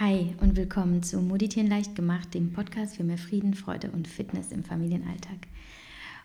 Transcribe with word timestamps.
Hi 0.00 0.34
und 0.40 0.56
willkommen 0.56 1.04
zu 1.04 1.20
Moditieren 1.20 1.68
leicht 1.68 1.94
gemacht, 1.94 2.34
dem 2.34 2.52
Podcast 2.52 2.96
für 2.96 3.04
mehr 3.04 3.16
Frieden, 3.16 3.54
Freude 3.54 3.92
und 3.92 4.08
Fitness 4.08 4.50
im 4.50 4.64
Familienalltag. 4.64 5.46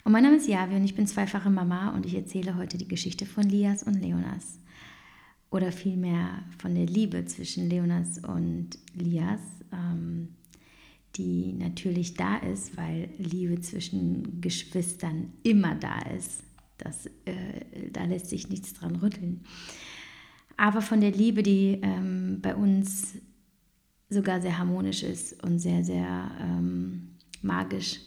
Und 0.04 0.12
mein 0.12 0.24
Name 0.24 0.38
ist 0.38 0.48
Javi 0.48 0.76
und 0.76 0.84
ich 0.84 0.96
bin 0.96 1.06
zweifache 1.06 1.52
Mama 1.52 1.92
und 1.92 2.04
ich 2.08 2.16
erzähle 2.16 2.56
heute 2.58 2.80
die 2.80 2.88
Geschichte 2.88 3.28
von 3.28 3.44
Lias 3.44 3.84
und 3.84 4.02
Leonas. 4.02 4.58
Oder 5.52 5.72
vielmehr 5.72 6.42
von 6.58 6.74
der 6.74 6.88
Liebe 6.88 7.26
zwischen 7.26 7.70
Leonas 7.70 8.18
und 8.18 8.70
Lias, 8.96 9.42
ähm, 9.72 10.30
die 11.16 11.54
natürlich 11.54 12.16
da 12.16 12.38
ist, 12.38 12.76
weil 12.76 13.10
Liebe 13.20 13.62
zwischen 13.62 14.42
Geschwistern 14.42 15.34
immer 15.44 15.76
da 15.76 16.00
ist. 16.18 16.42
Das, 16.80 17.06
äh, 17.06 17.92
da 17.94 18.06
lässt 18.06 18.30
sich 18.30 18.50
nichts 18.50 18.74
dran 18.74 18.96
rütteln. 18.96 19.42
Aber 20.58 20.82
von 20.82 21.02
der 21.02 21.12
Liebe, 21.12 21.44
die 21.44 21.78
ähm, 21.84 22.40
bei 22.42 22.56
uns 22.56 23.14
sogar 24.10 24.42
sehr 24.42 24.58
harmonisch 24.58 25.04
ist 25.04 25.44
und 25.44 25.60
sehr, 25.60 25.84
sehr 25.84 26.32
ähm, 26.42 27.10
magisch. 27.42 28.00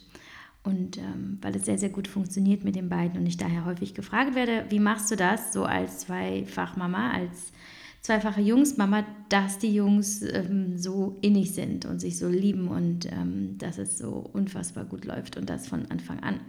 Und 0.64 0.98
ähm, 0.98 1.38
weil 1.40 1.56
es 1.56 1.64
sehr, 1.64 1.78
sehr 1.78 1.88
gut 1.88 2.06
funktioniert 2.06 2.62
mit 2.62 2.76
den 2.76 2.88
beiden 2.88 3.18
und 3.18 3.26
ich 3.26 3.36
daher 3.36 3.64
häufig 3.64 3.94
gefragt 3.94 4.36
werde, 4.36 4.64
wie 4.68 4.78
machst 4.78 5.10
du 5.10 5.16
das 5.16 5.52
so 5.52 5.64
als 5.64 6.00
Zweifachmama, 6.00 7.10
als 7.10 7.52
zweifache 8.00 8.40
Jungsmama, 8.40 9.04
dass 9.28 9.58
die 9.58 9.74
Jungs 9.74 10.22
ähm, 10.22 10.76
so 10.76 11.18
innig 11.20 11.52
sind 11.52 11.84
und 11.84 12.00
sich 12.00 12.18
so 12.18 12.28
lieben 12.28 12.68
und 12.68 13.10
ähm, 13.10 13.58
dass 13.58 13.78
es 13.78 13.98
so 13.98 14.30
unfassbar 14.32 14.84
gut 14.84 15.04
läuft 15.04 15.36
und 15.36 15.50
das 15.50 15.66
von 15.66 15.86
Anfang 15.90 16.20
an. 16.20 16.40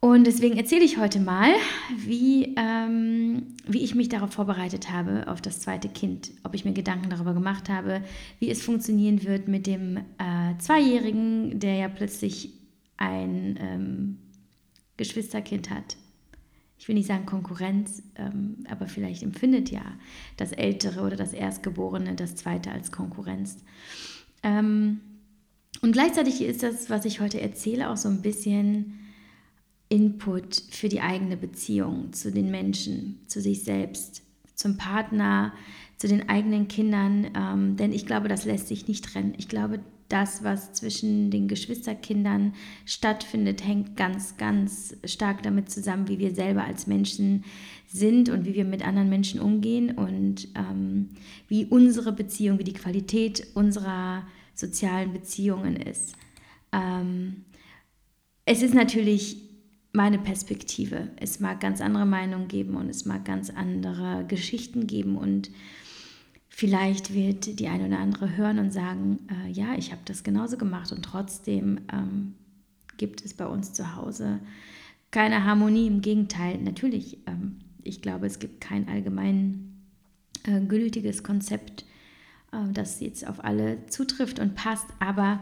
Und 0.00 0.26
deswegen 0.26 0.56
erzähle 0.56 0.84
ich 0.84 0.96
heute 0.96 1.20
mal, 1.20 1.52
wie, 1.94 2.54
ähm, 2.56 3.48
wie 3.66 3.82
ich 3.82 3.94
mich 3.94 4.08
darauf 4.08 4.32
vorbereitet 4.32 4.90
habe, 4.90 5.28
auf 5.28 5.42
das 5.42 5.60
zweite 5.60 5.90
Kind. 5.90 6.30
Ob 6.42 6.54
ich 6.54 6.64
mir 6.64 6.72
Gedanken 6.72 7.10
darüber 7.10 7.34
gemacht 7.34 7.68
habe, 7.68 8.02
wie 8.38 8.48
es 8.48 8.62
funktionieren 8.62 9.22
wird 9.24 9.46
mit 9.46 9.66
dem 9.66 9.98
äh, 9.98 10.56
Zweijährigen, 10.58 11.60
der 11.60 11.74
ja 11.74 11.88
plötzlich 11.88 12.54
ein 12.96 13.58
ähm, 13.60 14.18
Geschwisterkind 14.96 15.68
hat. 15.68 15.98
Ich 16.78 16.88
will 16.88 16.94
nicht 16.94 17.08
sagen 17.08 17.26
Konkurrenz, 17.26 18.02
ähm, 18.16 18.64
aber 18.70 18.86
vielleicht 18.86 19.22
empfindet 19.22 19.70
ja 19.70 19.82
das 20.38 20.52
Ältere 20.52 21.02
oder 21.02 21.16
das 21.16 21.34
Erstgeborene 21.34 22.14
das 22.14 22.36
Zweite 22.36 22.72
als 22.72 22.90
Konkurrenz. 22.90 23.58
Ähm, 24.42 25.00
und 25.82 25.92
gleichzeitig 25.92 26.40
ist 26.40 26.62
das, 26.62 26.88
was 26.88 27.04
ich 27.04 27.20
heute 27.20 27.38
erzähle, 27.38 27.90
auch 27.90 27.98
so 27.98 28.08
ein 28.08 28.22
bisschen 28.22 28.99
Input 29.90 30.62
für 30.70 30.88
die 30.88 31.00
eigene 31.00 31.36
Beziehung 31.36 32.12
zu 32.12 32.30
den 32.32 32.50
Menschen, 32.50 33.18
zu 33.26 33.40
sich 33.40 33.64
selbst, 33.64 34.22
zum 34.54 34.76
Partner, 34.76 35.52
zu 35.98 36.06
den 36.08 36.28
eigenen 36.28 36.68
Kindern. 36.68 37.26
Ähm, 37.36 37.76
denn 37.76 37.92
ich 37.92 38.06
glaube, 38.06 38.28
das 38.28 38.44
lässt 38.44 38.68
sich 38.68 38.88
nicht 38.88 39.04
trennen. 39.04 39.34
Ich 39.36 39.48
glaube, 39.48 39.80
das, 40.08 40.44
was 40.44 40.72
zwischen 40.72 41.30
den 41.30 41.48
Geschwisterkindern 41.48 42.54
stattfindet, 42.86 43.66
hängt 43.66 43.96
ganz, 43.96 44.36
ganz 44.36 44.96
stark 45.04 45.42
damit 45.42 45.70
zusammen, 45.70 46.08
wie 46.08 46.18
wir 46.18 46.34
selber 46.34 46.64
als 46.64 46.86
Menschen 46.86 47.44
sind 47.88 48.28
und 48.28 48.44
wie 48.44 48.54
wir 48.54 48.64
mit 48.64 48.86
anderen 48.86 49.08
Menschen 49.08 49.40
umgehen 49.40 49.90
und 49.90 50.48
ähm, 50.54 51.10
wie 51.48 51.66
unsere 51.66 52.12
Beziehung, 52.12 52.58
wie 52.58 52.64
die 52.64 52.72
Qualität 52.72 53.46
unserer 53.54 54.26
sozialen 54.54 55.12
Beziehungen 55.12 55.76
ist. 55.76 56.14
Ähm, 56.72 57.44
es 58.44 58.62
ist 58.62 58.74
natürlich 58.74 59.49
meine 59.92 60.18
Perspektive. 60.18 61.08
Es 61.16 61.40
mag 61.40 61.60
ganz 61.60 61.80
andere 61.80 62.06
Meinungen 62.06 62.48
geben 62.48 62.76
und 62.76 62.88
es 62.88 63.04
mag 63.04 63.24
ganz 63.24 63.50
andere 63.50 64.24
Geschichten 64.28 64.86
geben 64.86 65.16
und 65.16 65.50
vielleicht 66.48 67.14
wird 67.14 67.58
die 67.58 67.68
eine 67.68 67.86
oder 67.86 67.98
andere 67.98 68.36
hören 68.36 68.58
und 68.58 68.72
sagen, 68.72 69.20
äh, 69.28 69.50
ja, 69.50 69.74
ich 69.76 69.92
habe 69.92 70.02
das 70.04 70.22
genauso 70.22 70.56
gemacht 70.56 70.92
und 70.92 71.02
trotzdem 71.02 71.80
ähm, 71.92 72.34
gibt 72.96 73.24
es 73.24 73.34
bei 73.34 73.46
uns 73.46 73.72
zu 73.72 73.96
Hause 73.96 74.40
keine 75.10 75.44
Harmonie. 75.44 75.86
Im 75.86 76.02
Gegenteil, 76.02 76.58
natürlich, 76.58 77.18
ähm, 77.26 77.60
ich 77.82 78.02
glaube, 78.02 78.26
es 78.26 78.38
gibt 78.38 78.60
kein 78.60 78.88
allgemein 78.88 79.82
äh, 80.44 80.60
gültiges 80.60 81.22
Konzept, 81.22 81.84
äh, 82.52 82.72
das 82.72 83.00
jetzt 83.00 83.26
auf 83.26 83.42
alle 83.44 83.86
zutrifft 83.86 84.38
und 84.38 84.54
passt, 84.54 84.86
aber 84.98 85.40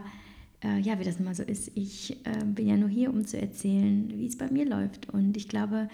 äh, 0.62 0.80
ja, 0.80 0.98
wie 0.98 1.04
das 1.04 1.18
immer 1.18 1.34
so 1.34 1.42
ist, 1.42 1.70
ich 1.74 2.24
äh, 2.26 2.44
bin 2.44 2.66
ja 2.66 2.76
nur 2.76 2.88
hier, 2.88 3.10
um 3.10 3.24
zu 3.24 3.40
erzählen, 3.40 4.12
wie 4.16 4.26
es 4.26 4.36
bei 4.36 4.50
mir 4.50 4.66
läuft. 4.66 5.08
Und 5.10 5.36
ich 5.36 5.48
glaube, 5.48 5.88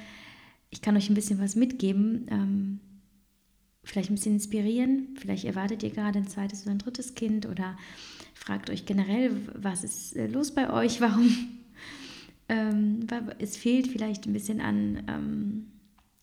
ich 0.71 0.81
kann 0.81 0.97
euch 0.97 1.11
ein 1.11 1.15
bisschen 1.15 1.41
was 1.41 1.55
mitgeben, 1.55 2.27
ähm, 2.31 2.81
vielleicht 3.85 4.11
ein 4.11 4.15
bisschen 4.15 4.35
inspirieren. 4.35 5.17
Vielleicht 5.19 5.45
erwartet 5.45 5.83
ihr 5.83 5.91
gerade 5.91 6.19
ein 6.19 6.27
zweites 6.27 6.63
oder 6.63 6.73
ein 6.73 6.79
drittes 6.79 7.15
Kind 7.15 7.47
oder 7.47 7.77
fragt 8.35 8.71
euch 8.71 8.87
generell, 8.87 9.37
was 9.55 9.85
ist 9.85 10.17
äh, 10.17 10.27
los 10.27 10.53
bei 10.55 10.73
euch, 10.73 11.01
warum 11.01 11.31
ähm, 12.49 13.07
es 13.39 13.57
fehlt 13.57 13.89
vielleicht 13.89 14.27
ein 14.27 14.33
bisschen 14.33 14.61
an, 14.61 15.05
ähm, 15.09 15.67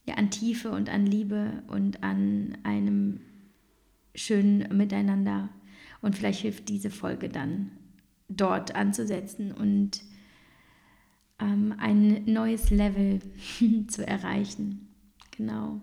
ja, 0.08 0.16
an 0.16 0.32
Tiefe 0.32 0.72
und 0.72 0.90
an 0.90 1.06
Liebe 1.06 1.64
und 1.68 2.04
an 2.04 2.58
einem 2.64 3.22
schönen 4.16 4.76
Miteinander. 4.76 5.50
Und 6.02 6.16
vielleicht 6.16 6.42
hilft 6.42 6.68
diese 6.70 6.90
Folge 6.90 7.30
dann 7.30 7.72
dort 8.38 8.76
anzusetzen 8.76 9.52
und 9.52 10.02
ähm, 11.40 11.74
ein 11.78 12.24
neues 12.26 12.70
Level 12.70 13.20
zu 13.88 14.06
erreichen. 14.08 14.88
Genau. 15.36 15.82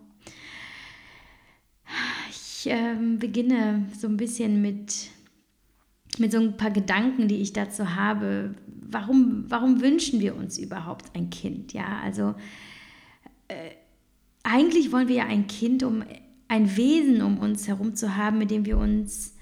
Ich 2.30 2.66
ähm, 2.66 3.18
beginne 3.18 3.88
so 3.96 4.08
ein 4.08 4.16
bisschen 4.16 4.60
mit, 4.62 5.08
mit 6.18 6.32
so 6.32 6.38
ein 6.38 6.56
paar 6.56 6.70
Gedanken, 6.70 7.28
die 7.28 7.36
ich 7.36 7.52
dazu 7.52 7.94
habe. 7.94 8.54
Warum, 8.66 9.44
warum 9.48 9.80
wünschen 9.80 10.20
wir 10.20 10.36
uns 10.36 10.58
überhaupt 10.58 11.14
ein 11.14 11.30
Kind? 11.30 11.72
Ja, 11.72 12.00
also 12.02 12.34
äh, 13.48 13.70
eigentlich 14.42 14.92
wollen 14.92 15.08
wir 15.08 15.16
ja 15.16 15.26
ein 15.26 15.46
Kind, 15.46 15.82
um 15.82 16.04
ein 16.48 16.76
Wesen 16.76 17.22
um 17.22 17.38
uns 17.38 17.68
herum 17.68 17.94
zu 17.94 18.16
haben, 18.16 18.38
mit 18.38 18.50
dem 18.50 18.64
wir 18.64 18.78
uns 18.78 19.34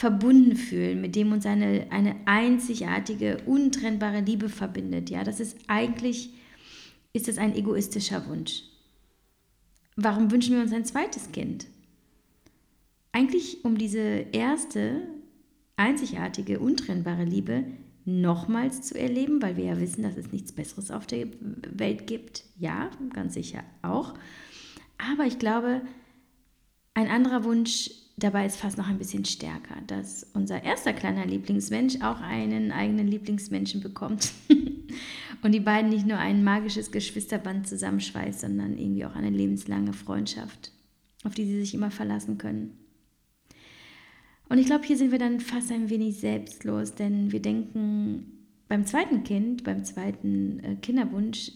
verbunden 0.00 0.56
fühlen, 0.56 1.02
mit 1.02 1.14
dem 1.14 1.30
uns 1.30 1.44
eine, 1.44 1.86
eine 1.90 2.16
einzigartige, 2.24 3.36
untrennbare 3.44 4.20
Liebe 4.20 4.48
verbindet. 4.48 5.10
Ja, 5.10 5.24
das 5.24 5.40
ist 5.40 5.58
eigentlich, 5.66 6.30
ist 7.12 7.28
es 7.28 7.36
ein 7.36 7.54
egoistischer 7.54 8.26
Wunsch. 8.26 8.62
Warum 9.96 10.30
wünschen 10.30 10.54
wir 10.54 10.62
uns 10.62 10.72
ein 10.72 10.86
zweites 10.86 11.32
Kind? 11.32 11.66
Eigentlich 13.12 13.62
um 13.62 13.76
diese 13.76 14.24
erste, 14.32 15.02
einzigartige, 15.76 16.60
untrennbare 16.60 17.24
Liebe 17.24 17.64
nochmals 18.06 18.80
zu 18.80 18.98
erleben, 18.98 19.42
weil 19.42 19.58
wir 19.58 19.64
ja 19.64 19.80
wissen, 19.80 20.02
dass 20.02 20.16
es 20.16 20.32
nichts 20.32 20.52
Besseres 20.52 20.90
auf 20.90 21.06
der 21.06 21.26
Welt 21.72 22.06
gibt. 22.06 22.44
Ja, 22.58 22.90
ganz 23.12 23.34
sicher 23.34 23.64
auch. 23.82 24.14
Aber 25.12 25.26
ich 25.26 25.38
glaube, 25.38 25.82
ein 26.94 27.08
anderer 27.08 27.44
Wunsch 27.44 27.90
Dabei 28.20 28.44
ist 28.44 28.56
fast 28.56 28.76
noch 28.76 28.86
ein 28.86 28.98
bisschen 28.98 29.24
stärker, 29.24 29.76
dass 29.86 30.26
unser 30.34 30.62
erster 30.62 30.92
kleiner 30.92 31.24
Lieblingsmensch 31.24 32.02
auch 32.02 32.20
einen 32.20 32.70
eigenen 32.70 33.08
Lieblingsmenschen 33.08 33.80
bekommt. 33.80 34.32
und 35.42 35.52
die 35.52 35.60
beiden 35.60 35.88
nicht 35.88 36.06
nur 36.06 36.18
ein 36.18 36.44
magisches 36.44 36.92
Geschwisterband 36.92 37.66
zusammenschweißt, 37.66 38.40
sondern 38.40 38.76
irgendwie 38.76 39.06
auch 39.06 39.14
eine 39.14 39.30
lebenslange 39.30 39.94
Freundschaft, 39.94 40.70
auf 41.24 41.34
die 41.34 41.46
sie 41.46 41.60
sich 41.60 41.72
immer 41.72 41.90
verlassen 41.90 42.36
können. 42.36 42.76
Und 44.50 44.58
ich 44.58 44.66
glaube, 44.66 44.84
hier 44.84 44.98
sind 44.98 45.12
wir 45.12 45.18
dann 45.18 45.40
fast 45.40 45.72
ein 45.72 45.88
wenig 45.88 46.18
selbstlos, 46.18 46.94
denn 46.94 47.32
wir 47.32 47.40
denken 47.40 48.46
beim 48.68 48.84
zweiten 48.84 49.24
Kind, 49.24 49.64
beim 49.64 49.82
zweiten 49.84 50.60
äh, 50.60 50.76
Kinderwunsch, 50.76 51.52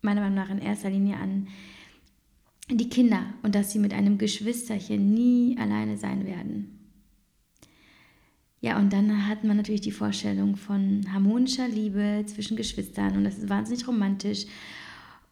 meiner 0.00 0.22
Meinung 0.22 0.36
nach 0.36 0.50
in 0.50 0.58
erster 0.58 0.88
Linie 0.88 1.16
an 1.16 1.48
die 2.76 2.88
Kinder 2.88 3.24
und 3.42 3.54
dass 3.54 3.72
sie 3.72 3.78
mit 3.78 3.92
einem 3.92 4.18
Geschwisterchen 4.18 5.12
nie 5.14 5.56
alleine 5.58 5.96
sein 5.96 6.26
werden. 6.26 6.78
Ja, 8.60 8.78
und 8.78 8.92
dann 8.92 9.28
hat 9.28 9.42
man 9.42 9.56
natürlich 9.56 9.80
die 9.80 9.90
Vorstellung 9.90 10.56
von 10.56 11.04
harmonischer 11.12 11.66
Liebe 11.66 12.24
zwischen 12.26 12.56
Geschwistern 12.56 13.16
und 13.16 13.24
das 13.24 13.38
ist 13.38 13.48
wahnsinnig 13.48 13.86
romantisch. 13.88 14.46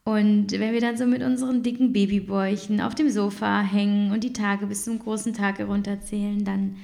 Und 0.02 0.50
wenn 0.50 0.72
wir 0.72 0.80
dann 0.80 0.96
so 0.96 1.06
mit 1.06 1.22
unseren 1.22 1.62
dicken 1.62 1.92
Babybäuchen 1.92 2.80
auf 2.80 2.96
dem 2.96 3.08
Sofa 3.08 3.62
hängen 3.62 4.10
und 4.10 4.24
die 4.24 4.32
Tage 4.32 4.66
bis 4.66 4.84
zum 4.84 4.98
großen 4.98 5.32
Tag 5.32 5.58
herunterzählen, 5.60 6.44
dann 6.44 6.76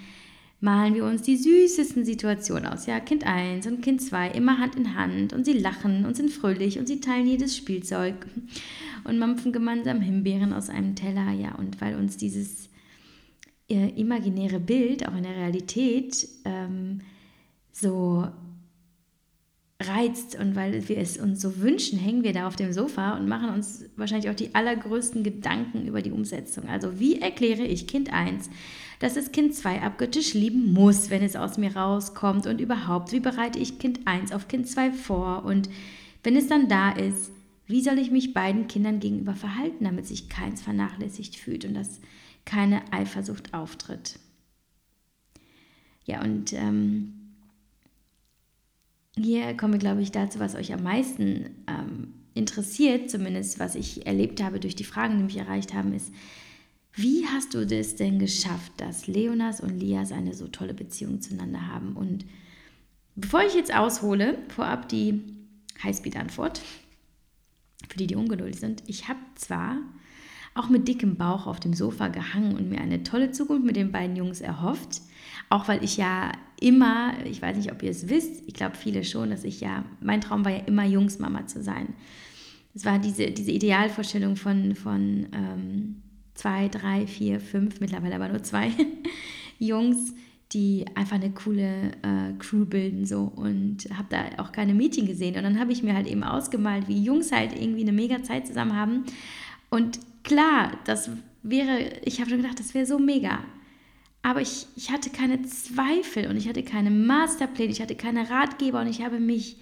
malen 0.61 0.95
wir 0.95 1.05
uns 1.05 1.23
die 1.23 1.37
süßesten 1.37 2.05
Situationen 2.05 2.67
aus. 2.67 2.87
Ja, 2.87 3.01
Kind 3.01 3.27
1 3.27 3.67
und 3.67 3.83
Kind 3.83 4.01
2 4.01 4.31
immer 4.31 4.59
Hand 4.59 4.77
in 4.77 4.95
Hand 4.95 5.33
und 5.33 5.45
sie 5.45 5.55
lachen 5.55 6.05
und 6.05 6.17
sind 6.17 6.31
fröhlich 6.31 6.79
und 6.79 6.87
sie 6.87 7.01
teilen 7.01 7.27
jedes 7.27 7.57
Spielzeug 7.57 8.15
und 9.07 9.19
mampfen 9.19 9.53
gemeinsam 9.53 10.01
Himbeeren 10.01 10.53
aus 10.53 10.69
einem 10.69 10.95
Teller. 10.95 11.33
Ja, 11.33 11.55
und 11.55 11.81
weil 11.81 11.97
uns 11.97 12.17
dieses 12.17 12.69
äh, 13.69 13.89
imaginäre 14.01 14.61
Bild 14.61 15.09
auch 15.09 15.17
in 15.17 15.23
der 15.23 15.37
Realität 15.37 16.29
ähm, 16.45 17.01
so 17.73 18.27
reizt 19.83 20.39
und 20.39 20.57
weil 20.57 20.89
wir 20.89 20.99
es 20.99 21.19
uns 21.19 21.43
so 21.43 21.61
wünschen, 21.61 21.99
hängen 21.99 22.23
wir 22.23 22.33
da 22.33 22.47
auf 22.47 22.57
dem 22.57 22.73
Sofa 22.73 23.17
und 23.17 23.29
machen 23.29 23.51
uns 23.51 23.85
wahrscheinlich 23.97 24.31
auch 24.31 24.35
die 24.35 24.55
allergrößten 24.55 25.23
Gedanken 25.23 25.87
über 25.87 26.01
die 26.01 26.13
Umsetzung. 26.13 26.69
Also 26.69 26.99
wie 26.99 27.21
erkläre 27.21 27.63
ich 27.63 27.87
Kind 27.87 28.11
1, 28.11 28.49
dass 29.01 29.17
es 29.17 29.33
Kind 29.33 29.55
2 29.55 29.83
abgöttisch 29.83 30.33
lieben 30.33 30.73
muss, 30.73 31.11
wenn 31.11 31.23
es 31.23 31.37
aus 31.37 31.59
mir 31.59 31.77
rauskommt 31.77 32.47
und 32.47 32.61
überhaupt, 32.61 33.13
wie 33.13 33.21
bereite 33.21 33.59
ich 33.59 33.79
Kind 33.79 34.01
1 34.07 34.33
auf 34.33 34.49
Kind 34.49 34.67
2 34.67 34.93
vor 34.93 35.45
und 35.45 35.69
wenn 36.23 36.37
es 36.37 36.47
dann 36.47 36.69
da 36.69 36.93
ist, 36.93 37.31
wie 37.67 37.83
soll 37.83 37.99
ich 37.99 38.11
mich 38.11 38.33
beiden 38.33 38.69
Kindern 38.69 39.01
gegenüber 39.01 39.35
verhalten, 39.35 39.85
damit 39.85 40.07
sich 40.07 40.29
keins 40.29 40.63
vernachlässigt 40.63 41.37
fühlt 41.37 41.65
und 41.65 41.75
dass 41.75 42.01
keine 42.45 42.93
Eifersucht 42.93 43.53
auftritt. 43.55 44.19
Ja, 46.05 46.23
und 46.23 46.53
ähm, 46.53 47.13
hier 49.17 49.57
kommen 49.57 49.75
wir, 49.75 49.81
glaube 49.81 50.03
ich, 50.03 50.13
dazu, 50.13 50.39
was 50.39 50.55
euch 50.55 50.73
am 50.73 50.85
meisten 50.85 51.51
ähm, 51.67 52.15
interessiert, 52.35 53.11
zumindest 53.11 53.59
was 53.59 53.75
ich 53.75 54.07
erlebt 54.07 54.43
habe 54.43 54.61
durch 54.61 54.77
die 54.77 54.85
Fragen, 54.85 55.17
die 55.17 55.25
mich 55.25 55.37
erreicht 55.37 55.75
haben, 55.75 55.93
ist, 55.93 56.13
wie 56.93 57.27
hast 57.27 57.53
du 57.53 57.67
das 57.67 57.97
denn 57.97 58.19
geschafft, 58.19 58.73
dass 58.79 59.07
Leonas 59.07 59.61
und 59.61 59.79
Lias 59.79 60.13
eine 60.13 60.33
so 60.33 60.47
tolle 60.49 60.73
Beziehung 60.73 61.21
zueinander 61.21 61.67
haben? 61.67 61.95
Und 61.95 62.25
bevor 63.17 63.43
ich 63.43 63.55
jetzt 63.55 63.75
aushole, 63.75 64.39
vorab 64.49 64.89
die 64.89 65.23
Highspeed-Antwort, 65.83 66.63
für 67.89 67.99
die, 67.99 68.07
die 68.07 68.17
ungeduldig 68.17 68.59
sind. 68.59 68.83
Ich 68.87 69.09
habe 69.09 69.21
zwar 69.35 69.79
auch 70.55 70.69
mit 70.69 70.89
dickem 70.89 71.17
Bauch 71.17 71.47
auf 71.47 71.61
dem 71.61 71.75
Sofa 71.75 72.09
gehangen 72.09 72.57
und 72.57 72.71
mir 72.71 72.81
eine 72.81 73.03
tolle 73.03 73.31
Zukunft 73.31 73.65
mit 73.65 73.77
den 73.77 73.93
beiden 73.93 74.17
Jungs 74.17 74.41
erhofft, 74.41 75.03
auch 75.51 75.69
weil 75.69 75.85
ich 75.85 75.97
ja 75.97 76.33
immer, 76.61 77.13
ich 77.25 77.43
weiß 77.43 77.57
nicht, 77.57 77.73
ob 77.73 77.83
ihr 77.83 77.91
es 77.91 78.09
wisst, 78.09 78.43
ich 78.47 78.55
glaube 78.55 78.77
viele 78.77 79.05
schon, 79.05 79.31
dass 79.31 79.45
ich 79.45 79.61
ja, 79.61 79.85
mein 80.01 80.21
Traum 80.21 80.45
war 80.45 80.53
ja 80.53 80.65
immer 80.65 80.85
Jungsmama 80.85 81.47
zu 81.47 81.63
sein. 81.63 81.89
Es 82.75 82.85
war 82.85 82.99
diese, 82.99 83.31
diese 83.31 83.53
Idealvorstellung 83.53 84.37
von, 84.37 84.75
von 84.75 85.27
ähm, 85.33 85.97
zwei, 86.35 86.69
drei, 86.69 87.07
vier, 87.07 87.41
fünf, 87.41 87.81
mittlerweile 87.81 88.17
aber 88.17 88.29
nur 88.29 88.43
zwei 88.43 88.71
Jungs, 89.59 90.15
die 90.53 90.87
einfach 90.95 91.17
eine 91.17 91.31
coole 91.31 91.93
äh, 92.03 92.33
Crew 92.39 92.65
bilden 92.65 93.05
so 93.05 93.33
und 93.35 93.89
habe 93.97 94.07
da 94.11 94.43
auch 94.43 94.53
keine 94.53 94.75
Mädchen 94.75 95.07
gesehen 95.07 95.37
und 95.37 95.43
dann 95.43 95.59
habe 95.59 95.73
ich 95.73 95.83
mir 95.83 95.95
halt 95.95 96.07
eben 96.07 96.23
ausgemalt, 96.23 96.89
wie 96.89 97.03
Jungs 97.03 97.33
halt 97.33 97.53
irgendwie 97.53 97.83
eine 97.83 97.93
mega 97.93 98.23
Zeit 98.23 98.47
zusammen 98.47 98.75
haben 98.75 99.05
und 99.71 99.99
klar, 100.23 100.73
das 100.85 101.11
wäre, 101.43 102.01
ich 102.05 102.21
habe 102.21 102.31
schon 102.31 102.43
gedacht, 102.43 102.61
das 102.61 102.75
wäre 102.75 102.87
so 102.87 102.99
mega, 102.99 103.41
aber 104.23 104.41
ich, 104.41 104.67
ich 104.77 104.91
hatte 104.91 105.11
keine 105.11 105.43
Zweifel 105.43 106.29
und 106.29 106.37
ich 106.37 106.49
hatte 106.49 106.65
keine 106.65 106.91
Masterpläne, 106.91 107.71
ich 107.71 107.81
hatte 107.81 107.95
keine 107.95 108.29
Ratgeber 108.29 108.81
und 108.81 108.89
ich 108.89 109.03
habe 109.03 109.21
mich 109.21 109.57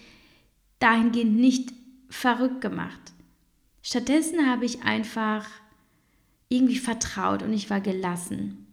dahingehend 0.78 1.36
nicht 1.36 1.72
verrückt 2.08 2.60
gemacht. 2.60 3.12
Stattdessen 3.82 4.46
habe 4.46 4.64
ich 4.64 4.82
einfach 4.82 5.46
irgendwie 6.48 6.78
vertraut 6.78 7.42
und 7.42 7.52
ich 7.52 7.68
war 7.68 7.82
gelassen. 7.82 8.63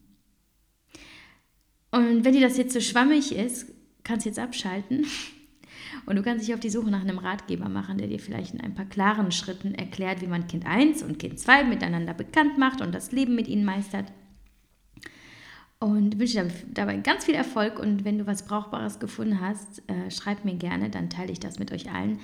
Und 1.92 2.24
wenn 2.24 2.34
dir 2.34 2.42
das 2.42 2.58
jetzt 2.58 2.74
so 2.74 2.80
schwammig 2.80 3.36
ist, 3.36 3.68
kannst 4.04 4.26
du 4.26 4.30
jetzt 4.30 4.40
abschalten 4.40 5.06
und 6.06 6.16
du 6.16 6.24
kannst 6.24 6.48
dich 6.48 6.54
auf 6.54 6.60
die 6.60 6.70
Suche 6.70 6.90
nach 6.90 7.02
einem 7.02 7.18
Ratgeber 7.18 7.70
machen, 7.70 7.98
der 7.98 8.08
dir 8.08 8.20
vielleicht 8.20 8.54
in 8.54 8.62
ein 8.62 8.74
paar 8.74 8.86
klaren 8.86 9.32
Schritten 9.32 9.76
erklärt, 9.76 10.22
wie 10.22 10.28
man 10.28 10.48
Kind 10.48 10.66
1 10.66 11.04
und 11.04 11.20
Kind 11.20 11.40
2 11.40 11.66
miteinander 11.66 12.14
bekannt 12.14 12.58
macht 12.58 12.82
und 12.82 12.94
das 12.94 13.12
Leben 13.12 13.36
mit 13.36 13.48
ihnen 13.48 13.66
meistert 13.66 14.12
und 15.82 16.20
wünsche 16.20 16.44
dir 16.44 16.52
dabei 16.74 16.98
ganz 16.98 17.26
viel 17.26 17.34
Erfolg. 17.34 17.80
Und 17.80 18.06
wenn 18.06 18.20
du 18.20 18.28
was 18.28 18.46
Brauchbares 18.46 19.00
gefunden 19.00 19.42
hast, 19.42 19.82
äh, 19.90 20.12
schreib 20.12 20.46
mir 20.46 20.56
gerne, 20.56 20.92
dann 20.92 21.10
teile 21.10 21.32
ich 21.32 21.40
das 21.40 21.58
mit 21.58 21.72
euch 21.72 21.92
allen. 21.92 22.20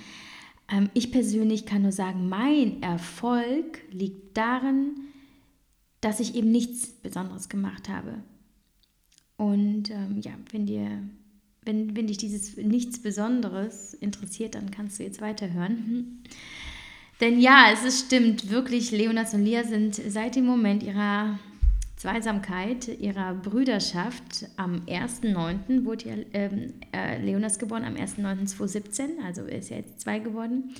Ähm, 0.72 0.90
ich 0.94 1.12
persönlich 1.12 1.66
kann 1.66 1.82
nur 1.82 1.92
sagen, 1.92 2.30
mein 2.30 2.84
Erfolg 2.84 3.80
liegt 3.92 4.38
darin, 4.38 4.96
dass 6.02 6.20
ich 6.20 6.36
eben 6.36 6.52
nichts 6.52 6.88
Besonderes 6.88 7.50
gemacht 7.50 7.90
habe. 7.90 8.22
Und 9.38 9.92
ähm, 9.92 10.20
ja, 10.22 10.32
wenn 10.52 10.66
dir, 10.66 11.04
wenn, 11.64 11.96
wenn 11.96 12.08
dich 12.08 12.18
dieses 12.18 12.58
nichts 12.58 13.00
Besonderes 13.02 13.94
interessiert, 13.94 14.56
dann 14.56 14.72
kannst 14.72 15.00
du 15.00 15.04
jetzt 15.04 15.22
weiterhören. 15.22 16.24
Denn 17.22 17.40
ja, 17.40 17.70
es 17.74 17.84
ist 17.84 18.06
stimmt, 18.06 18.52
wirklich, 18.52 18.92
Leonas 18.92 19.34
und 19.34 19.44
Lia 19.44 19.64
sind 19.64 19.96
seit 19.96 20.36
dem 20.36 20.46
Moment 20.46 20.84
ihrer 20.84 21.40
Zweisamkeit 21.98 22.88
ihrer 23.00 23.34
Brüderschaft 23.34 24.46
am 24.56 24.84
1.9. 24.86 25.84
wurde 25.84 26.10
ja 26.10 26.16
ähm, 26.34 26.74
äh, 26.96 27.20
Leonas 27.20 27.58
geboren, 27.58 27.84
am 27.84 27.96
1.9.2017, 27.96 29.24
also 29.26 29.42
ist 29.42 29.72
ja 29.72 29.78
jetzt 29.78 30.02
zwei 30.02 30.20
geworden. 30.20 30.76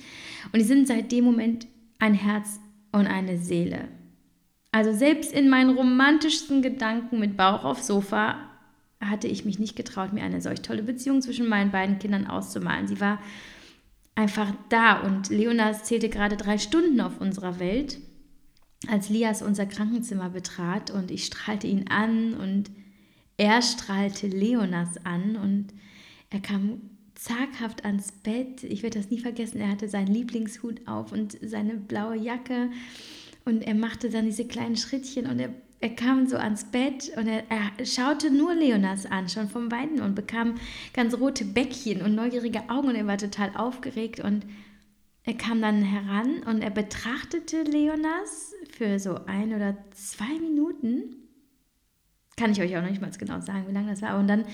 Und 0.52 0.60
die 0.60 0.64
sind 0.64 0.86
seit 0.86 1.10
dem 1.10 1.24
Moment 1.24 1.66
ein 1.98 2.14
Herz 2.14 2.60
und 2.92 3.08
eine 3.08 3.36
Seele. 3.36 3.88
Also 4.70 4.92
selbst 4.92 5.32
in 5.32 5.48
meinen 5.48 5.76
romantischsten 5.76 6.62
Gedanken 6.62 7.18
mit 7.18 7.36
Bauch 7.36 7.64
aufs 7.64 7.88
Sofa 7.88 8.47
hatte 9.00 9.28
ich 9.28 9.44
mich 9.44 9.58
nicht 9.58 9.76
getraut, 9.76 10.12
mir 10.12 10.22
eine 10.22 10.40
solch 10.40 10.62
tolle 10.62 10.82
Beziehung 10.82 11.22
zwischen 11.22 11.48
meinen 11.48 11.70
beiden 11.70 11.98
Kindern 11.98 12.26
auszumalen. 12.26 12.88
Sie 12.88 13.00
war 13.00 13.20
einfach 14.14 14.52
da 14.68 15.00
und 15.00 15.28
Leonas 15.30 15.84
zählte 15.84 16.08
gerade 16.08 16.36
drei 16.36 16.58
Stunden 16.58 17.00
auf 17.00 17.20
unserer 17.20 17.60
Welt 17.60 17.98
als 18.86 19.08
Lias 19.08 19.42
unser 19.42 19.66
Krankenzimmer 19.66 20.30
betrat 20.30 20.90
und 20.90 21.10
ich 21.10 21.26
strahlte 21.26 21.66
ihn 21.66 21.88
an 21.88 22.34
und 22.34 22.70
er 23.36 23.60
strahlte 23.62 24.28
Leonas 24.28 25.04
an 25.04 25.36
und 25.36 25.68
er 26.30 26.40
kam 26.40 26.80
zaghaft 27.14 27.84
ans 27.84 28.12
Bett. 28.12 28.62
Ich 28.62 28.82
werde 28.82 28.98
das 28.98 29.10
nie 29.10 29.18
vergessen. 29.18 29.60
Er 29.60 29.70
hatte 29.70 29.88
seinen 29.88 30.14
Lieblingshut 30.14 30.86
auf 30.86 31.10
und 31.12 31.36
seine 31.42 31.74
blaue 31.74 32.16
Jacke 32.16 32.70
und 33.44 33.62
er 33.62 33.74
machte 33.74 34.10
dann 34.10 34.26
diese 34.26 34.46
kleinen 34.46 34.76
Schrittchen 34.76 35.26
und 35.26 35.40
er, 35.40 35.50
er 35.80 35.90
kam 35.90 36.26
so 36.26 36.36
ans 36.36 36.64
Bett 36.64 37.12
und 37.16 37.28
er, 37.28 37.44
er 37.50 37.86
schaute 37.86 38.30
nur 38.30 38.54
Leonas 38.54 39.06
an, 39.06 39.28
schon 39.28 39.48
vom 39.48 39.70
Weinen 39.70 40.00
und 40.00 40.14
bekam 40.14 40.54
ganz 40.92 41.14
rote 41.14 41.44
Bäckchen 41.44 42.02
und 42.02 42.14
neugierige 42.14 42.68
Augen 42.68 42.88
und 42.88 42.96
er 42.96 43.06
war 43.06 43.18
total 43.18 43.52
aufgeregt 43.56 44.20
und 44.20 44.44
er 45.22 45.34
kam 45.34 45.60
dann 45.60 45.82
heran 45.82 46.42
und 46.44 46.62
er 46.62 46.70
betrachtete 46.70 47.62
Leonas 47.62 48.54
für 48.70 48.98
so 48.98 49.26
ein 49.26 49.54
oder 49.54 49.76
zwei 49.92 50.38
Minuten. 50.40 51.16
Kann 52.36 52.52
ich 52.52 52.60
euch 52.60 52.76
auch 52.76 52.82
noch 52.82 52.90
nicht 52.90 53.02
mal 53.02 53.10
genau 53.10 53.40
sagen, 53.40 53.66
wie 53.68 53.72
lange 53.72 53.90
das 53.90 54.00
war. 54.02 54.18
Und 54.18 54.26
dann 54.26 54.46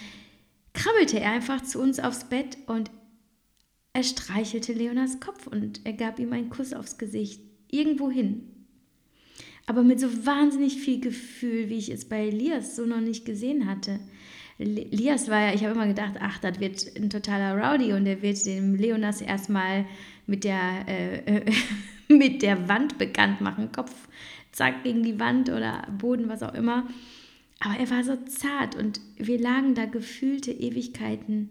krabbelte 0.73 1.20
er 1.20 1.31
einfach 1.31 1.62
zu 1.62 1.81
uns 1.81 2.00
aufs 2.00 2.25
Bett 2.25 2.59
und 2.67 2.91
er 3.93 4.03
streichelte 4.03 4.73
Leonas 4.73 5.20
Kopf 5.20 5.47
und 5.47 5.87
er 5.87 5.93
gab 5.93 6.19
ihm 6.19 6.32
einen 6.32 6.50
Kuss 6.50 6.73
aufs 6.73 6.99
Gesicht, 6.99 7.41
irgendwo 7.70 8.11
hin. 8.11 8.54
Aber 9.66 9.82
mit 9.82 9.99
so 10.00 10.26
wahnsinnig 10.26 10.76
viel 10.76 11.00
Gefühl, 11.00 11.70
wie 11.70 11.78
ich 11.78 11.90
es 11.90 12.05
bei 12.05 12.26
Elias 12.26 12.76
so 12.76 12.84
noch 12.84 13.00
nicht 13.00 13.25
gesehen 13.25 13.66
hatte. 13.66 13.99
Elias 14.58 15.28
war 15.28 15.40
ja, 15.40 15.55
ich 15.55 15.64
habe 15.64 15.75
immer 15.75 15.87
gedacht, 15.87 16.15
ach, 16.20 16.39
das 16.39 16.60
wird 16.60 16.96
ein 16.96 17.10
totaler 17.10 17.56
Rowdy 17.56 17.93
und 17.93 18.06
er 18.06 18.22
wird 18.22 18.44
dem 18.46 18.74
Leonas 18.74 19.20
erstmal 19.20 19.84
mit 20.27 20.44
der, 20.44 20.86
äh, 20.86 21.44
mit 22.08 22.43
der 22.43 22.69
Wand 22.69 22.98
bekannt 22.98 23.41
machen. 23.41 23.72
Kopf, 23.72 23.93
zack, 24.53 24.84
gegen 24.84 25.03
die 25.03 25.19
Wand 25.19 25.48
oder 25.48 25.86
Boden, 25.98 26.29
was 26.29 26.43
auch 26.43 26.55
immer. 26.55 26.86
Aber 27.60 27.79
er 27.79 27.91
war 27.91 28.05
so 28.05 28.17
zart 28.27 28.77
und 28.77 29.00
wir 29.17 29.41
lagen 29.41 29.74
da 29.74 29.86
gefühlte 29.86 30.53
Ewigkeiten 30.53 31.50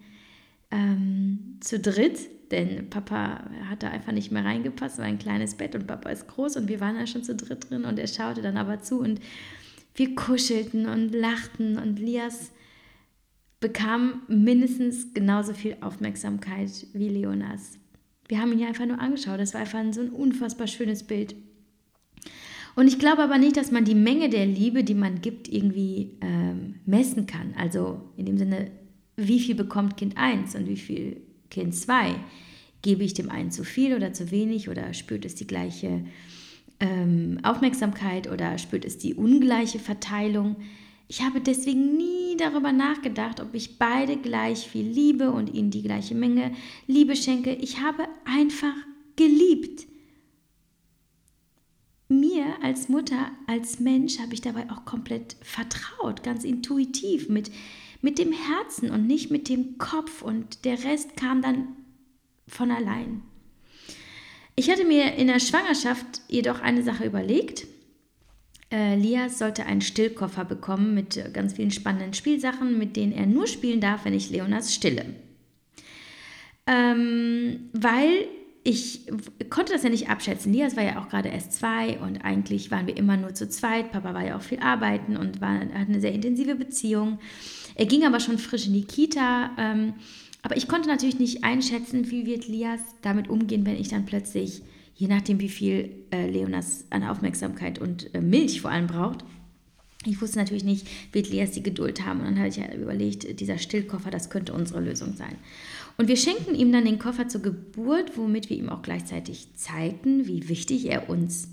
ähm, 0.72 1.58
zu 1.60 1.80
dritt, 1.80 2.20
denn 2.52 2.90
Papa 2.90 3.50
hat 3.70 3.84
da 3.84 3.90
einfach 3.90 4.12
nicht 4.12 4.32
mehr 4.32 4.46
reingepasst, 4.46 4.98
war 4.98 5.06
ein 5.06 5.20
kleines 5.20 5.56
Bett 5.56 5.76
und 5.76 5.88
Papa 5.88 6.10
ist 6.10 6.28
groß 6.28 6.58
und 6.58 6.68
wir 6.68 6.80
waren 6.80 6.96
da 6.96 7.08
schon 7.08 7.24
zu 7.24 7.36
dritt 7.36 7.70
drin 7.70 7.86
und 7.86 8.00
er 8.00 8.08
schaute 8.08 8.42
dann 8.42 8.58
aber 8.58 8.82
zu 8.82 9.00
und 9.00 9.20
wir 9.96 10.16
kuschelten 10.16 10.88
und 10.88 11.14
lachten 11.14 11.78
und 11.78 12.00
Lias 12.00 12.52
bekam 13.60 14.24
mindestens 14.28 15.14
genauso 15.14 15.54
viel 15.54 15.78
Aufmerksamkeit 15.82 16.88
wie 16.94 17.10
Leonas. 17.10 17.78
Wir 18.28 18.40
haben 18.40 18.52
ihn 18.52 18.60
ja 18.60 18.68
einfach 18.68 18.86
nur 18.86 19.00
angeschaut. 19.00 19.40
Das 19.40 19.54
war 19.54 19.62
einfach 19.62 19.82
so 19.92 20.02
ein 20.02 20.10
unfassbar 20.10 20.68
schönes 20.68 21.04
Bild. 21.04 21.36
Und 22.76 22.88
ich 22.88 23.00
glaube 23.00 23.22
aber 23.22 23.38
nicht, 23.38 23.56
dass 23.56 23.72
man 23.72 23.86
die 23.86 23.96
Menge 23.96 24.30
der 24.30 24.46
Liebe, 24.46 24.84
die 24.84 24.96
man 24.96 25.22
gibt, 25.22 25.48
irgendwie 25.48 26.18
ähm, 26.22 26.76
messen 26.86 27.28
kann. 27.28 27.54
Also 27.58 28.02
in 28.18 28.26
dem 28.26 28.38
Sinne, 28.38 28.72
wie 29.16 29.40
viel 29.40 29.56
bekommt 29.56 29.98
Kind 29.98 30.18
1 30.18 30.56
und 30.56 30.68
wie 30.68 30.78
viel 30.78 31.22
Kind 31.54 31.76
2? 31.76 32.16
Gebe 32.82 33.04
ich 33.04 33.14
dem 33.14 33.30
einen 33.30 33.52
zu 33.52 33.64
viel 33.64 33.96
oder 33.96 34.12
zu 34.12 34.32
wenig 34.32 34.68
oder 34.68 34.94
spürt 34.94 35.24
es 35.24 35.36
die 35.36 35.48
gleiche 35.48 36.04
ähm, 36.80 37.40
Aufmerksamkeit 37.44 38.30
oder 38.30 38.58
spürt 38.58 38.84
es 38.84 38.98
die 38.98 39.14
ungleiche 39.14 39.80
Verteilung? 39.80 40.58
Ich 41.08 41.22
habe 41.22 41.40
deswegen 41.42 41.96
nie 41.96 42.36
darüber 42.38 42.72
nachgedacht, 42.72 43.40
ob 43.40 43.54
ich 43.54 43.78
beide 43.78 44.18
gleich 44.18 44.68
viel 44.68 44.88
liebe 44.88 45.32
und 45.32 45.54
ihnen 45.54 45.70
die 45.70 45.84
gleiche 45.84 46.16
Menge 46.16 46.54
Liebe 46.88 47.16
schenke. 47.16 47.54
Ich 47.54 47.80
habe 47.80 48.08
einfach 48.26 48.76
geliebt. 49.16 49.86
Mir 52.10 52.46
als 52.64 52.90
Mutter, 52.90 53.32
als 53.48 53.80
Mensch 53.80 54.20
habe 54.20 54.34
ich 54.34 54.42
dabei 54.42 54.70
auch 54.72 54.86
komplett 54.86 55.36
vertraut, 55.42 56.24
ganz 56.24 56.44
intuitiv, 56.44 57.30
mit, 57.30 57.52
mit 58.04 58.20
dem 58.20 58.34
Herzen 58.34 58.92
und 58.92 59.08
nicht 59.08 59.32
mit 59.32 59.50
dem 59.50 59.80
Kopf. 59.80 60.22
Und 60.22 60.66
der 60.66 60.84
Rest 60.84 61.18
kam 61.18 61.42
dann 61.42 61.70
von 62.48 62.70
allein. 62.70 63.22
Ich 64.56 64.70
hatte 64.70 64.86
mir 64.86 65.16
in 65.16 65.28
der 65.28 65.40
Schwangerschaft 65.40 66.22
jedoch 66.28 66.62
eine 66.62 66.84
Sache 66.84 67.06
überlegt. 67.06 67.66
Äh, 68.72 68.96
Lias 68.96 69.40
sollte 69.40 69.66
einen 69.66 69.82
Stillkoffer 69.82 70.46
bekommen 70.46 70.94
mit 70.94 71.34
ganz 71.34 71.54
vielen 71.54 71.72
spannenden 71.72 72.14
Spielsachen, 72.14 72.78
mit 72.78 72.96
denen 72.96 73.14
er 73.14 73.26
nur 73.26 73.48
spielen 73.48 73.82
darf, 73.82 74.06
wenn 74.06 74.14
ich 74.14 74.30
Leonas 74.30 74.74
stille. 74.76 75.06
Ähm, 76.68 77.70
weil 77.74 78.28
ich 78.66 79.08
konnte 79.50 79.74
das 79.74 79.84
ja 79.84 79.90
nicht 79.90 80.10
abschätzen. 80.10 80.54
Lias 80.54 80.76
war 80.76 80.84
ja 80.84 81.02
auch 81.02 81.10
gerade 81.10 81.30
erst 81.30 81.54
zwei 81.54 82.00
und 82.00 82.24
eigentlich 82.24 82.72
waren 82.72 82.88
wir 82.88 82.96
immer 82.96 83.18
nur 83.18 83.34
zu 83.34 83.50
zweit. 83.50 83.92
Papa 83.92 84.14
war 84.14 84.26
ja 84.26 84.38
auch 84.38 84.42
viel 84.42 84.60
arbeiten 84.60 85.18
und 85.18 85.42
war, 85.42 85.60
hat 85.60 85.90
eine 85.90 86.00
sehr 86.00 86.14
intensive 86.14 86.56
Beziehung. 86.56 87.20
Er 87.76 87.86
ging 87.86 88.06
aber 88.06 88.20
schon 88.20 88.38
frisch 88.38 88.68
in 88.68 88.74
die 88.74 88.86
Kita. 88.86 89.52
Ähm, 89.58 89.94
aber 90.42 90.58
ich 90.58 90.68
konnte 90.68 90.90
natürlich 90.90 91.20
nicht 91.20 91.44
einschätzen, 91.44 92.12
wie 92.12 92.26
wird 92.26 92.48
Lias 92.48 92.82
damit 93.02 93.30
umgehen, 93.30 93.66
wenn 93.66 93.80
ich 93.80 93.88
dann 93.88 94.06
plötzlich, 94.06 94.62
je 94.96 95.08
nachdem 95.08 95.40
wie 95.40 95.50
viel 95.50 95.90
äh, 96.12 96.30
Leonas 96.30 96.86
an 96.90 97.04
Aufmerksamkeit 97.04 97.80
und 97.80 98.14
äh, 98.14 98.22
Milch 98.22 98.62
vor 98.62 98.72
allem 98.72 98.88
braucht, 98.88 99.24
ich 100.06 100.22
wusste 100.22 100.38
natürlich 100.38 100.66
nicht, 100.66 100.88
wird 101.14 101.30
Lias 101.30 101.52
die 101.52 101.64
Geduld 101.64 102.06
haben. 102.06 102.20
Und 102.20 102.26
dann 102.26 102.38
habe 102.38 102.50
ich 102.50 102.58
ja 102.58 102.74
überlegt, 102.74 103.40
dieser 103.40 103.58
Stillkoffer, 103.58 104.12
das 104.12 104.30
könnte 104.30 104.54
unsere 104.54 104.82
Lösung 104.82 105.16
sein. 105.16 105.36
Und 105.98 106.08
wir 106.08 106.18
schenken 106.18 106.56
ihm 106.56 106.72
dann 106.72 106.86
den 106.86 107.00
Koffer 107.00 107.28
zur 107.28 107.42
Geburt, 107.42 108.18
womit 108.18 108.50
wir 108.50 108.58
ihm 108.58 108.70
auch 108.70 108.82
gleichzeitig 108.82 109.56
zeigten, 109.56 110.28
wie 110.28 110.50
wichtig 110.50 110.88
er 110.88 111.10
uns 111.10 111.48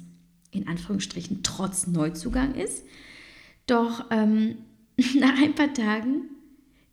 in 0.50 0.66
Anführungsstrichen 0.66 1.42
trotz 1.42 1.86
Neuzugang 1.86 2.54
ist. 2.54 2.84
Doch 3.66 4.06
ähm, 4.10 4.56
nach 5.18 5.40
ein 5.40 5.54
paar 5.54 5.72
Tagen 5.72 6.22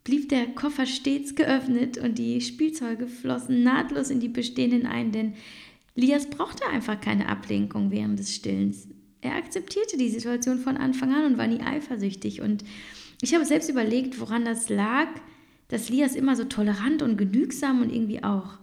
blieb 0.04 0.30
der 0.30 0.48
Koffer 0.48 0.86
stets 0.86 1.36
geöffnet 1.36 1.98
und 1.98 2.18
die 2.18 2.40
Spielzeuge 2.40 3.08
flossen 3.08 3.64
nahtlos 3.64 4.10
in 4.10 4.20
die 4.20 4.30
bestehenden 4.30 4.86
ein, 4.86 5.12
denn 5.12 5.34
Lias 5.96 6.30
brauchte 6.30 6.66
einfach 6.68 7.02
keine 7.02 7.28
Ablenkung 7.28 7.92
während 7.92 8.20
des 8.20 8.34
Stillens. 8.34 8.88
Er 9.20 9.36
akzeptierte 9.36 9.98
die 9.98 10.10
Situation 10.10 10.60
von 10.60 10.78
Anfang 10.78 11.14
an 11.14 11.26
und 11.26 11.38
war 11.38 11.48
nie 11.48 11.60
eifersüchtig. 11.60 12.42
Und 12.42 12.64
ich 13.22 13.34
habe 13.34 13.46
selbst 13.46 13.70
überlegt, 13.70 14.20
woran 14.22 14.46
das 14.46 14.70
lag, 14.70 15.08
dass 15.68 15.90
Lias 15.90 16.16
immer 16.16 16.36
so 16.36 16.46
tolerant 16.46 17.02
und 17.02 17.18
genügsam 17.18 17.82
und 17.82 17.92
irgendwie 17.92 18.24
auch 18.24 18.60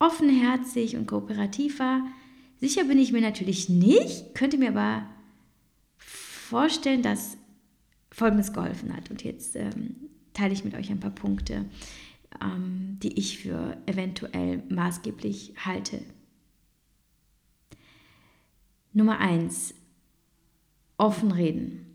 offenherzig 0.00 0.96
und 0.96 1.06
kooperativ 1.06 1.78
war. 1.78 2.06
Sicher 2.60 2.84
bin 2.84 2.98
ich 2.98 3.12
mir 3.12 3.22
natürlich 3.22 3.68
nicht, 3.68 4.34
könnte 4.34 4.58
mir 4.58 4.70
aber 4.70 5.08
vorstellen, 5.96 7.02
dass 7.02 7.37
Folgendes 8.18 8.52
geholfen 8.52 8.94
hat. 8.94 9.10
Und 9.10 9.22
jetzt 9.22 9.54
ähm, 9.54 9.96
teile 10.34 10.52
ich 10.52 10.64
mit 10.64 10.74
euch 10.74 10.90
ein 10.90 11.00
paar 11.00 11.12
Punkte, 11.12 11.64
ähm, 12.42 12.98
die 13.02 13.16
ich 13.18 13.38
für 13.38 13.76
eventuell 13.86 14.62
maßgeblich 14.68 15.54
halte. 15.64 16.00
Nummer 18.92 19.18
eins: 19.20 19.72
Offen 20.96 21.30
reden. 21.30 21.87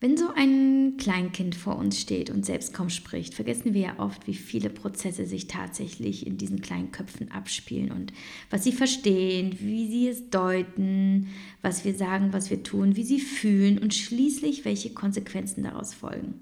Wenn 0.00 0.16
so 0.16 0.28
ein 0.32 0.96
Kleinkind 0.96 1.56
vor 1.56 1.76
uns 1.76 2.00
steht 2.00 2.30
und 2.30 2.46
selbst 2.46 2.72
kaum 2.72 2.88
spricht, 2.88 3.34
vergessen 3.34 3.74
wir 3.74 3.80
ja 3.80 3.98
oft, 3.98 4.28
wie 4.28 4.34
viele 4.34 4.70
Prozesse 4.70 5.26
sich 5.26 5.48
tatsächlich 5.48 6.24
in 6.24 6.38
diesen 6.38 6.60
kleinen 6.60 6.92
Köpfen 6.92 7.32
abspielen 7.32 7.90
und 7.90 8.12
was 8.48 8.62
sie 8.62 8.70
verstehen, 8.70 9.56
wie 9.58 9.88
sie 9.88 10.06
es 10.06 10.30
deuten, 10.30 11.26
was 11.62 11.84
wir 11.84 11.94
sagen, 11.94 12.32
was 12.32 12.48
wir 12.48 12.62
tun, 12.62 12.94
wie 12.94 13.02
sie 13.02 13.18
fühlen 13.18 13.78
und 13.78 13.92
schließlich 13.92 14.64
welche 14.64 14.90
Konsequenzen 14.90 15.64
daraus 15.64 15.94
folgen. 15.94 16.34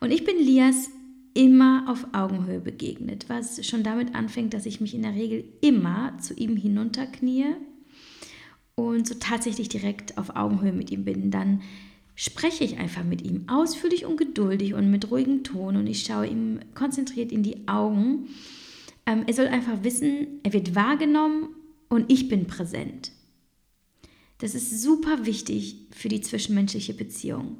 Und 0.00 0.10
ich 0.10 0.24
bin 0.24 0.36
Lias 0.38 0.90
immer 1.32 1.84
auf 1.88 2.08
Augenhöhe 2.12 2.60
begegnet, 2.60 3.26
was 3.28 3.64
schon 3.64 3.84
damit 3.84 4.16
anfängt, 4.16 4.52
dass 4.52 4.66
ich 4.66 4.80
mich 4.80 4.94
in 4.94 5.02
der 5.02 5.14
Regel 5.14 5.44
immer 5.60 6.18
zu 6.18 6.34
ihm 6.34 6.56
hinunterknie 6.56 7.54
und 8.74 9.06
so 9.06 9.14
tatsächlich 9.14 9.68
direkt 9.68 10.18
auf 10.18 10.34
Augenhöhe 10.34 10.72
mit 10.72 10.90
ihm 10.90 11.04
bin. 11.04 11.30
Dann 11.30 11.62
spreche 12.14 12.64
ich 12.64 12.78
einfach 12.78 13.04
mit 13.04 13.22
ihm 13.22 13.48
ausführlich 13.48 14.04
und 14.04 14.16
geduldig 14.16 14.74
und 14.74 14.90
mit 14.90 15.10
ruhigem 15.10 15.42
Ton 15.42 15.76
und 15.76 15.86
ich 15.86 16.02
schaue 16.02 16.26
ihm 16.26 16.60
konzentriert 16.74 17.32
in 17.32 17.42
die 17.42 17.66
Augen. 17.66 18.28
Ähm, 19.06 19.24
er 19.26 19.34
soll 19.34 19.46
einfach 19.48 19.82
wissen, 19.82 20.40
er 20.42 20.52
wird 20.52 20.74
wahrgenommen 20.74 21.48
und 21.88 22.10
ich 22.10 22.28
bin 22.28 22.46
präsent. 22.46 23.12
Das 24.38 24.54
ist 24.54 24.82
super 24.82 25.26
wichtig 25.26 25.76
für 25.90 26.08
die 26.08 26.20
zwischenmenschliche 26.20 26.94
Beziehung. 26.94 27.58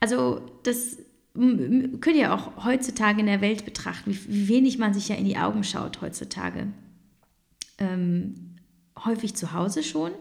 Also 0.00 0.42
das 0.62 0.98
könnt 1.34 2.16
ihr 2.16 2.32
auch 2.32 2.64
heutzutage 2.64 3.20
in 3.20 3.26
der 3.26 3.40
Welt 3.40 3.64
betrachten, 3.64 4.18
wie 4.28 4.48
wenig 4.48 4.78
man 4.78 4.94
sich 4.94 5.08
ja 5.08 5.16
in 5.16 5.26
die 5.26 5.36
Augen 5.36 5.64
schaut 5.64 6.00
heutzutage. 6.00 6.68
Ähm, 7.78 8.56
häufig 9.04 9.34
zu 9.34 9.52
Hause 9.52 9.82
schon, 9.82 10.12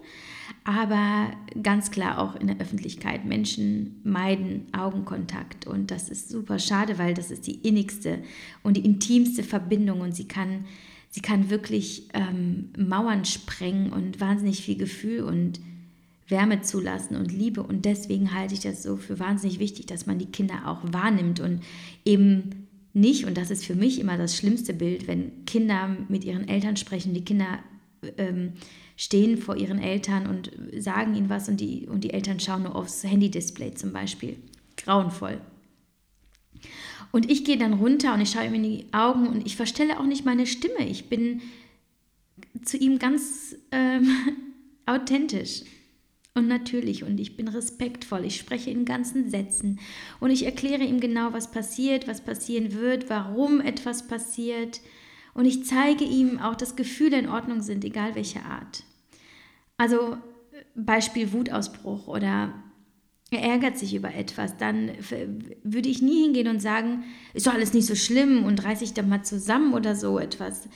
aber 0.64 1.32
ganz 1.62 1.92
klar 1.92 2.20
auch 2.20 2.36
in 2.36 2.48
der 2.48 2.60
Öffentlichkeit. 2.60 3.25
Menschen 3.25 4.00
meiden 4.04 4.66
Augenkontakt 4.74 5.68
und 5.68 5.92
das 5.92 6.10
ist 6.10 6.30
super 6.30 6.60
schade, 6.60 6.98
weil 6.98 7.14
das 7.14 7.32
ist 7.32 7.48
die 7.48 7.56
innigste 7.68 8.20
und 8.64 8.78
die 8.78 8.86
intimste 8.86 9.44
Verbindung 9.44 10.02
und 10.02 10.16
sie 10.16 10.28
kann, 10.28 10.66
sie 11.10 11.22
kann 11.22 11.50
wirklich 11.50 12.10
ähm, 12.14 12.70
Mauern 12.78 13.25
sprengen 13.25 13.92
und 13.94 14.20
wahnsinnig 14.20 14.62
viel 14.62 14.78
Gefühl 14.78 15.24
und 15.24 15.60
Wärme 16.28 16.62
zulassen 16.62 17.16
und 17.16 17.32
Liebe. 17.32 17.62
Und 17.62 17.86
deswegen 17.86 18.34
halte 18.34 18.54
ich 18.54 18.62
das 18.62 18.84
so 18.84 18.98
für 18.98 19.20
wahnsinnig 19.20 19.60
wichtig, 19.60 19.86
dass 19.86 20.06
man 20.06 20.20
die 20.20 20.25
Kinder 20.25 20.68
auch 20.68 20.80
wahrnimmt 20.84 21.40
und 21.40 21.62
eben 22.04 22.68
nicht, 22.94 23.25
und 23.25 23.38
das 23.38 23.52
ist 23.52 23.66
für 23.66 23.75
mich 23.75 24.00
immer 24.00 24.18
das 24.18 24.38
schlimmste 24.38 24.74
Bild, 24.74 25.08
wenn 25.08 25.46
Kinder 25.46 25.96
mit 26.08 26.24
ihren 26.24 26.48
Eltern 26.48 26.78
sprechen, 26.78 27.14
die 27.14 27.25
Kinder 27.25 27.60
ähm, 28.18 28.54
stehen 28.96 29.38
vor 29.38 29.58
ihren 29.58 29.80
Eltern 29.80 30.28
und 30.28 30.52
sagen 30.78 31.16
ihnen 31.16 31.30
was 31.30 31.50
und 31.50 31.58
die, 31.58 31.88
und 31.88 32.04
die 32.04 32.12
Eltern 32.12 32.40
schauen 32.40 32.64
nur 32.64 32.75
aufs 32.75 33.04
Handy-Display 33.04 33.74
zum 33.74 33.92
Beispiel. 33.92 34.38
Grauenvoll. 34.78 35.42
Und 37.12 37.32
ich 37.32 37.46
gehe 37.46 37.58
dann 37.58 37.74
runter 37.74 38.14
und 38.14 38.22
ich 38.22 38.32
schaue 38.32 38.46
ihm 38.46 38.56
in 38.56 38.64
die 38.64 38.86
Augen 38.92 39.28
und 39.28 39.46
ich 39.46 39.56
verstelle 39.56 40.00
auch 40.00 40.06
nicht 40.06 40.25
meine 40.25 40.46
Stimme. 40.46 40.88
Ich 40.88 41.10
bin 41.10 41.42
zu 42.64 42.78
ihm 42.78 43.00
ganz 43.00 43.56
ähm, 43.72 44.10
authentisch 44.86 45.64
und 46.34 46.48
natürlich 46.48 47.04
und 47.04 47.18
ich 47.20 47.38
bin 47.38 47.48
respektvoll. 47.48 48.25
Ich 48.25 48.38
spreche 48.38 48.70
in 48.70 48.86
ganzen 48.86 49.30
Sätzen 49.30 49.80
und 50.20 50.30
ich 50.30 50.46
erkläre 50.46 50.84
ihm 50.84 51.00
genau, 51.00 51.32
was 51.32 51.52
passiert, 51.52 52.08
was 52.08 52.22
passieren 52.22 52.74
wird, 52.74 53.10
warum 53.10 53.62
etwas 53.62 54.08
passiert. 54.08 54.82
Und 55.36 55.46
ich 55.46 55.65
zeige 55.65 56.06
ihm 56.06 56.39
auch, 56.39 56.56
dass 56.56 56.77
Gefühle 56.77 57.20
in 57.20 57.30
Ordnung 57.30 57.62
sind, 57.62 57.84
egal 57.84 58.15
welche 58.15 58.44
Art. 58.44 58.84
Also 59.77 60.18
Beispiel 60.75 61.34
Wutausbruch 61.34 62.08
oder 62.08 62.54
er 63.32 63.42
ärgert 63.42 63.77
sich 63.77 63.94
über 63.94 64.13
etwas, 64.15 64.56
dann 64.58 64.92
würde 65.63 65.89
ich 65.89 66.01
nie 66.01 66.24
hingehen 66.24 66.48
und 66.48 66.62
sagen, 66.62 67.04
ist 67.34 67.48
doch 67.48 67.54
alles 67.54 67.74
nicht 67.74 67.86
so 67.86 67.96
schlimm 67.96 68.46
und 68.46 68.63
reiß 68.63 68.80
dich 68.80 68.94
doch 68.94 69.06
mal 69.06 69.24
zusammen 69.24 69.74
oder 69.74 69.96
so 69.96 70.20
etwas. 70.20 70.70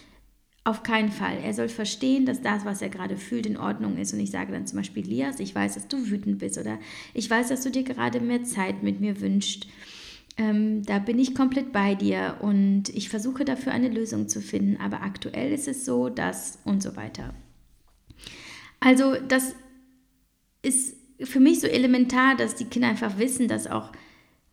Auf 0.65 0.83
keinen 0.83 1.11
Fall. 1.11 1.37
Er 1.41 1.53
soll 1.53 1.69
verstehen, 1.69 2.25
dass 2.25 2.41
das, 2.41 2.65
was 2.65 2.81
er 2.81 2.89
gerade 2.89 3.15
fühlt, 3.15 3.45
in 3.45 3.55
Ordnung 3.55 3.97
ist. 3.97 4.13
Und 4.13 4.19
ich 4.19 4.29
sage 4.29 4.51
dann 4.51 4.67
zum 4.67 4.77
Beispiel, 4.77 5.05
Lias, 5.05 5.39
ich 5.39 5.55
weiß, 5.55 5.75
dass 5.75 5.87
du 5.87 6.09
wütend 6.09 6.39
bist 6.39 6.57
oder 6.57 6.79
ich 7.13 7.29
weiß, 7.29 7.47
dass 7.47 7.63
du 7.63 7.71
dir 7.71 7.83
gerade 7.83 8.19
mehr 8.19 8.43
Zeit 8.43 8.83
mit 8.83 8.99
mir 8.99 9.21
wünschst. 9.21 9.67
Ähm, 10.39 10.83
da 10.83 10.99
bin 10.99 11.19
ich 11.19 11.35
komplett 11.35 11.73
bei 11.73 11.95
dir 11.95 12.37
und 12.39 12.87
ich 12.89 13.09
versuche 13.09 13.43
dafür 13.43 13.73
eine 13.73 13.89
Lösung 13.89 14.29
zu 14.29 14.41
finden. 14.41 14.77
Aber 14.81 15.01
aktuell 15.01 15.51
ist 15.51 15.67
es 15.67 15.83
so, 15.83 16.07
dass 16.07 16.59
und 16.63 16.81
so 16.81 16.95
weiter. 16.95 17.33
Also 18.79 19.15
das 19.27 19.53
ist 20.61 20.95
für 21.21 21.41
mich 21.41 21.59
so 21.59 21.67
elementar, 21.67 22.37
dass 22.37 22.55
die 22.55 22.65
Kinder 22.65 22.87
einfach 22.87 23.17
wissen, 23.17 23.49
dass 23.49 23.67
auch 23.67 23.91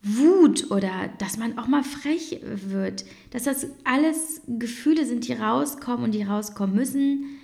Wut 0.02 0.72
oder 0.72 1.08
dass 1.18 1.36
man 1.36 1.56
auch 1.56 1.68
mal 1.68 1.84
frech 1.84 2.40
wird, 2.42 3.04
dass 3.30 3.44
das 3.44 3.68
alles 3.84 4.42
Gefühle 4.48 5.06
sind, 5.06 5.28
die 5.28 5.34
rauskommen 5.34 6.04
und 6.04 6.12
die 6.12 6.24
rauskommen 6.24 6.74
müssen 6.74 7.38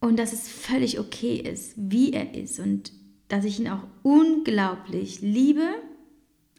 und 0.00 0.18
dass 0.18 0.32
es 0.32 0.48
völlig 0.48 0.98
okay 0.98 1.36
ist, 1.36 1.74
wie 1.76 2.12
er 2.12 2.34
ist 2.34 2.58
und 2.58 2.92
dass 3.28 3.44
ich 3.44 3.60
ihn 3.60 3.68
auch 3.68 3.84
unglaublich 4.02 5.20
liebe, 5.20 5.68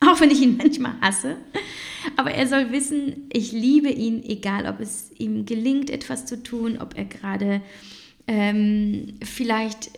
auch 0.09 0.19
wenn 0.19 0.31
ich 0.31 0.41
ihn 0.41 0.57
manchmal 0.57 0.99
hasse. 1.01 1.37
Aber 2.17 2.31
er 2.31 2.47
soll 2.47 2.71
wissen, 2.71 3.29
ich 3.31 3.51
liebe 3.51 3.89
ihn, 3.89 4.23
egal 4.23 4.67
ob 4.67 4.79
es 4.79 5.11
ihm 5.17 5.45
gelingt, 5.45 5.89
etwas 5.89 6.25
zu 6.25 6.41
tun, 6.41 6.77
ob 6.77 6.97
er 6.97 7.05
gerade 7.05 7.61
ähm, 8.27 9.15
vielleicht 9.23 9.91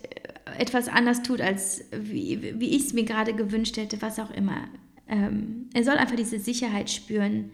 etwas 0.57 0.87
anders 0.87 1.23
tut, 1.23 1.41
als 1.41 1.85
wie, 1.91 2.59
wie 2.59 2.75
ich 2.75 2.85
es 2.85 2.93
mir 2.93 3.03
gerade 3.03 3.33
gewünscht 3.33 3.77
hätte, 3.77 4.01
was 4.01 4.19
auch 4.19 4.31
immer 4.31 4.67
ähm, 5.07 5.69
er 5.73 5.83
soll 5.83 5.97
einfach 5.97 6.15
diese 6.15 6.39
Sicherheit 6.39 6.89
spüren, 6.89 7.51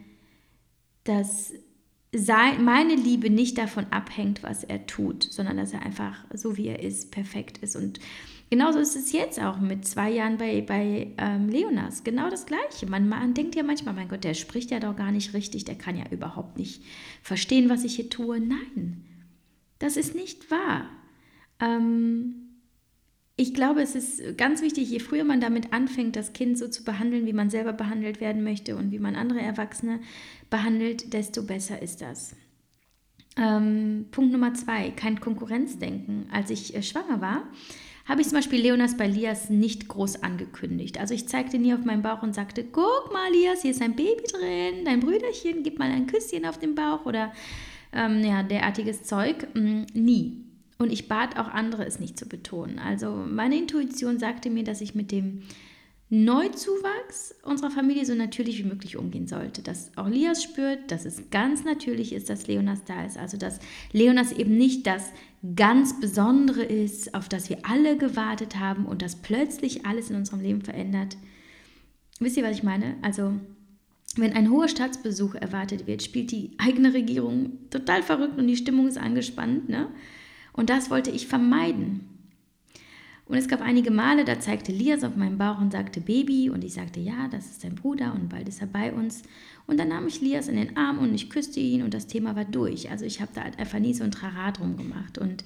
dass 1.04 1.52
sein, 2.14 2.64
meine 2.64 2.94
Liebe 2.94 3.30
nicht 3.30 3.58
davon 3.58 3.86
abhängt, 3.90 4.42
was 4.42 4.64
er 4.64 4.86
tut, 4.86 5.22
sondern 5.22 5.56
dass 5.56 5.72
er 5.72 5.82
einfach 5.82 6.24
so 6.34 6.56
wie 6.56 6.68
er 6.68 6.80
ist, 6.80 7.10
perfekt 7.10 7.58
ist. 7.58 7.76
Und 7.76 8.00
Genauso 8.52 8.80
ist 8.80 8.96
es 8.96 9.12
jetzt 9.12 9.40
auch 9.40 9.60
mit 9.60 9.86
zwei 9.86 10.10
Jahren 10.10 10.36
bei, 10.36 10.60
bei 10.60 11.14
ähm, 11.16 11.48
Leonas. 11.48 12.04
Genau 12.04 12.28
das 12.28 12.44
Gleiche. 12.44 12.84
Man, 12.84 13.08
man 13.08 13.32
denkt 13.32 13.54
ja 13.54 13.62
manchmal, 13.62 13.94
mein 13.94 14.08
Gott, 14.08 14.24
der 14.24 14.34
spricht 14.34 14.70
ja 14.70 14.78
doch 14.78 14.94
gar 14.94 15.10
nicht 15.10 15.32
richtig, 15.32 15.64
der 15.64 15.76
kann 15.76 15.96
ja 15.96 16.04
überhaupt 16.10 16.58
nicht 16.58 16.82
verstehen, 17.22 17.70
was 17.70 17.82
ich 17.82 17.96
hier 17.96 18.10
tue. 18.10 18.40
Nein, 18.40 19.06
das 19.78 19.96
ist 19.96 20.14
nicht 20.14 20.50
wahr. 20.50 20.86
Ähm, 21.60 22.58
ich 23.36 23.54
glaube, 23.54 23.80
es 23.80 23.94
ist 23.94 24.36
ganz 24.36 24.60
wichtig, 24.60 24.90
je 24.90 24.98
früher 24.98 25.24
man 25.24 25.40
damit 25.40 25.72
anfängt, 25.72 26.14
das 26.14 26.34
Kind 26.34 26.58
so 26.58 26.68
zu 26.68 26.84
behandeln, 26.84 27.24
wie 27.24 27.32
man 27.32 27.48
selber 27.48 27.72
behandelt 27.72 28.20
werden 28.20 28.44
möchte 28.44 28.76
und 28.76 28.92
wie 28.92 28.98
man 28.98 29.16
andere 29.16 29.40
Erwachsene 29.40 30.00
behandelt, 30.50 31.14
desto 31.14 31.42
besser 31.42 31.80
ist 31.80 32.02
das. 32.02 32.36
Ähm, 33.38 34.08
Punkt 34.10 34.30
Nummer 34.30 34.52
zwei, 34.52 34.90
kein 34.90 35.20
Konkurrenzdenken. 35.20 36.26
Als 36.30 36.50
ich 36.50 36.74
äh, 36.74 36.82
schwanger 36.82 37.22
war, 37.22 37.44
habe 38.04 38.20
ich 38.20 38.28
zum 38.28 38.38
Beispiel 38.38 38.60
Leonas 38.60 38.96
bei 38.96 39.06
Lias 39.06 39.50
nicht 39.50 39.88
groß 39.88 40.22
angekündigt. 40.22 40.98
Also 40.98 41.14
ich 41.14 41.28
zeigte 41.28 41.58
nie 41.58 41.74
auf 41.74 41.84
meinen 41.84 42.02
Bauch 42.02 42.22
und 42.22 42.34
sagte, 42.34 42.64
guck 42.64 43.10
mal 43.12 43.30
Lias, 43.32 43.62
hier 43.62 43.70
ist 43.70 43.82
ein 43.82 43.94
Baby 43.94 44.22
drin, 44.30 44.84
dein 44.84 45.00
Brüderchen, 45.00 45.62
gib 45.62 45.78
mal 45.78 45.90
ein 45.90 46.06
Küsschen 46.06 46.44
auf 46.46 46.58
den 46.58 46.74
Bauch 46.74 47.06
oder 47.06 47.32
ähm, 47.92 48.24
ja, 48.24 48.42
derartiges 48.42 49.04
Zeug. 49.04 49.46
Mm, 49.54 49.82
nie. 49.94 50.44
Und 50.78 50.92
ich 50.92 51.06
bat 51.06 51.38
auch 51.38 51.48
andere, 51.48 51.86
es 51.86 52.00
nicht 52.00 52.18
zu 52.18 52.26
betonen. 52.26 52.78
Also 52.80 53.12
meine 53.14 53.56
Intuition 53.56 54.18
sagte 54.18 54.50
mir, 54.50 54.64
dass 54.64 54.80
ich 54.80 54.94
mit 54.94 55.12
dem 55.12 55.42
Neuzuwachs 56.10 57.34
unserer 57.42 57.70
Familie 57.70 58.04
so 58.04 58.14
natürlich 58.14 58.58
wie 58.58 58.68
möglich 58.68 58.96
umgehen 58.96 59.26
sollte. 59.26 59.62
Dass 59.62 59.96
auch 59.96 60.08
Lias 60.08 60.42
spürt, 60.42 60.90
dass 60.90 61.04
es 61.06 61.30
ganz 61.30 61.64
natürlich 61.64 62.12
ist, 62.12 62.28
dass 62.28 62.48
Leonas 62.48 62.84
da 62.84 63.04
ist. 63.04 63.16
Also 63.16 63.36
dass 63.36 63.60
Leonas 63.92 64.32
eben 64.32 64.58
nicht 64.58 64.86
das 64.86 65.12
ganz 65.56 66.00
Besondere 66.00 66.62
ist, 66.62 67.14
auf 67.14 67.28
das 67.28 67.50
wir 67.50 67.58
alle 67.64 67.96
gewartet 67.96 68.58
haben 68.58 68.86
und 68.86 69.02
das 69.02 69.16
plötzlich 69.16 69.84
alles 69.84 70.10
in 70.10 70.16
unserem 70.16 70.40
Leben 70.40 70.62
verändert. 70.62 71.16
Wisst 72.20 72.36
ihr, 72.36 72.44
was 72.44 72.56
ich 72.56 72.62
meine? 72.62 72.96
Also 73.02 73.32
wenn 74.16 74.34
ein 74.34 74.50
hoher 74.50 74.68
Staatsbesuch 74.68 75.34
erwartet 75.34 75.86
wird, 75.86 76.02
spielt 76.02 76.30
die 76.30 76.52
eigene 76.58 76.94
Regierung 76.94 77.58
total 77.70 78.02
verrückt 78.02 78.38
und 78.38 78.46
die 78.46 78.56
Stimmung 78.56 78.86
ist 78.86 78.98
angespannt. 78.98 79.68
Ne? 79.68 79.88
Und 80.52 80.70
das 80.70 80.90
wollte 80.90 81.10
ich 81.10 81.26
vermeiden. 81.26 82.08
Und 83.26 83.38
es 83.38 83.48
gab 83.48 83.62
einige 83.62 83.90
Male, 83.90 84.24
da 84.24 84.38
zeigte 84.38 84.72
Lias 84.72 85.04
auf 85.04 85.16
meinen 85.16 85.38
Bauch 85.38 85.60
und 85.60 85.72
sagte 85.72 86.00
Baby 86.00 86.50
und 86.50 86.64
ich 86.64 86.74
sagte, 86.74 87.00
ja, 87.00 87.28
das 87.28 87.46
ist 87.46 87.64
dein 87.64 87.74
Bruder 87.74 88.12
und 88.14 88.28
bald 88.28 88.48
ist 88.48 88.60
er 88.60 88.66
bei 88.66 88.92
uns. 88.92 89.22
Und 89.66 89.78
dann 89.78 89.88
nahm 89.88 90.06
ich 90.06 90.20
Lias 90.20 90.48
in 90.48 90.56
den 90.56 90.76
Arm 90.76 90.98
und 90.98 91.14
ich 91.14 91.30
küsste 91.30 91.60
ihn 91.60 91.82
und 91.82 91.94
das 91.94 92.06
Thema 92.06 92.36
war 92.36 92.44
durch. 92.44 92.90
Also 92.90 93.04
ich 93.04 93.20
habe 93.20 93.32
da 93.34 93.42
halt 93.42 93.58
einfach 93.58 93.78
nie 93.78 93.94
so 93.94 94.04
ein 94.04 94.10
Trara 94.10 94.50
drum 94.52 94.76
gemacht. 94.76 95.18
Und 95.18 95.44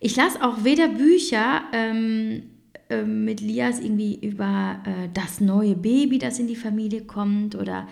ich 0.00 0.16
las 0.16 0.40
auch 0.40 0.64
weder 0.64 0.88
Bücher 0.88 1.62
ähm, 1.72 2.42
äh, 2.88 3.04
mit 3.04 3.40
Lias 3.40 3.80
irgendwie 3.80 4.18
über 4.20 4.80
äh, 4.84 5.08
das 5.14 5.40
neue 5.40 5.74
Baby, 5.74 6.18
das 6.18 6.38
in 6.38 6.46
die 6.46 6.56
Familie 6.56 7.02
kommt 7.02 7.54
oder 7.54 7.88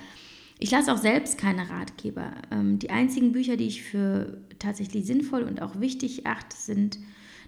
ich 0.58 0.70
lasse 0.70 0.92
auch 0.92 0.98
selbst 0.98 1.38
keine 1.38 1.70
Ratgeber. 1.70 2.32
Ähm, 2.50 2.78
die 2.78 2.90
einzigen 2.90 3.32
Bücher, 3.32 3.56
die 3.56 3.66
ich 3.66 3.82
für 3.82 4.38
tatsächlich 4.58 5.06
sinnvoll 5.06 5.42
und 5.42 5.62
auch 5.62 5.80
wichtig 5.80 6.26
achte, 6.26 6.56
sind 6.56 6.98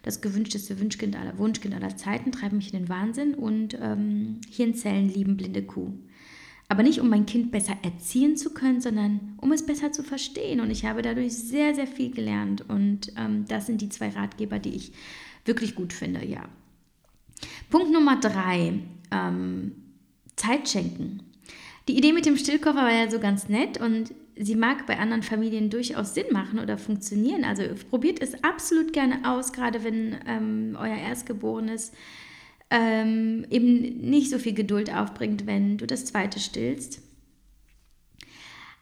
das 0.02 0.20
gewünschteste 0.20 0.80
Wunschkind 0.80 1.14
aller, 1.16 1.38
Wunschkind 1.38 1.74
aller 1.74 1.96
Zeiten, 1.96 2.32
treibt 2.32 2.54
mich 2.54 2.72
in 2.72 2.80
den 2.80 2.88
Wahnsinn 2.88 3.34
und 3.34 3.76
ähm, 3.80 4.40
Hirnzellen 4.50 5.12
lieben 5.12 5.36
blinde 5.36 5.62
Kuh. 5.62 5.92
Aber 6.72 6.82
nicht, 6.82 7.00
um 7.00 7.10
mein 7.10 7.26
Kind 7.26 7.52
besser 7.52 7.76
erziehen 7.82 8.38
zu 8.38 8.54
können, 8.54 8.80
sondern 8.80 9.36
um 9.42 9.52
es 9.52 9.66
besser 9.66 9.92
zu 9.92 10.02
verstehen. 10.02 10.58
Und 10.58 10.70
ich 10.70 10.86
habe 10.86 11.02
dadurch 11.02 11.34
sehr, 11.34 11.74
sehr 11.74 11.86
viel 11.86 12.10
gelernt. 12.10 12.64
Und 12.66 13.12
ähm, 13.18 13.44
das 13.46 13.66
sind 13.66 13.82
die 13.82 13.90
zwei 13.90 14.08
Ratgeber, 14.08 14.58
die 14.58 14.74
ich 14.74 14.92
wirklich 15.44 15.74
gut 15.74 15.92
finde, 15.92 16.24
ja. 16.24 16.48
Punkt 17.68 17.92
Nummer 17.92 18.18
drei, 18.18 18.72
ähm, 19.10 19.72
Zeit 20.34 20.66
schenken. 20.66 21.20
Die 21.88 21.98
Idee 21.98 22.14
mit 22.14 22.24
dem 22.24 22.38
Stillkoffer 22.38 22.84
war 22.84 22.90
ja 22.90 23.10
so 23.10 23.18
ganz 23.18 23.50
nett 23.50 23.78
und 23.78 24.14
sie 24.34 24.56
mag 24.56 24.86
bei 24.86 24.98
anderen 24.98 25.22
Familien 25.22 25.68
durchaus 25.68 26.14
Sinn 26.14 26.32
machen 26.32 26.58
oder 26.58 26.78
funktionieren. 26.78 27.44
Also 27.44 27.64
probiert 27.90 28.22
es 28.22 28.42
absolut 28.44 28.94
gerne 28.94 29.30
aus, 29.30 29.52
gerade 29.52 29.84
wenn 29.84 30.16
ähm, 30.26 30.78
euer 30.80 30.96
Erstgeborenes 30.96 31.92
ähm, 32.72 33.46
eben 33.50 33.98
nicht 34.00 34.30
so 34.30 34.38
viel 34.38 34.54
Geduld 34.54 34.92
aufbringt, 34.92 35.46
wenn 35.46 35.76
du 35.76 35.86
das 35.86 36.06
zweite 36.06 36.40
stillst. 36.40 37.02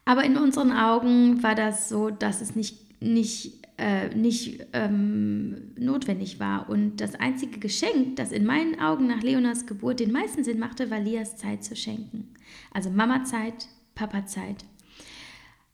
Aber 0.04 0.24
in 0.24 0.36
unseren 0.36 0.72
Augen 0.72 1.42
war 1.42 1.54
das 1.54 1.88
so, 1.88 2.10
dass 2.10 2.40
es 2.40 2.56
nicht, 2.56 3.02
nicht 3.02 3.60
äh, 3.80 4.14
nicht 4.14 4.66
ähm, 4.74 5.72
notwendig 5.78 6.38
war. 6.38 6.68
Und 6.68 6.98
das 7.00 7.14
einzige 7.14 7.58
Geschenk, 7.58 8.16
das 8.16 8.30
in 8.30 8.44
meinen 8.44 8.78
Augen 8.78 9.06
nach 9.06 9.22
Leonas 9.22 9.66
Geburt 9.66 10.00
den 10.00 10.12
meisten 10.12 10.44
Sinn 10.44 10.58
machte, 10.58 10.90
war 10.90 11.00
Lias 11.00 11.36
Zeit 11.36 11.64
zu 11.64 11.74
schenken. 11.74 12.28
Also 12.72 12.90
Mama-Zeit, 12.90 13.68
Papa-Zeit. 13.94 14.66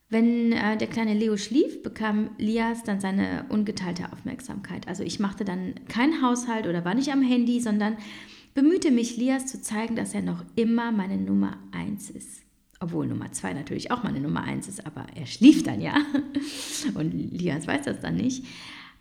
Wenn 0.08 0.52
äh, 0.52 0.76
der 0.76 0.86
kleine 0.86 1.14
Leo 1.14 1.36
schlief, 1.36 1.82
bekam 1.82 2.30
Lias 2.38 2.84
dann 2.84 3.00
seine 3.00 3.46
ungeteilte 3.48 4.12
Aufmerksamkeit. 4.12 4.86
Also 4.86 5.02
ich 5.02 5.18
machte 5.18 5.44
dann 5.44 5.74
keinen 5.88 6.22
Haushalt 6.22 6.66
oder 6.66 6.84
war 6.84 6.94
nicht 6.94 7.10
am 7.10 7.22
Handy, 7.22 7.60
sondern 7.60 7.96
bemühte 8.54 8.90
mich, 8.92 9.16
Lias 9.16 9.46
zu 9.46 9.60
zeigen, 9.60 9.96
dass 9.96 10.14
er 10.14 10.22
noch 10.22 10.44
immer 10.54 10.92
meine 10.92 11.16
Nummer 11.16 11.58
eins 11.72 12.10
ist. 12.10 12.42
Obwohl 12.78 13.06
Nummer 13.06 13.32
zwei 13.32 13.52
natürlich 13.52 13.90
auch 13.90 14.04
meine 14.04 14.20
Nummer 14.20 14.42
eins 14.42 14.68
ist, 14.68 14.86
aber 14.86 15.06
er 15.14 15.26
schlief 15.26 15.62
dann 15.64 15.80
ja. 15.80 15.96
Und 16.94 17.12
Lias 17.32 17.66
weiß 17.66 17.86
das 17.86 18.00
dann 18.00 18.16
nicht. 18.16 18.44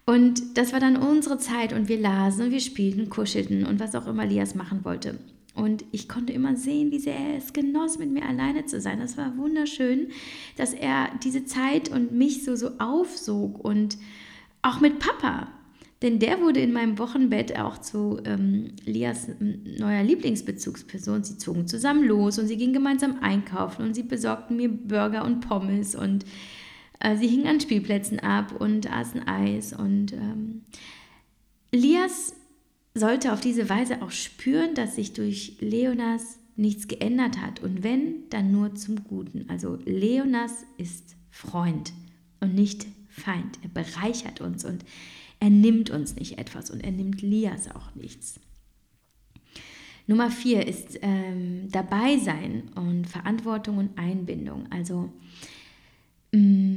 Und 0.05 0.57
das 0.57 0.71
war 0.71 0.79
dann 0.79 0.97
unsere 0.97 1.39
Zeit 1.39 1.73
und 1.73 1.87
wir 1.89 1.99
lasen 1.99 2.51
wir 2.51 2.59
spielten, 2.59 3.09
kuschelten 3.09 3.65
und 3.65 3.79
was 3.79 3.95
auch 3.95 4.05
immer 4.05 4.25
Lias 4.25 4.53
machen 4.53 4.85
wollte. 4.85 5.17
Und 5.55 5.85
ich 5.91 6.09
konnte 6.09 6.33
immer 6.33 6.55
sehen, 6.57 6.91
wie 6.91 6.99
sehr 6.99 7.15
er 7.15 7.37
es 7.37 7.53
genoss, 7.53 7.97
mit 7.97 8.11
mir 8.11 8.25
alleine 8.25 8.65
zu 8.65 8.81
sein. 8.81 8.99
Das 8.99 9.17
war 9.17 9.37
wunderschön, 9.37 10.09
dass 10.57 10.73
er 10.73 11.09
diese 11.23 11.45
Zeit 11.45 11.89
und 11.89 12.11
mich 12.11 12.43
so, 12.43 12.55
so 12.55 12.71
aufsog 12.77 13.63
und 13.63 13.97
auch 14.61 14.81
mit 14.81 14.99
Papa. 14.99 15.47
Denn 16.01 16.19
der 16.19 16.41
wurde 16.41 16.59
in 16.59 16.73
meinem 16.73 16.99
Wochenbett 16.99 17.57
auch 17.57 17.77
zu 17.77 18.19
ähm, 18.25 18.73
Lias 18.83 19.29
neuer 19.39 20.03
Lieblingsbezugsperson. 20.03 21.23
Sie 21.23 21.37
zogen 21.37 21.67
zusammen 21.67 22.03
los 22.03 22.37
und 22.37 22.47
sie 22.47 22.57
gingen 22.57 22.73
gemeinsam 22.73 23.19
einkaufen 23.21 23.85
und 23.85 23.93
sie 23.93 24.03
besorgten 24.03 24.57
mir 24.57 24.69
Burger 24.69 25.23
und 25.23 25.39
Pommes 25.39 25.95
und 25.95 26.25
äh, 26.99 27.15
sie 27.15 27.27
hingen 27.27 27.47
an 27.47 27.61
Spielplätzen 27.61 28.19
ab 28.19 28.59
und 28.59 28.91
aßen 28.91 29.25
Eis. 29.25 29.71
Und 29.71 30.11
ähm, 30.11 30.63
Lias 31.71 32.35
sollte 32.95 33.33
auf 33.33 33.41
diese 33.41 33.69
Weise 33.69 34.01
auch 34.01 34.11
spüren, 34.11 34.73
dass 34.73 34.95
sich 34.95 35.13
durch 35.13 35.57
Leonas 35.59 36.39
nichts 36.55 36.87
geändert 36.87 37.41
hat. 37.41 37.61
Und 37.61 37.83
wenn, 37.83 38.29
dann 38.29 38.51
nur 38.51 38.75
zum 38.75 39.03
Guten. 39.03 39.45
Also 39.49 39.77
Leonas 39.85 40.65
ist 40.77 41.15
Freund 41.29 41.93
und 42.39 42.55
nicht 42.55 42.87
Feind. 43.09 43.59
Er 43.61 43.69
bereichert 43.69 44.41
uns 44.41 44.63
und 44.65 44.85
er 45.39 45.49
nimmt 45.49 45.89
uns 45.89 46.15
nicht 46.15 46.37
etwas 46.37 46.71
und 46.71 46.83
er 46.83 46.91
nimmt 46.91 47.21
Lias 47.21 47.69
auch 47.69 47.93
nichts. 47.95 48.39
Nummer 50.07 50.29
vier 50.29 50.65
ist 50.65 50.99
ähm, 51.01 51.67
dabei 51.71 52.17
sein 52.17 52.69
und 52.75 53.07
Verantwortung 53.07 53.77
und 53.77 53.97
Einbindung. 53.97 54.67
Also, 54.71 55.11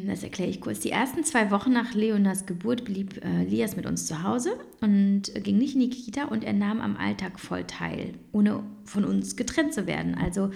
das 0.06 0.22
erkläre 0.22 0.50
ich 0.50 0.60
kurz. 0.60 0.80
Die 0.80 0.90
ersten 0.90 1.24
zwei 1.24 1.50
Wochen 1.50 1.72
nach 1.72 1.94
Leonas 1.94 2.46
Geburt 2.46 2.84
blieb 2.84 3.24
äh, 3.24 3.44
Lias 3.44 3.76
mit 3.76 3.86
uns 3.86 4.06
zu 4.06 4.22
Hause 4.22 4.52
und 4.80 5.32
ging 5.42 5.58
nicht 5.58 5.74
in 5.74 5.80
die 5.80 5.90
Kita 5.90 6.26
und 6.26 6.44
er 6.44 6.52
nahm 6.52 6.80
am 6.80 6.96
Alltag 6.96 7.40
voll 7.40 7.64
teil, 7.64 8.14
ohne 8.32 8.62
von 8.84 9.04
uns 9.04 9.36
getrennt 9.36 9.74
zu 9.74 9.86
werden. 9.86 10.14
Also, 10.14 10.50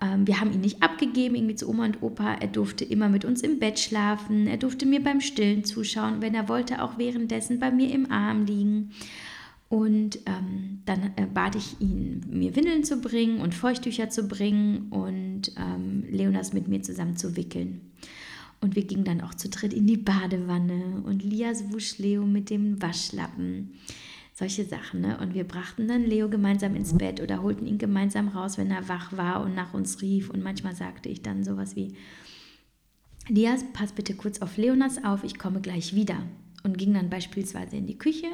ähm, 0.00 0.26
wir 0.26 0.40
haben 0.40 0.52
ihn 0.52 0.60
nicht 0.60 0.82
abgegeben, 0.82 1.34
irgendwie 1.34 1.54
zu 1.54 1.68
Oma 1.68 1.84
und 1.84 2.02
Opa. 2.02 2.34
Er 2.34 2.48
durfte 2.48 2.84
immer 2.84 3.08
mit 3.08 3.24
uns 3.24 3.42
im 3.42 3.58
Bett 3.58 3.78
schlafen. 3.78 4.46
Er 4.46 4.56
durfte 4.56 4.86
mir 4.86 5.02
beim 5.02 5.20
Stillen 5.20 5.64
zuschauen. 5.64 6.20
Wenn 6.20 6.34
er 6.34 6.48
wollte, 6.48 6.82
auch 6.82 6.98
währenddessen 6.98 7.58
bei 7.58 7.70
mir 7.70 7.90
im 7.90 8.10
Arm 8.10 8.44
liegen. 8.44 8.90
Und 9.72 10.18
ähm, 10.26 10.82
dann 10.84 11.12
äh, 11.16 11.24
bat 11.24 11.56
ich 11.56 11.80
ihn, 11.80 12.26
mir 12.28 12.54
Windeln 12.54 12.84
zu 12.84 13.00
bringen 13.00 13.40
und 13.40 13.54
Feuchttücher 13.54 14.10
zu 14.10 14.28
bringen 14.28 14.88
und 14.90 15.50
ähm, 15.56 16.04
Leonas 16.10 16.52
mit 16.52 16.68
mir 16.68 16.82
zusammen 16.82 17.16
zu 17.16 17.38
wickeln. 17.38 17.80
Und 18.60 18.76
wir 18.76 18.84
gingen 18.84 19.04
dann 19.04 19.22
auch 19.22 19.32
zu 19.32 19.48
dritt 19.48 19.72
in 19.72 19.86
die 19.86 19.96
Badewanne 19.96 21.00
und 21.06 21.22
Lias 21.22 21.72
wusch 21.72 21.96
Leo 21.96 22.26
mit 22.26 22.50
dem 22.50 22.82
Waschlappen 22.82 23.70
solche 24.34 24.66
Sachen. 24.66 25.00
Ne? 25.00 25.16
Und 25.16 25.32
wir 25.32 25.44
brachten 25.44 25.88
dann 25.88 26.04
Leo 26.04 26.28
gemeinsam 26.28 26.76
ins 26.76 26.92
Bett 26.98 27.22
oder 27.22 27.42
holten 27.42 27.66
ihn 27.66 27.78
gemeinsam 27.78 28.28
raus, 28.28 28.58
wenn 28.58 28.70
er 28.70 28.90
wach 28.90 29.16
war 29.16 29.42
und 29.42 29.54
nach 29.54 29.72
uns 29.72 30.02
rief. 30.02 30.28
Und 30.28 30.42
manchmal 30.42 30.76
sagte 30.76 31.08
ich 31.08 31.22
dann 31.22 31.44
sowas 31.44 31.76
wie, 31.76 31.94
Lias, 33.26 33.64
pass 33.72 33.92
bitte 33.92 34.12
kurz 34.16 34.42
auf 34.42 34.58
Leonas 34.58 35.02
auf, 35.02 35.24
ich 35.24 35.38
komme 35.38 35.62
gleich 35.62 35.94
wieder. 35.94 36.18
Und 36.62 36.76
ging 36.76 36.92
dann 36.92 37.08
beispielsweise 37.08 37.76
in 37.76 37.86
die 37.86 37.96
Küche, 37.96 38.28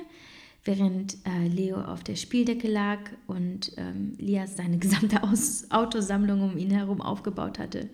während 0.64 1.16
äh, 1.26 1.48
Leo 1.48 1.80
auf 1.80 2.02
der 2.02 2.16
Spieldecke 2.16 2.68
lag 2.68 2.98
und 3.26 3.72
ähm, 3.76 4.14
Lias 4.18 4.56
seine 4.56 4.78
gesamte 4.78 5.22
Aus 5.22 5.70
Autosammlung 5.70 6.42
um 6.42 6.58
ihn 6.58 6.70
herum 6.70 7.00
aufgebaut 7.00 7.58
hatte. 7.58 7.88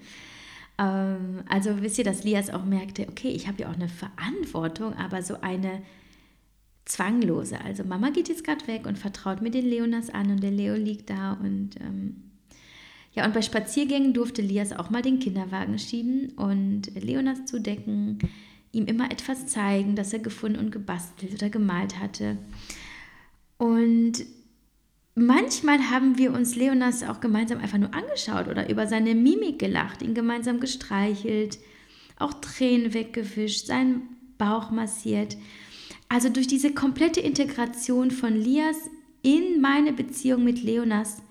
Ähm, 0.78 1.44
also 1.48 1.82
wisst 1.82 1.98
ihr, 1.98 2.04
dass 2.04 2.24
Lias 2.24 2.50
auch 2.50 2.64
merkte, 2.64 3.08
okay, 3.08 3.28
ich 3.28 3.46
habe 3.46 3.62
ja 3.62 3.70
auch 3.70 3.74
eine 3.74 3.88
Verantwortung, 3.88 4.94
aber 4.94 5.22
so 5.22 5.40
eine 5.40 5.82
zwanglose. 6.84 7.60
Also 7.60 7.84
Mama 7.84 8.10
geht 8.10 8.28
jetzt 8.28 8.44
gerade 8.44 8.66
weg 8.66 8.86
und 8.86 8.98
vertraut 8.98 9.40
mir 9.40 9.50
den 9.50 9.66
Leonas 9.66 10.10
an 10.10 10.30
und 10.30 10.42
der 10.42 10.50
Leo 10.50 10.74
liegt 10.74 11.10
da 11.10 11.32
und 11.34 11.80
ähm, 11.80 12.24
ja, 13.12 13.24
und 13.24 13.32
bei 13.32 13.42
Spaziergängen 13.42 14.12
durfte 14.12 14.42
Lias 14.42 14.72
auch 14.72 14.90
mal 14.90 15.00
den 15.00 15.20
Kinderwagen 15.20 15.78
schieben 15.78 16.30
und 16.30 16.92
Leonas 17.00 17.44
zudecken, 17.46 18.18
ihm 18.74 18.86
immer 18.86 19.10
etwas 19.10 19.46
zeigen, 19.46 19.96
das 19.96 20.12
er 20.12 20.18
gefunden 20.18 20.58
und 20.58 20.70
gebastelt 20.70 21.34
oder 21.34 21.50
gemalt 21.50 21.98
hatte. 21.98 22.36
Und 23.58 24.24
manchmal 25.14 25.90
haben 25.90 26.18
wir 26.18 26.32
uns 26.32 26.56
Leonas 26.56 27.02
auch 27.04 27.20
gemeinsam 27.20 27.58
einfach 27.58 27.78
nur 27.78 27.94
angeschaut 27.94 28.48
oder 28.48 28.68
über 28.68 28.86
seine 28.86 29.14
Mimik 29.14 29.58
gelacht, 29.58 30.02
ihn 30.02 30.14
gemeinsam 30.14 30.60
gestreichelt, 30.60 31.58
auch 32.18 32.34
Tränen 32.34 32.94
weggewischt, 32.94 33.66
seinen 33.66 34.02
Bauch 34.38 34.70
massiert. 34.70 35.36
Also 36.08 36.28
durch 36.28 36.46
diese 36.46 36.74
komplette 36.74 37.20
Integration 37.20 38.10
von 38.10 38.34
Lias 38.36 38.76
in 39.22 39.60
meine 39.60 39.92
Beziehung 39.92 40.44
mit 40.44 40.62
Leonas 40.62 41.22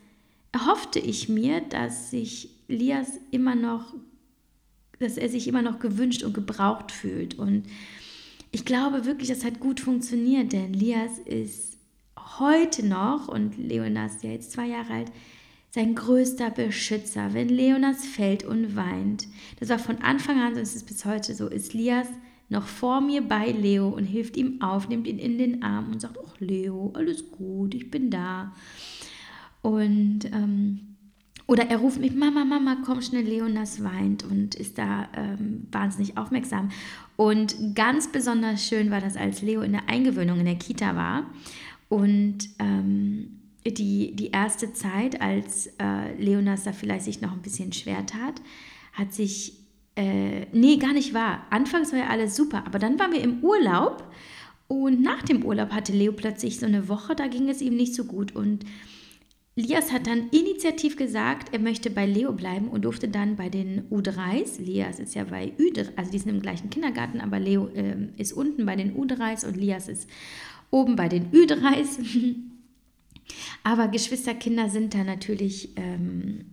erhoffte 0.51 0.99
ich 0.99 1.29
mir, 1.29 1.61
dass 1.61 2.09
sich 2.09 2.49
Lias 2.67 3.19
immer 3.31 3.55
noch, 3.55 3.93
dass 4.99 5.17
er 5.17 5.29
sich 5.29 5.47
immer 5.47 5.61
noch 5.61 5.79
gewünscht 5.79 6.23
und 6.23 6.33
gebraucht 6.33 6.91
fühlt. 6.91 7.37
Und 7.37 7.63
ich 8.51 8.65
glaube 8.65 9.05
wirklich, 9.05 9.29
das 9.29 9.43
hat 9.43 9.59
gut 9.59 9.79
funktioniert, 9.79 10.53
denn 10.53 10.73
Lias 10.73 11.19
ist 11.25 11.77
heute 12.39 12.85
noch, 12.85 13.27
und 13.27 13.57
Leonas 13.57 14.15
ist 14.15 14.23
ja 14.23 14.31
jetzt 14.31 14.51
zwei 14.51 14.67
Jahre 14.67 14.93
alt, 14.93 15.11
sein 15.71 15.95
größter 15.95 16.51
Beschützer. 16.51 17.33
Wenn 17.33 17.49
Leonas 17.49 18.05
fällt 18.05 18.43
und 18.43 18.75
weint, 18.75 19.27
das 19.59 19.69
war 19.69 19.79
von 19.79 19.97
Anfang 19.97 20.39
an, 20.39 20.55
es 20.55 20.75
ist 20.75 20.85
bis 20.85 21.03
heute 21.05 21.33
so, 21.33 21.47
ist 21.47 21.73
Lias 21.73 22.07
noch 22.49 22.67
vor 22.67 23.01
mir 23.01 23.21
bei 23.21 23.47
Leo 23.47 23.89
und 23.89 24.05
hilft 24.05 24.37
ihm 24.37 24.61
auf, 24.61 24.87
nimmt 24.87 25.07
ihn 25.07 25.17
in 25.17 25.39
den 25.39 25.63
Arm 25.63 25.91
und 25.91 25.99
sagt, 25.99 26.17
ach 26.23 26.39
Leo, 26.39 26.91
alles 26.95 27.31
gut, 27.31 27.73
ich 27.73 27.89
bin 27.89 28.11
da. 28.11 28.53
Und 29.63 30.25
ähm, 30.25 30.92
oder 31.45 31.69
er 31.69 31.77
ruft 31.77 31.99
mich, 31.99 32.15
Mama, 32.15 32.45
Mama, 32.45 32.77
komm 32.85 33.01
schnell, 33.01 33.23
Leonas 33.23 33.83
weint 33.83 34.23
und 34.23 34.55
ist 34.55 34.77
da 34.77 35.09
ähm, 35.15 35.67
wahnsinnig 35.71 36.17
aufmerksam. 36.17 36.69
Und 37.15 37.75
ganz 37.75 38.11
besonders 38.11 38.65
schön 38.65 38.91
war 38.91 39.01
das, 39.01 39.17
als 39.17 39.41
Leo 39.41 39.61
in 39.61 39.73
der 39.73 39.89
Eingewöhnung 39.89 40.39
in 40.39 40.45
der 40.45 40.55
Kita 40.55 40.95
war 40.95 41.25
und 41.89 42.49
ähm, 42.59 43.39
die, 43.65 44.15
die 44.15 44.31
erste 44.31 44.73
Zeit, 44.73 45.21
als 45.21 45.67
äh, 45.79 46.13
Leonas 46.17 46.63
da 46.63 46.73
vielleicht 46.73 47.05
sich 47.05 47.21
noch 47.21 47.31
ein 47.31 47.41
bisschen 47.41 47.71
schwer 47.71 48.05
tat, 48.05 48.41
hat 48.93 49.13
sich 49.13 49.53
äh, 49.95 50.47
nee, 50.51 50.77
gar 50.77 50.93
nicht 50.93 51.13
wahr. 51.13 51.45
Anfangs 51.49 51.91
war 51.91 51.99
ja 51.99 52.07
alles 52.07 52.35
super, 52.35 52.63
aber 52.65 52.79
dann 52.79 52.97
waren 52.99 53.11
wir 53.11 53.21
im 53.21 53.43
Urlaub 53.43 54.03
und 54.67 55.01
nach 55.01 55.21
dem 55.21 55.45
Urlaub 55.45 55.71
hatte 55.71 55.93
Leo 55.93 56.13
plötzlich 56.13 56.59
so 56.59 56.65
eine 56.65 56.87
Woche, 56.87 57.15
da 57.15 57.27
ging 57.27 57.49
es 57.49 57.61
ihm 57.61 57.75
nicht 57.75 57.93
so 57.93 58.05
gut 58.05 58.35
und 58.35 58.65
Lias 59.55 59.91
hat 59.91 60.07
dann 60.07 60.29
initiativ 60.29 60.97
gesagt, 60.97 61.53
er 61.53 61.59
möchte 61.59 61.91
bei 61.91 62.07
Leo 62.07 62.33
bleiben 62.33 62.69
und 62.69 62.85
durfte 62.85 63.07
dann 63.07 63.35
bei 63.35 63.49
den 63.49 63.87
U3s, 63.89 64.59
Lias 64.59 64.99
ist 64.99 65.13
ja 65.13 65.25
bei 65.25 65.53
Ü3, 65.59 65.89
also 65.95 66.11
die 66.11 66.17
sind 66.17 66.29
im 66.29 66.41
gleichen 66.41 66.71
Kindergarten, 66.71 67.21
aber 67.21 67.39
Leo 67.39 67.67
äh, 67.67 67.95
ist 68.17 68.33
unten 68.33 68.65
bei 68.65 68.75
den 68.75 68.95
U3s 68.95 69.45
und 69.45 69.55
Lias 69.55 69.87
ist 69.87 70.09
oben 70.71 70.95
bei 70.95 71.07
den 71.07 71.31
Ü3s. 71.31 71.99
aber 73.63 73.89
Geschwisterkinder 73.89 74.69
sind 74.69 74.95
da 74.95 75.03
natürlich 75.03 75.69
ähm, 75.75 76.45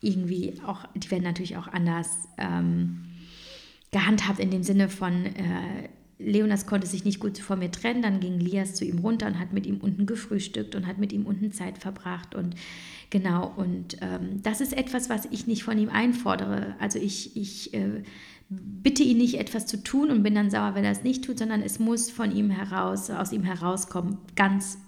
irgendwie 0.00 0.54
auch, 0.66 0.84
die 0.96 1.10
werden 1.12 1.24
natürlich 1.24 1.56
auch 1.56 1.68
anders 1.68 2.28
ähm, 2.38 3.04
gehandhabt 3.92 4.40
in 4.40 4.50
dem 4.50 4.64
Sinne 4.64 4.88
von, 4.88 5.26
äh, 5.26 5.88
Leonas 6.18 6.66
konnte 6.66 6.86
sich 6.86 7.04
nicht 7.04 7.20
gut 7.20 7.38
vor 7.38 7.56
mir 7.56 7.70
trennen, 7.70 8.02
dann 8.02 8.18
ging 8.18 8.40
Lias 8.40 8.74
zu 8.74 8.84
ihm 8.84 8.98
runter 8.98 9.26
und 9.26 9.38
hat 9.38 9.52
mit 9.52 9.66
ihm 9.66 9.78
unten 9.78 10.04
gefrühstückt 10.04 10.74
und 10.74 10.86
hat 10.86 10.98
mit 10.98 11.12
ihm 11.12 11.26
unten 11.26 11.52
Zeit 11.52 11.78
verbracht 11.78 12.34
und 12.34 12.56
genau, 13.10 13.52
und 13.56 13.96
ähm, 14.00 14.42
das 14.42 14.60
ist 14.60 14.76
etwas, 14.76 15.08
was 15.08 15.26
ich 15.30 15.46
nicht 15.46 15.62
von 15.62 15.78
ihm 15.78 15.88
einfordere. 15.88 16.74
Also 16.80 16.98
ich, 16.98 17.36
ich 17.36 17.72
äh, 17.72 18.02
bitte 18.48 19.04
ihn 19.04 19.18
nicht 19.18 19.38
etwas 19.38 19.66
zu 19.66 19.82
tun 19.82 20.10
und 20.10 20.24
bin 20.24 20.34
dann 20.34 20.50
sauer, 20.50 20.74
wenn 20.74 20.84
er 20.84 20.90
es 20.90 21.04
nicht 21.04 21.24
tut, 21.24 21.38
sondern 21.38 21.62
es 21.62 21.78
muss 21.78 22.10
von 22.10 22.34
ihm 22.34 22.50
heraus, 22.50 23.10
aus 23.10 23.32
ihm 23.32 23.44
herauskommen, 23.44 24.18
ganz 24.34 24.78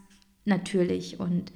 natürlich 0.45 1.21
und 1.21 1.53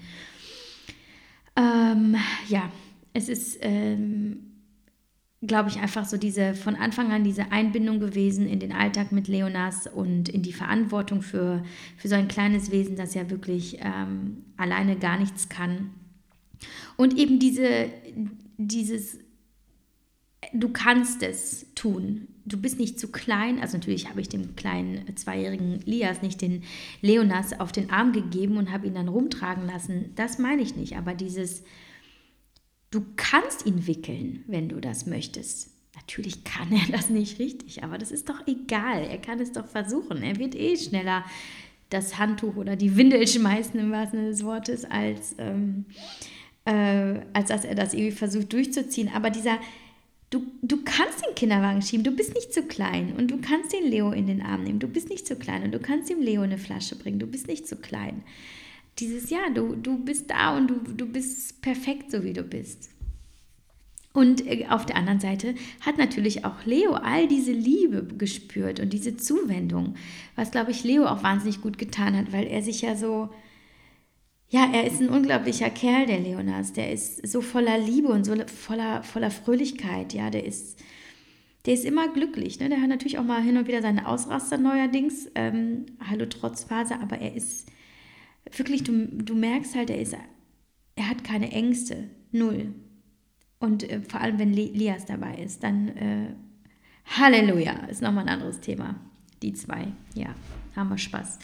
ähm, 1.57 2.17
ja, 2.49 2.71
es 3.13 3.29
ist, 3.29 3.59
ähm, 3.61 4.54
glaube 5.47 5.69
ich, 5.69 5.79
einfach 5.79 6.05
so 6.05 6.17
diese 6.17 6.55
von 6.55 6.77
Anfang 6.77 7.13
an 7.13 7.25
diese 7.25 7.53
Einbindung 7.53 8.01
gewesen 8.01 8.49
in 8.49 8.61
den 8.61 8.73
Alltag 8.73 9.13
mit 9.13 9.29
Leonas 9.29 9.87
und 9.87 10.29
in 10.29 10.43
die 10.43 10.53
Verantwortung 10.53 11.23
für, 11.23 11.63
für 11.97 12.09
so 12.09 12.15
ein 12.15 12.29
kleines 12.29 12.71
Wesen, 12.71 12.97
das 12.97 13.15
ja 13.15 13.31
wirklich 13.31 13.79
ähm, 13.81 14.45
alleine 14.57 14.97
gar 14.97 15.19
nichts 15.19 15.49
kann. 15.49 15.91
Und 16.97 17.19
eben 17.19 17.39
diese, 17.39 17.91
dieses, 18.57 19.19
du 20.53 20.69
kannst 20.69 21.23
es 21.23 21.67
tun. 21.75 22.29
Du 22.47 22.59
bist 22.59 22.79
nicht 22.79 23.01
zu 23.01 23.09
klein. 23.09 23.59
Also 23.61 23.79
natürlich 23.79 24.09
habe 24.09 24.21
ich 24.21 24.29
dem 24.29 24.55
kleinen 24.55 25.17
zweijährigen 25.17 25.81
Lias 25.87 26.23
nicht 26.23 26.43
den 26.43 26.63
Leonas 27.01 27.59
auf 27.59 27.73
den 27.73 27.91
Arm 27.91 28.13
gegeben 28.13 28.59
und 28.59 28.71
habe 28.71 28.87
ihn 28.87 28.95
dann 28.95 29.09
rumtragen 29.09 29.67
lassen. 29.67 30.13
Das 30.15 30.39
meine 30.39 30.63
ich 30.63 30.77
nicht. 30.77 30.97
Aber 30.97 31.15
dieses, 31.15 31.65
Du 32.95 33.05
kannst 33.17 33.67
ihn 33.67 33.89
wickeln, 33.89 34.45
wenn 34.47 34.69
du 34.69 34.81
das 34.81 35.05
möchtest. 35.05 35.69
Natürlich 35.97 36.45
kann 36.45 36.71
er 36.71 36.93
das 36.93 37.11
nicht 37.11 37.41
richtig, 37.41 37.83
aber 37.83 37.99
das 37.99 38.13
ist 38.13 38.29
doch 38.29 38.47
egal. 38.47 39.03
Er 39.03 39.19
kann 39.19 39.41
es 39.41 39.51
doch 39.51 39.67
versuchen. 39.67 40.23
Er 40.23 40.39
wird 40.39 40.55
eh 40.55 40.77
schneller 40.77 41.25
das 41.91 42.19
Handtuch 42.21 42.55
oder 42.55 42.77
die 42.77 42.97
Windel 42.97 43.27
schmeißen, 43.27 43.81
im 43.81 43.91
wahrsten 43.91 44.21
Sinne 44.21 44.31
des 44.31 44.45
Wortes, 44.45 44.85
als, 44.85 45.35
ähm, 45.39 45.87
äh, 46.67 47.19
als 47.33 47.49
dass 47.49 47.65
er 47.65 47.75
das 47.75 47.95
irgendwie 47.95 48.13
versucht 48.13 48.53
durchzuziehen. 48.53 49.11
Aber 49.13 49.31
dieser, 49.31 49.59
du, 50.31 50.47
du 50.63 50.85
kannst 50.85 51.27
den 51.27 51.35
Kinderwagen 51.35 51.83
schieben, 51.83 52.05
du 52.05 52.13
bist 52.13 52.33
nicht 52.33 52.55
zu 52.55 52.63
klein 52.63 53.15
und 53.17 53.29
du 53.29 53.39
kannst 53.39 53.73
den 53.73 53.91
Leo 53.91 54.13
in 54.13 54.29
den 54.29 54.41
Arm 54.41 54.63
nehmen, 54.63 54.79
du 54.79 54.87
bist 54.87 55.09
nicht 55.09 55.27
zu 55.27 55.35
klein 55.35 55.65
und 55.65 55.73
du 55.73 55.81
kannst 55.81 56.11
dem 56.11 56.21
Leo 56.21 56.43
eine 56.43 56.59
Flasche 56.59 56.95
bringen, 56.95 57.19
du 57.19 57.27
bist 57.27 57.49
nicht 57.49 57.67
zu 57.67 57.75
klein 57.75 58.23
dieses 58.99 59.31
Ja, 59.31 59.51
du, 59.53 59.75
du 59.77 59.99
bist 59.99 60.31
da 60.31 60.57
und 60.57 60.69
du, 60.69 60.75
du 60.77 61.07
bist 61.07 61.63
perfekt, 61.63 62.11
so 62.11 62.23
wie 62.25 62.33
du 62.33 62.43
bist. 62.43 62.91
Und 64.15 64.47
äh, 64.47 64.67
auf 64.71 64.87
der 64.87 64.97
anderen 64.97 65.21
Seite 65.21 65.55
hat 65.81 65.99
natürlich 65.99 66.45
auch 66.45 66.65
Leo 66.65 66.93
all 66.93 67.27
diese 67.27 67.53
Liebe 67.53 68.07
gespürt 68.17 68.81
und 68.81 68.93
diese 68.93 69.17
Zuwendung, 69.17 69.97
was, 70.37 70.53
glaube 70.53 70.71
ich, 70.71 70.85
Leo 70.85 71.05
auch 71.07 71.23
wahnsinnig 71.23 71.61
gut 71.61 71.79
getan 71.79 72.17
hat, 72.17 72.33
weil 72.33 72.47
er 72.47 72.63
sich 72.63 72.83
ja 72.83 72.95
so, 72.95 73.29
ja, 74.49 74.71
er 74.73 74.87
ist 74.87 75.01
ein 75.01 75.09
unglaublicher 75.09 75.69
Kerl, 75.69 76.07
der 76.07 76.21
Leonas, 76.21 76.73
der 76.73 76.93
ist 76.93 77.27
so 77.27 77.41
voller 77.41 77.77
Liebe 77.77 78.09
und 78.09 78.25
so 78.25 78.37
voller, 78.47 79.03
voller 79.03 79.33
Fröhlichkeit, 79.33 80.13
ja, 80.15 80.31
der 80.31 80.45
ist, 80.45 80.79
der 81.67 81.75
ist 81.75 81.85
immer 81.85 82.07
glücklich, 82.13 82.61
ne? 82.61 82.69
der 82.69 82.81
hat 82.81 82.89
natürlich 82.89 83.19
auch 83.19 83.25
mal 83.25 83.43
hin 83.43 83.57
und 83.57 83.67
wieder 83.67 83.83
seine 83.83 84.07
Ausraster 84.07 84.59
neuerdings, 84.59 85.29
ähm, 85.35 85.87
Hallo 86.09 86.27
Trotzphase, 86.27 87.01
aber 87.01 87.19
er 87.19 87.35
ist, 87.35 87.69
wirklich, 88.53 88.85
du, 88.85 89.07
du 89.07 89.35
merkst 89.35 89.75
halt, 89.75 89.91
er 89.91 90.01
ist, 90.01 90.17
er 90.97 91.09
hat 91.09 91.25
keine 91.25 91.51
Ängste, 91.53 92.11
null. 92.33 92.75
Und 93.59 93.89
äh, 93.91 94.01
vor 94.03 94.21
allem, 94.21 94.39
wenn 94.39 94.53
Lias 94.53 95.07
dabei 95.07 95.37
ist, 95.37 95.63
dann 95.63 95.89
äh, 95.89 96.35
Halleluja, 97.07 97.87
ist 97.87 98.03
nochmal 98.03 98.25
ein 98.25 98.35
anderes 98.35 98.61
Thema. 98.61 98.97
Die 99.43 99.53
zwei, 99.53 99.89
ja, 100.15 100.35
haben 100.75 100.91
wir 100.91 100.99
Spaß. 100.99 101.39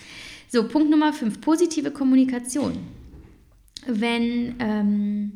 So, 0.48 0.66
Punkt 0.66 0.90
Nummer 0.90 1.12
5, 1.12 1.40
positive 1.40 1.90
Kommunikation. 1.90 2.78
Wenn 3.86 4.56
ähm, 4.58 5.32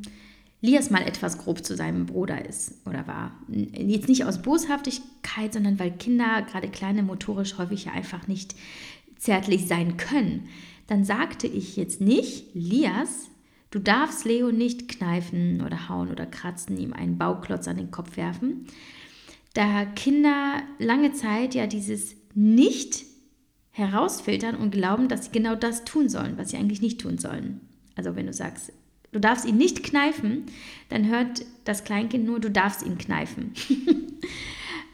Lias 0.61 0.91
mal 0.91 1.03
etwas 1.03 1.39
grob 1.39 1.65
zu 1.65 1.77
seinem 1.77 2.07
Bruder 2.07 2.45
ist 2.47 2.87
oder 2.87 3.07
war, 3.07 3.33
jetzt 3.49 4.09
nicht 4.09 4.25
aus 4.25 4.43
Boshaftigkeit, 4.43 5.53
sondern 5.53 5.79
weil 5.79 5.93
Kinder, 5.93 6.43
gerade 6.43 6.69
kleine 6.69 7.03
motorisch, 7.03 7.59
häufig 7.59 7.85
ja 7.85 7.93
einfach 7.93 8.29
nicht 8.29 8.55
zärtlich 9.19 9.67
sein 9.69 9.97
können, 9.97 10.49
dann 10.87 11.05
sagte 11.05 11.47
ich 11.47 11.77
jetzt 11.77 12.01
nicht, 12.01 12.55
Lias, 12.55 13.29
du 13.71 13.79
darfst 13.79 14.25
Leo 14.25 14.51
nicht 14.51 14.89
kneifen 14.89 15.63
oder 15.63 15.89
hauen 15.89 16.11
oder 16.11 16.27
kratzen, 16.27 16.77
ihm 16.77 16.93
einen 16.93 17.19
Bauklotz 17.19 17.69
an 17.69 17.77
den 17.77 17.91
Kopf 17.91 18.17
werfen. 18.17 18.67
Da 19.55 19.85
Kinder 19.85 20.63
lange 20.79 21.13
Zeit 21.13 21.55
ja 21.55 21.67
dieses 21.67 22.17
nicht 22.35 23.05
herausfiltern 23.71 24.57
und 24.57 24.71
glauben, 24.71 25.09
dass 25.09 25.27
sie 25.27 25.33
genau 25.33 25.55
das 25.55 25.85
tun 25.85 26.09
sollen, 26.09 26.37
was 26.37 26.51
sie 26.51 26.57
eigentlich 26.57 26.83
nicht 26.83 27.01
tun 27.01 27.19
sollen. 27.19 27.61
Also 27.97 28.15
wenn 28.17 28.27
du 28.27 28.33
sagst, 28.33 28.73
du 29.13 29.21
darfst 29.21 29.47
ihn 29.47 29.57
nicht 29.57 29.83
kneifen, 29.83 30.45
dann 30.89 31.09
hört 31.09 31.45
das 31.65 31.85
Kleinkind 31.85 32.25
nur, 32.25 32.41
du 32.41 32.51
darfst 32.51 32.85
ihn 32.85 32.99
kneifen. 32.99 33.53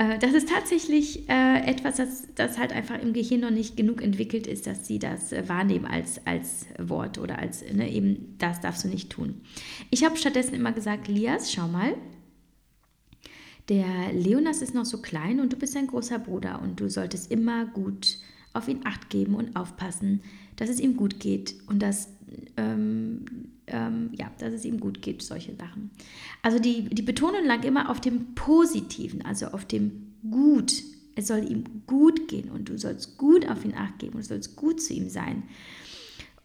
Äh, 0.01 0.19
das 0.19 0.33
ist 0.33 0.49
tatsächlich 0.49 1.29
äh, 1.29 1.61
etwas, 1.67 1.97
das, 1.97 2.27
das, 2.35 2.59
halt 2.59 2.73
einfach 2.73 2.99
im 2.99 3.13
Gehirn 3.13 3.43
noch 3.43 3.51
nicht 3.51 3.77
genug 3.77 4.03
entwickelt 4.03 4.47
ist, 4.47 4.67
dass 4.67 4.87
sie 4.87 4.99
das 4.99 5.31
äh, 5.31 5.47
wahrnehmen 5.47 5.85
als, 5.85 6.27
als 6.27 6.67
Wort 6.79 7.19
oder 7.19 7.39
als, 7.39 7.63
ne, 7.71 7.93
eben, 7.93 8.35
das 8.39 8.61
darfst 8.61 8.85
du 8.85 8.89
nicht 8.89 9.11
tun. 9.11 9.43
Ich 9.91 10.03
habe 10.03 10.17
stattdessen 10.17 10.55
immer 10.55 10.73
gesagt, 10.73 11.07
Lias, 11.07 11.53
schau 11.53 11.69
mal, 11.69 11.95
der 13.69 14.13
Leonas 14.15 14.63
ist 14.63 14.75
noch 14.75 14.87
so 14.87 15.03
klein 15.03 15.39
und 15.39 15.53
du 15.53 15.57
bist 15.57 15.77
ein 15.77 15.87
großer 15.87 16.19
Bruder 16.19 16.63
und 16.63 16.81
du 16.81 16.89
solltest 16.89 17.31
immer 17.31 17.67
gut 17.67 18.19
auf 18.53 18.69
ihn 18.69 18.81
acht 18.85 19.11
geben 19.11 19.35
und 19.35 19.57
aufpassen, 19.57 20.23
dass 20.57 20.69
es 20.69 20.81
ihm 20.81 20.97
gut 20.97 21.21
geht 21.21 21.55
und 21.67 21.81
dass, 21.81 22.09
ähm, 22.57 23.25
ähm, 23.67 24.11
ja, 24.19 24.31
dass 24.39 24.53
es 24.53 24.65
ihm 24.65 24.81
gut 24.81 25.03
geht, 25.03 25.23
solche 25.23 25.55
Sachen. 25.55 25.91
Also 26.43 26.59
die, 26.59 26.89
die 26.89 27.03
Betonung 27.03 27.45
lag 27.45 27.65
immer 27.65 27.91
auf 27.91 28.01
dem 28.01 28.35
Positiven, 28.35 29.25
also 29.25 29.47
auf 29.47 29.65
dem 29.65 30.13
Gut. 30.31 30.83
Es 31.17 31.27
soll 31.27 31.51
ihm 31.51 31.65
gut 31.87 32.29
gehen 32.29 32.51
und 32.51 32.69
du 32.69 32.79
sollst 32.79 33.19
gut 33.19 33.49
auf 33.49 33.65
ihn 33.65 33.75
acht 33.75 33.99
geben 33.99 34.15
und 34.15 34.21
du 34.21 34.29
sollst 34.29 34.57
gut 34.57 34.81
zu 34.81 34.93
ihm 34.95 35.09
sein 35.09 35.43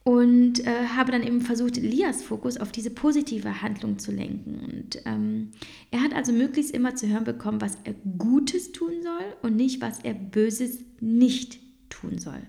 und 0.05 0.65
äh, 0.67 0.85
habe 0.95 1.11
dann 1.11 1.23
eben 1.23 1.41
versucht, 1.41 1.77
Lias 1.77 2.21
Fokus 2.21 2.57
auf 2.57 2.71
diese 2.71 2.91
positive 2.91 3.63
Handlung 3.63 3.97
zu 3.97 4.11
lenken. 4.11 4.59
Und 4.59 5.01
ähm, 5.05 5.49
er 5.89 6.03
hat 6.03 6.13
also 6.13 6.31
möglichst 6.31 6.75
immer 6.75 6.95
zu 6.95 7.07
hören 7.07 7.23
bekommen, 7.23 7.59
was 7.59 7.79
er 7.85 7.95
Gutes 8.17 8.71
tun 8.71 9.01
soll 9.01 9.35
und 9.41 9.55
nicht, 9.55 9.81
was 9.81 9.99
er 9.99 10.13
Böses 10.13 10.79
nicht 11.01 11.59
tun 12.05 12.19
soll. 12.19 12.41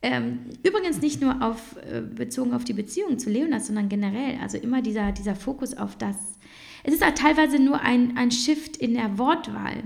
Ähm, 0.00 0.40
übrigens 0.62 1.00
nicht 1.00 1.20
nur 1.20 1.42
auf, 1.42 1.76
äh, 1.90 2.00
bezogen 2.00 2.54
auf 2.54 2.64
die 2.64 2.72
Beziehung 2.72 3.18
zu 3.18 3.30
Leonas, 3.30 3.66
sondern 3.66 3.88
generell. 3.88 4.38
Also 4.40 4.56
immer 4.58 4.80
dieser, 4.80 5.12
dieser 5.12 5.34
Fokus 5.34 5.74
auf 5.74 5.96
das. 5.96 6.16
Es 6.84 6.94
ist 6.94 7.04
halt 7.04 7.18
teilweise 7.18 7.58
nur 7.58 7.80
ein, 7.80 8.16
ein 8.16 8.30
Shift 8.30 8.76
in 8.76 8.94
der 8.94 9.18
Wortwahl. 9.18 9.82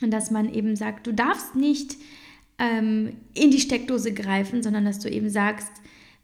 Und 0.00 0.12
dass 0.12 0.30
man 0.30 0.52
eben 0.52 0.76
sagt, 0.76 1.06
du 1.06 1.12
darfst 1.12 1.56
nicht 1.56 1.96
ähm, 2.58 3.16
in 3.34 3.50
die 3.50 3.60
Steckdose 3.60 4.14
greifen, 4.14 4.62
sondern 4.62 4.84
dass 4.84 5.00
du 5.00 5.10
eben 5.10 5.28
sagst, 5.28 5.72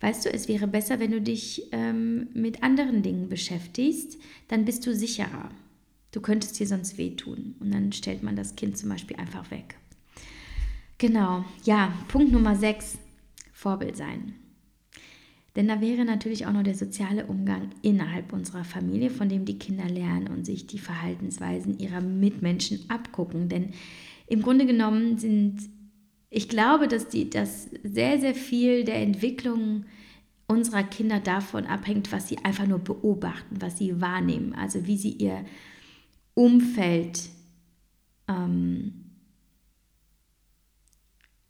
weißt 0.01 0.25
du, 0.25 0.33
es 0.33 0.47
wäre 0.47 0.69
besser, 0.69 1.01
wenn 1.01 1.11
du 1.11 1.21
dich 1.21 1.69
ähm, 1.73 2.29
mit 2.35 2.63
anderen 2.63 3.03
Dingen 3.03 3.29
beschäftigst, 3.29 4.17
dann 4.47 4.65
bist 4.65 4.87
du 4.87 4.95
sicherer. 4.95 5.51
Du 6.13 6.21
könntest 6.21 6.59
dir 6.61 6.69
sonst 6.69 6.99
wehtun. 6.99 7.57
Und 7.59 7.75
dann 7.75 7.93
stellt 7.93 8.23
man 8.23 8.37
das 8.37 8.55
Kind 8.55 8.79
zum 8.79 8.91
Beispiel 8.91 9.17
einfach 9.17 9.51
weg. 9.51 9.77
Genau, 10.99 11.45
ja, 11.65 11.93
Punkt 12.09 12.33
Nummer 12.33 12.57
6, 12.57 12.99
Vorbild 13.53 13.97
sein. 13.97 14.35
Denn 15.55 15.69
da 15.69 15.81
wäre 15.81 16.05
natürlich 16.05 16.47
auch 16.47 16.53
noch 16.53 16.63
der 16.63 16.75
soziale 16.75 17.27
Umgang 17.27 17.71
innerhalb 17.83 18.33
unserer 18.33 18.65
Familie, 18.65 19.11
von 19.11 19.29
dem 19.29 19.45
die 19.45 19.59
Kinder 19.59 19.89
lernen 19.89 20.29
und 20.29 20.45
sich 20.45 20.67
die 20.67 20.79
Verhaltensweisen 20.79 21.79
ihrer 21.79 22.03
Mitmenschen 22.03 22.89
abgucken. 22.89 23.49
Denn 23.49 23.73
im 24.27 24.43
Grunde 24.43 24.67
genommen 24.67 25.19
sind 25.19 25.71
ich 26.37 26.49
glaube, 26.49 26.89
dass, 26.89 27.09
die, 27.09 27.31
dass 27.31 27.71
sehr, 27.83 28.19
sehr 28.19 28.35
viel 28.35 28.85
der 28.85 28.97
Entwicklung 28.97 29.85
unserer 30.49 30.83
Kinder 30.83 31.21
davon 31.21 31.67
abhängt, 31.67 32.13
was 32.13 32.29
sie 32.29 32.39
einfach 32.45 32.67
nur 32.67 32.79
beobachten, 32.79 33.57
was 33.61 33.79
sie 33.79 34.01
wahrnehmen, 34.01 34.55
also 34.55 34.87
wie 34.87 34.97
sie 34.97 35.13
ihr 35.13 35.45
Umfeld 36.35 37.31
ähm, 38.29 39.06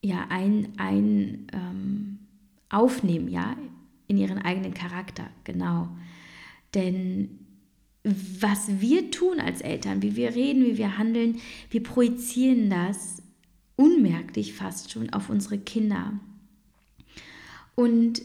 ja, 0.02 0.26
ein, 0.28 0.72
ein 0.76 1.46
ähm, 1.52 2.18
aufnehmen, 2.68 3.28
ja, 3.28 3.56
in 4.08 4.18
ihren 4.18 4.38
eigenen 4.38 4.74
Charakter, 4.74 5.28
genau. 5.44 5.88
Denn 6.74 7.38
was 8.04 8.80
wir 8.80 9.10
tun 9.10 9.40
als 9.40 9.60
Eltern, 9.60 10.00
wie 10.02 10.14
wir 10.14 10.34
reden, 10.34 10.64
wie 10.64 10.78
wir 10.78 10.96
handeln, 10.96 11.40
wir 11.70 11.82
projizieren 11.82 12.70
das 12.70 13.22
unmerklich 13.74 14.54
fast 14.54 14.92
schon 14.92 15.10
auf 15.10 15.28
unsere 15.28 15.58
Kinder. 15.58 16.12
Und 17.74 18.22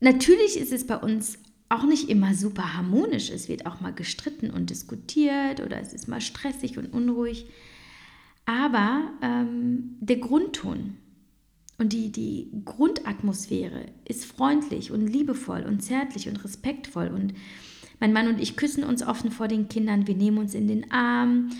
natürlich 0.00 0.56
ist 0.56 0.72
es 0.72 0.86
bei 0.86 0.96
uns 0.96 1.38
auch 1.68 1.84
nicht 1.84 2.10
immer 2.10 2.34
super 2.34 2.74
harmonisch. 2.74 3.30
Es 3.30 3.48
wird 3.48 3.66
auch 3.66 3.80
mal 3.80 3.94
gestritten 3.94 4.50
und 4.50 4.68
diskutiert 4.68 5.60
oder 5.60 5.80
es 5.80 5.94
ist 5.94 6.08
mal 6.08 6.20
stressig 6.20 6.76
und 6.76 6.92
unruhig. 6.92 7.46
Aber 8.44 9.10
ähm, 9.22 9.96
der 10.00 10.16
Grundton 10.16 10.96
und 11.78 11.92
die, 11.92 12.10
die 12.10 12.50
Grundatmosphäre 12.64 13.86
ist 14.06 14.24
freundlich 14.24 14.90
und 14.90 15.06
liebevoll 15.06 15.62
und 15.62 15.82
zärtlich 15.82 16.28
und 16.28 16.42
respektvoll. 16.44 17.08
Und 17.08 17.34
mein 18.00 18.12
Mann 18.12 18.28
und 18.28 18.40
ich 18.40 18.56
küssen 18.56 18.84
uns 18.84 19.02
offen 19.02 19.30
vor 19.30 19.48
den 19.48 19.68
Kindern, 19.68 20.06
wir 20.06 20.16
nehmen 20.16 20.38
uns 20.38 20.54
in 20.54 20.68
den 20.68 20.90
Arm 20.90 21.50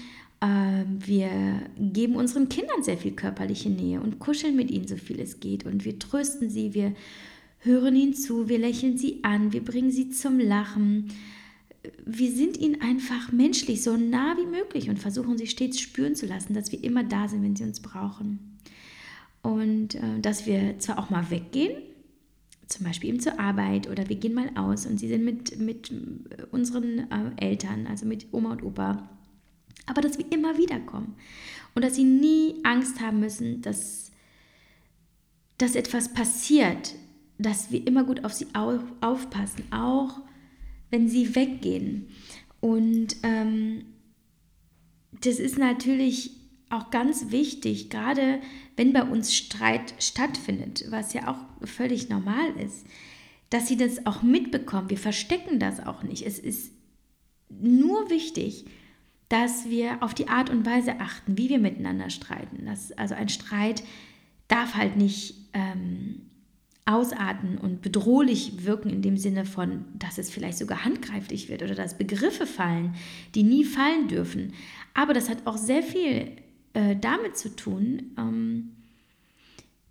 ähm, 0.42 0.98
wir 0.98 1.30
geben 1.78 2.16
unseren 2.16 2.48
Kindern 2.48 2.82
sehr 2.82 2.98
viel 2.98 3.12
körperliche 3.12 3.70
Nähe 3.70 4.00
und 4.00 4.18
kuscheln 4.18 4.56
mit 4.56 4.70
ihnen 4.70 4.88
so 4.88 4.96
viel 4.96 5.20
es 5.20 5.38
geht. 5.40 5.64
Und 5.64 5.84
wir 5.84 5.98
trösten 5.98 6.50
sie, 6.50 6.74
wir 6.74 6.94
hören 7.60 7.94
ihnen 7.94 8.14
zu, 8.14 8.48
wir 8.48 8.58
lächeln 8.58 8.98
sie 8.98 9.22
an, 9.22 9.52
wir 9.52 9.64
bringen 9.64 9.92
sie 9.92 10.10
zum 10.10 10.40
Lachen. 10.40 11.12
Wir 12.04 12.30
sind 12.30 12.56
ihnen 12.58 12.80
einfach 12.80 13.32
menschlich 13.32 13.82
so 13.82 13.96
nah 13.96 14.36
wie 14.36 14.46
möglich 14.46 14.88
und 14.88 14.98
versuchen 14.98 15.36
sie 15.36 15.46
stets 15.46 15.80
spüren 15.80 16.14
zu 16.14 16.26
lassen, 16.26 16.54
dass 16.54 16.70
wir 16.70 16.82
immer 16.82 17.02
da 17.02 17.28
sind, 17.28 17.42
wenn 17.42 17.56
sie 17.56 17.64
uns 17.64 17.80
brauchen. 17.80 18.58
Und 19.42 19.96
äh, 19.96 20.20
dass 20.20 20.46
wir 20.46 20.78
zwar 20.78 20.98
auch 20.98 21.10
mal 21.10 21.30
weggehen, 21.30 21.76
zum 22.68 22.86
Beispiel 22.86 23.10
eben 23.10 23.20
zur 23.20 23.38
Arbeit 23.38 23.88
oder 23.90 24.08
wir 24.08 24.16
gehen 24.16 24.34
mal 24.34 24.50
aus 24.56 24.86
und 24.86 24.98
sie 24.98 25.08
sind 25.08 25.24
mit, 25.24 25.58
mit 25.58 25.92
unseren 26.50 27.10
äh, 27.10 27.30
Eltern, 27.36 27.86
also 27.86 28.06
mit 28.06 28.26
Oma 28.32 28.52
und 28.52 28.62
Opa, 28.62 29.08
aber 29.86 30.00
dass 30.00 30.18
wir 30.18 30.30
immer 30.32 30.56
wieder 30.58 30.78
kommen 30.80 31.14
und 31.74 31.84
dass 31.84 31.96
sie 31.96 32.04
nie 32.04 32.56
Angst 32.62 33.00
haben 33.00 33.20
müssen, 33.20 33.62
dass, 33.62 34.10
dass 35.58 35.74
etwas 35.74 36.12
passiert, 36.14 36.94
dass 37.38 37.70
wir 37.70 37.86
immer 37.86 38.04
gut 38.04 38.24
auf 38.24 38.32
sie 38.32 38.46
auf, 38.54 38.80
aufpassen, 39.00 39.64
auch 39.70 40.20
wenn 40.92 41.08
sie 41.08 41.34
weggehen. 41.34 42.06
Und 42.60 43.16
ähm, 43.24 43.86
das 45.22 45.40
ist 45.40 45.58
natürlich 45.58 46.30
auch 46.70 46.90
ganz 46.90 47.30
wichtig, 47.30 47.90
gerade 47.90 48.40
wenn 48.76 48.92
bei 48.92 49.02
uns 49.02 49.34
Streit 49.34 49.94
stattfindet, 49.98 50.84
was 50.90 51.12
ja 51.12 51.28
auch 51.28 51.66
völlig 51.66 52.08
normal 52.08 52.50
ist, 52.64 52.86
dass 53.50 53.68
sie 53.68 53.76
das 53.76 54.06
auch 54.06 54.22
mitbekommen. 54.22 54.90
Wir 54.90 54.98
verstecken 54.98 55.58
das 55.58 55.84
auch 55.84 56.02
nicht. 56.02 56.24
Es 56.24 56.38
ist 56.38 56.72
nur 57.50 58.08
wichtig, 58.08 58.66
dass 59.28 59.68
wir 59.68 60.02
auf 60.02 60.14
die 60.14 60.28
Art 60.28 60.50
und 60.50 60.64
Weise 60.66 61.00
achten, 61.00 61.38
wie 61.38 61.48
wir 61.48 61.58
miteinander 61.58 62.10
streiten. 62.10 62.66
Das, 62.66 62.92
also 62.92 63.14
ein 63.14 63.28
Streit 63.28 63.82
darf 64.48 64.74
halt 64.74 64.96
nicht 64.96 65.34
ähm, 65.54 66.30
ausarten 66.84 67.58
und 67.58 67.80
bedrohlich 67.80 68.64
wirken 68.64 68.90
in 68.90 69.02
dem 69.02 69.16
Sinne 69.16 69.44
von, 69.44 69.84
dass 69.98 70.18
es 70.18 70.30
vielleicht 70.30 70.58
sogar 70.58 70.84
handgreiflich 70.84 71.48
wird 71.48 71.62
oder 71.62 71.74
dass 71.74 71.96
Begriffe 71.96 72.46
fallen, 72.46 72.94
die 73.34 73.44
nie 73.44 73.64
fallen 73.64 74.08
dürfen. 74.08 74.52
Aber 74.92 75.14
das 75.14 75.28
hat 75.28 75.46
auch 75.46 75.56
sehr 75.56 75.82
viel 75.82 76.32
äh, 76.74 76.96
damit 77.00 77.36
zu 77.36 77.54
tun, 77.54 78.12
ähm, 78.18 78.70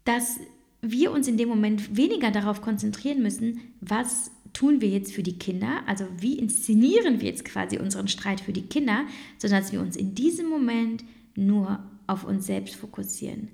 dass 0.04 0.40
wir 0.82 1.12
uns 1.12 1.28
in 1.28 1.38
dem 1.38 1.48
Moment 1.48 1.96
weniger 1.96 2.32
darauf 2.32 2.62
konzentrieren 2.62 3.22
müssen, 3.22 3.62
was 3.80 4.32
tun 4.52 4.82
wir 4.82 4.90
jetzt 4.90 5.14
für 5.14 5.24
die 5.24 5.38
Kinder, 5.38 5.82
also 5.86 6.06
wie 6.18 6.38
inszenieren 6.38 7.22
wir 7.22 7.30
jetzt 7.30 7.46
quasi 7.46 7.78
unseren 7.78 8.08
Streit 8.08 8.42
für 8.42 8.52
die 8.52 8.64
Kinder, 8.64 9.06
sondern 9.38 9.62
dass 9.62 9.72
wir 9.72 9.80
uns 9.80 9.96
in 9.96 10.16
diesem 10.16 10.50
Moment 10.50 11.06
nur 11.36 11.80
auf 12.08 12.26
uns 12.26 12.48
selbst 12.48 12.76
fokussieren. 12.76 13.48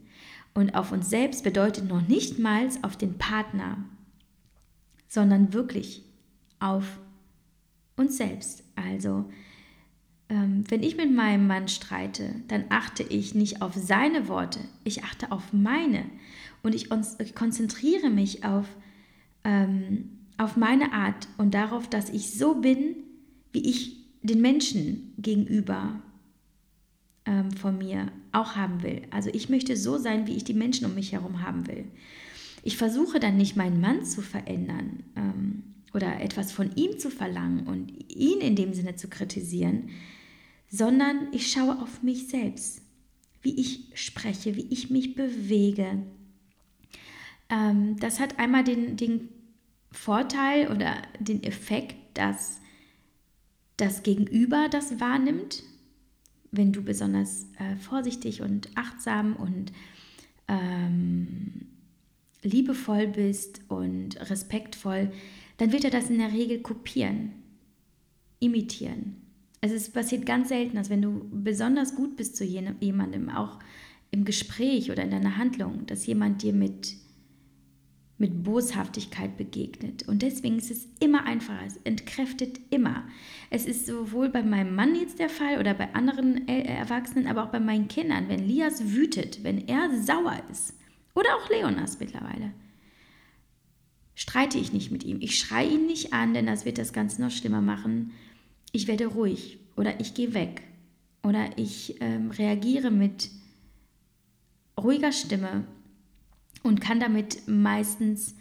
Und 0.58 0.74
auf 0.74 0.92
uns 0.92 1.12
selbst 1.12 1.44
bedeutet 1.44 1.88
noch 1.88 2.08
nicht 2.08 2.40
mal 2.40 2.68
auf 2.82 2.98
den 2.98 3.20
Partner, 3.20 3.78
sondern 5.08 5.54
wirklich 5.54 6.04
auf 6.60 7.00
uns 7.96 8.18
selbst. 8.18 8.64
Also, 8.76 9.30
ähm, 10.30 10.64
wenn 10.68 10.82
ich 10.82 10.98
mit 10.98 11.14
meinem 11.14 11.46
Mann 11.46 11.68
streite, 11.68 12.42
dann 12.48 12.66
achte 12.70 13.04
ich 13.04 13.36
nicht 13.36 13.62
auf 13.62 13.76
seine 13.76 14.28
Worte, 14.30 14.58
ich 14.84 15.04
achte 15.04 15.32
auf 15.32 15.54
meine. 15.54 16.06
Und 16.64 16.74
ich, 16.74 16.90
ich 17.20 17.36
konzentriere 17.36 18.10
mich 18.10 18.44
auf 18.44 18.66
ähm, 19.44 20.10
auf 20.40 20.58
meine 20.58 20.92
Art 20.92 21.28
und 21.38 21.54
darauf, 21.54 21.88
dass 21.88 22.10
ich 22.10 22.36
so 22.36 22.56
bin, 22.56 22.96
wie 23.52 23.70
ich 23.70 24.08
den 24.24 24.42
Menschen 24.42 25.14
gegenüber 25.20 26.02
ähm, 27.28 27.52
von 27.52 27.78
mir 27.78 28.08
auch 28.32 28.56
haben 28.56 28.82
will. 28.82 29.04
Also 29.12 29.30
ich 29.32 29.50
möchte 29.50 29.76
so 29.76 29.98
sein, 29.98 30.26
wie 30.26 30.36
ich 30.36 30.46
die 30.46 30.54
Menschen 30.54 30.86
um 30.86 30.96
mich 30.96 31.12
herum 31.12 31.44
haben 31.44 31.68
will. 31.68 31.86
Ich 32.64 32.78
versuche 32.78 33.20
dann 33.20 33.38
nicht 33.38 33.56
meinen 33.56 33.80
Mann 33.80 34.04
zu 34.06 34.22
verändern 34.22 35.04
ähm, 35.16 35.64
oder 35.94 36.22
etwas 36.22 36.52
von 36.52 36.76
ihm 36.76 36.98
zu 36.98 37.10
verlangen 37.10 37.68
und 37.68 37.92
ihn 38.10 38.40
in 38.40 38.56
dem 38.56 38.74
Sinne 38.74 38.96
zu 38.96 39.10
kritisieren, 39.10 39.90
sondern 40.70 41.28
ich 41.32 41.52
schaue 41.52 41.82
auf 41.82 42.02
mich 42.02 42.28
selbst, 42.28 42.82
wie 43.42 43.60
ich 43.60 43.92
spreche, 43.94 44.56
wie 44.56 44.68
ich 44.70 44.90
mich 44.90 45.16
bewege. 45.16 46.04
Ähm, 47.50 47.98
das 48.00 48.20
hat 48.20 48.40
einmal 48.40 48.64
den, 48.64 48.98
den 48.98 49.30
Vorteil 49.92 50.72
oder 50.72 50.96
den 51.20 51.44
Effekt, 51.44 51.96
dass 52.14 52.60
das 53.78 54.04
Gegenüber 54.04 54.68
das 54.70 55.00
wahrnimmt, 55.00 55.64
wenn 56.52 56.72
du 56.72 56.82
besonders 56.82 57.48
äh, 57.60 57.76
vorsichtig 57.76 58.42
und 58.42 58.70
achtsam 58.76 59.36
und 59.36 59.72
ähm, 60.48 61.68
liebevoll 62.44 63.08
bist 63.08 63.62
und 63.68 64.20
respektvoll, 64.30 65.12
dann 65.58 65.72
wird 65.72 65.84
er 65.84 65.92
das 65.92 66.10
in 66.10 66.20
der 66.20 66.32
Regel 66.32 66.60
kopieren, 66.60 67.32
imitieren. 68.40 69.18
Es 69.60 69.72
ist, 69.72 69.94
passiert 69.94 70.26
ganz 70.26 70.50
selten, 70.50 70.76
dass 70.76 70.90
wenn 70.90 71.02
du 71.02 71.28
besonders 71.32 71.96
gut 71.96 72.16
bist 72.16 72.38
zu 72.38 72.46
jemandem, 72.46 73.30
auch 73.30 73.60
im 74.12 74.24
Gespräch 74.24 74.92
oder 74.92 75.04
in 75.04 75.12
deiner 75.12 75.38
Handlung, 75.38 75.86
dass 75.88 76.06
jemand 76.06 76.44
dir 76.44 76.54
mit, 76.54 76.96
mit 78.18 78.44
Boshaftigkeit 78.44 79.38
begegnet. 79.38 80.08
Und 80.08 80.22
deswegen 80.24 80.58
ist 80.58 80.72
es 80.72 80.88
immer 81.00 81.26
einfacher, 81.26 81.66
es 81.66 81.78
entkräftet 81.84 82.60
immer. 82.72 83.04
Es 83.50 83.66
ist 83.66 83.86
sowohl 83.86 84.30
bei 84.30 84.42
meinem 84.42 84.76
Mann 84.76 84.96
jetzt 84.96 85.20
der 85.20 85.30
Fall 85.30 85.60
oder 85.60 85.74
bei 85.74 85.94
anderen 85.94 86.48
Erwachsenen, 86.48 87.28
aber 87.28 87.44
auch 87.44 87.52
bei 87.52 87.60
meinen 87.60 87.88
Kindern. 87.88 88.28
Wenn 88.28 88.48
Lias 88.48 88.94
wütet, 88.94 89.44
wenn 89.44 89.68
er 89.68 90.02
sauer 90.02 90.42
ist, 90.52 90.74
oder 91.14 91.30
auch 91.36 91.50
Leonas 91.50 92.00
mittlerweile, 92.00 92.54
streite 94.14 94.58
ich 94.58 94.74
nicht 94.74 94.92
mit 94.92 95.04
ihm. 95.04 95.18
Ich 95.20 95.40
schreie 95.40 95.70
ihn 95.70 95.88
nicht 95.88 96.14
an, 96.14 96.34
denn 96.34 96.46
das 96.46 96.66
wird 96.66 96.78
das 96.78 96.94
Ganze 96.94 97.22
noch 97.22 97.32
schlimmer 97.32 97.62
machen. 97.62 98.12
Ich 98.72 98.88
werde 98.88 99.08
ruhig 99.08 99.60
oder 99.76 100.00
ich 100.00 100.14
gehe 100.14 100.34
weg 100.34 100.62
oder 101.24 101.50
ich 101.58 102.02
ähm, 102.02 102.32
reagiere 102.32 102.92
mit 102.92 103.30
ruhiger 104.80 105.12
Stimme 105.12 105.66
und 106.64 106.82
kann 106.82 107.00
damit 107.00 107.48
meistens 107.48 108.36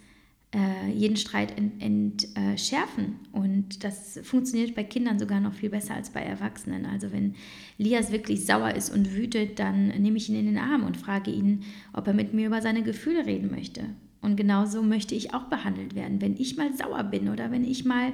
äh, 0.55 0.89
jeden 0.91 1.17
Streit 1.17 1.53
entschärfen. 1.57 3.03
Ent, 3.05 3.33
äh, 3.33 3.37
und 3.37 3.83
das 3.83 4.19
funktioniert 4.23 4.75
bei 4.75 4.83
Kindern 4.83 5.19
sogar 5.19 5.39
noch 5.39 5.53
viel 5.53 5.69
besser 5.69 5.95
als 5.95 6.09
bei 6.09 6.21
Erwachsenen. 6.21 6.85
Also 6.85 7.11
wenn 7.11 7.35
Lias 7.77 8.11
wirklich 8.11 8.45
sauer 8.45 8.73
ist 8.73 8.89
und 8.89 9.13
wütet, 9.13 9.59
dann 9.59 9.89
nehme 9.89 10.17
ich 10.17 10.29
ihn 10.29 10.39
in 10.39 10.45
den 10.45 10.57
Arm 10.57 10.83
und 10.83 10.97
frage 10.97 11.31
ihn, 11.31 11.63
ob 11.93 12.07
er 12.07 12.13
mit 12.13 12.33
mir 12.33 12.47
über 12.47 12.61
seine 12.61 12.83
Gefühle 12.83 13.25
reden 13.25 13.51
möchte. 13.51 13.83
Und 14.21 14.35
genauso 14.35 14.83
möchte 14.83 15.15
ich 15.15 15.33
auch 15.33 15.43
behandelt 15.43 15.95
werden. 15.95 16.21
Wenn 16.21 16.37
ich 16.37 16.57
mal 16.57 16.73
sauer 16.73 17.03
bin 17.03 17.29
oder 17.29 17.51
wenn 17.51 17.63
ich 17.63 17.85
mal 17.85 18.13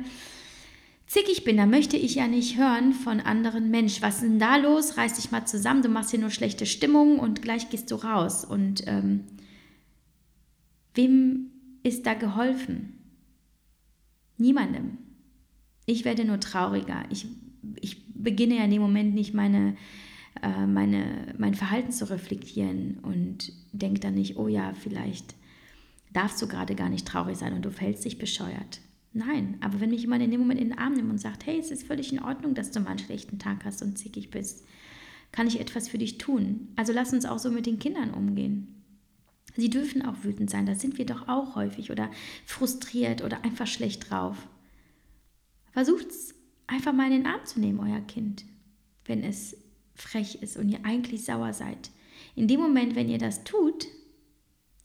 zickig 1.08 1.44
bin, 1.44 1.58
dann 1.58 1.70
möchte 1.70 1.98
ich 1.98 2.16
ja 2.16 2.28
nicht 2.28 2.58
hören 2.58 2.94
von 2.94 3.20
anderen, 3.20 3.70
Mensch, 3.70 4.02
was 4.02 4.16
ist 4.16 4.24
denn 4.24 4.40
da 4.40 4.58
los? 4.58 4.98
Reiß 4.98 5.14
dich 5.14 5.32
mal 5.32 5.46
zusammen, 5.46 5.84
du 5.84 5.90
machst 5.90 6.12
hier 6.12 6.20
nur 6.20 6.32
schlechte 6.32 6.66
Stimmung 6.66 7.20
und 7.20 7.42
gleich 7.42 7.70
gehst 7.70 7.92
du 7.92 7.96
raus. 7.96 8.44
Und 8.44 8.84
ähm, 8.88 9.22
wem 10.94 11.52
ist 11.84 12.06
da 12.06 12.14
geholfen? 12.14 13.00
Niemandem. 14.38 14.98
Ich 15.86 16.06
werde 16.06 16.26
nur 16.26 16.40
trauriger. 16.40 17.04
Ich, 17.10 17.28
ich 17.82 18.14
beginne 18.14 18.58
ja 18.58 18.64
in 18.64 18.72
dem 18.72 18.82
Moment 18.82 19.14
nicht 19.14 19.34
meine, 19.34 19.76
äh, 20.42 20.66
meine, 20.66 21.34
mein 21.38 21.56
Verhalten 21.56 21.92
zu 21.92 22.10
reflektieren 22.10 23.00
und 23.00 23.52
denke 23.72 24.00
dann 24.00 24.16
nicht, 24.16 24.38
oh 24.38 24.48
ja, 24.48 24.74
vielleicht 24.74 25.36
darfst 26.14 26.42
du 26.42 26.48
gerade 26.48 26.76
gar 26.76 26.90
nicht 26.90 27.08
traurig 27.08 27.38
sein 27.38 27.54
und 27.54 27.66
du 27.66 27.72
fällst 27.72 28.06
dich 28.06 28.18
bescheuert. 28.18 28.80
Nein, 29.14 29.58
aber 29.62 29.80
wenn 29.80 29.92
mich 29.92 30.02
jemand 30.02 30.24
in 30.24 30.32
dem 30.32 30.40
Moment 30.40 30.60
in 30.60 30.70
den 30.70 30.78
Arm 30.78 30.94
nimmt 30.94 31.12
und 31.12 31.20
sagt, 31.20 31.46
hey, 31.46 31.60
es 31.60 31.70
ist 31.70 31.86
völlig 31.86 32.12
in 32.12 32.24
Ordnung, 32.24 32.56
dass 32.56 32.72
du 32.72 32.80
mal 32.80 32.92
einen 32.92 33.00
schlechten 33.00 33.38
Tag 33.38 33.64
hast 33.64 33.84
und 33.84 33.98
zickig 33.98 34.32
bist, 34.32 34.66
kann 35.32 35.48
ich 35.48 35.60
etwas 35.60 35.88
für 35.88 35.98
dich 36.00 36.18
tun. 36.18 36.70
Also 36.76 36.94
lass 36.94 37.14
uns 37.14 37.26
auch 37.26 37.40
so 37.40 37.52
mit 37.52 37.66
den 37.66 37.80
Kindern 37.80 38.12
umgehen. 38.12 38.83
Sie 39.56 39.70
dürfen 39.70 40.04
auch 40.04 40.24
wütend 40.24 40.50
sein, 40.50 40.66
da 40.66 40.76
sind 40.76 40.98
wir 40.98 41.06
doch 41.06 41.28
auch 41.28 41.56
häufig 41.56 41.92
oder 41.92 42.10
frustriert 42.46 43.24
oder 43.24 43.44
einfach 43.44 43.68
schlecht 43.68 44.10
drauf. 44.10 44.38
Versucht 45.72 46.08
es 46.08 46.34
einfach 46.68 46.94
mal 46.94 47.12
in 47.12 47.24
den 47.24 47.28
Arm 47.28 47.46
zu 47.46 47.60
nehmen, 47.60 47.80
euer 47.80 48.02
Kind, 48.02 48.46
wenn 49.06 49.24
es 49.24 49.58
frech 49.96 50.40
ist 50.42 50.58
und 50.58 50.70
ihr 50.70 50.84
eigentlich 50.84 51.26
sauer 51.26 51.54
seid. 51.54 51.92
In 52.36 52.48
dem 52.48 52.60
Moment, 52.60 52.96
wenn 52.96 53.10
ihr 53.10 53.20
das 53.20 53.44
tut, 53.44 53.88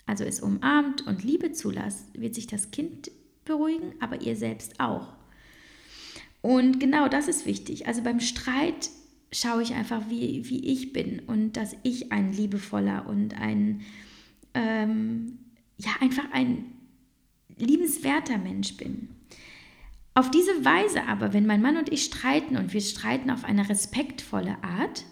also 0.06 0.24
es 0.24 0.40
umarmt 0.40 1.06
und 1.06 1.24
Liebe 1.24 1.52
zulasst, 1.52 2.18
wird 2.18 2.34
sich 2.34 2.46
das 2.46 2.70
Kind 2.70 3.10
beruhigen, 3.44 3.94
aber 4.00 4.20
ihr 4.20 4.36
selbst 4.36 4.80
auch. 4.80 5.14
Und 6.40 6.78
genau 6.80 7.08
das 7.08 7.28
ist 7.28 7.46
wichtig. 7.46 7.86
Also 7.86 8.02
beim 8.02 8.20
Streit 8.20 8.90
schaue 9.32 9.62
ich 9.62 9.74
einfach, 9.74 10.08
wie, 10.08 10.48
wie 10.48 10.64
ich 10.66 10.92
bin 10.92 11.20
und 11.20 11.56
dass 11.56 11.76
ich 11.82 12.12
ein 12.12 12.32
liebevoller 12.32 13.06
und 13.06 13.38
ein, 13.38 13.82
ähm, 14.58 15.38
ja, 15.78 15.90
einfach 16.00 16.24
ein 16.32 16.64
liebenswerter 17.56 18.38
Mensch 18.38 18.76
bin. 18.76 19.08
Auf 20.14 20.30
diese 20.30 20.64
Weise 20.64 21.06
aber, 21.06 21.32
wenn 21.32 21.46
mein 21.46 21.62
Mann 21.62 21.76
und 21.76 21.92
ich 21.92 22.04
streiten 22.04 22.56
und 22.56 22.72
wir 22.72 22.80
streiten 22.80 23.30
auf 23.30 23.44
eine 23.44 23.68
respektvolle 23.68 24.56
Art, 24.62 25.04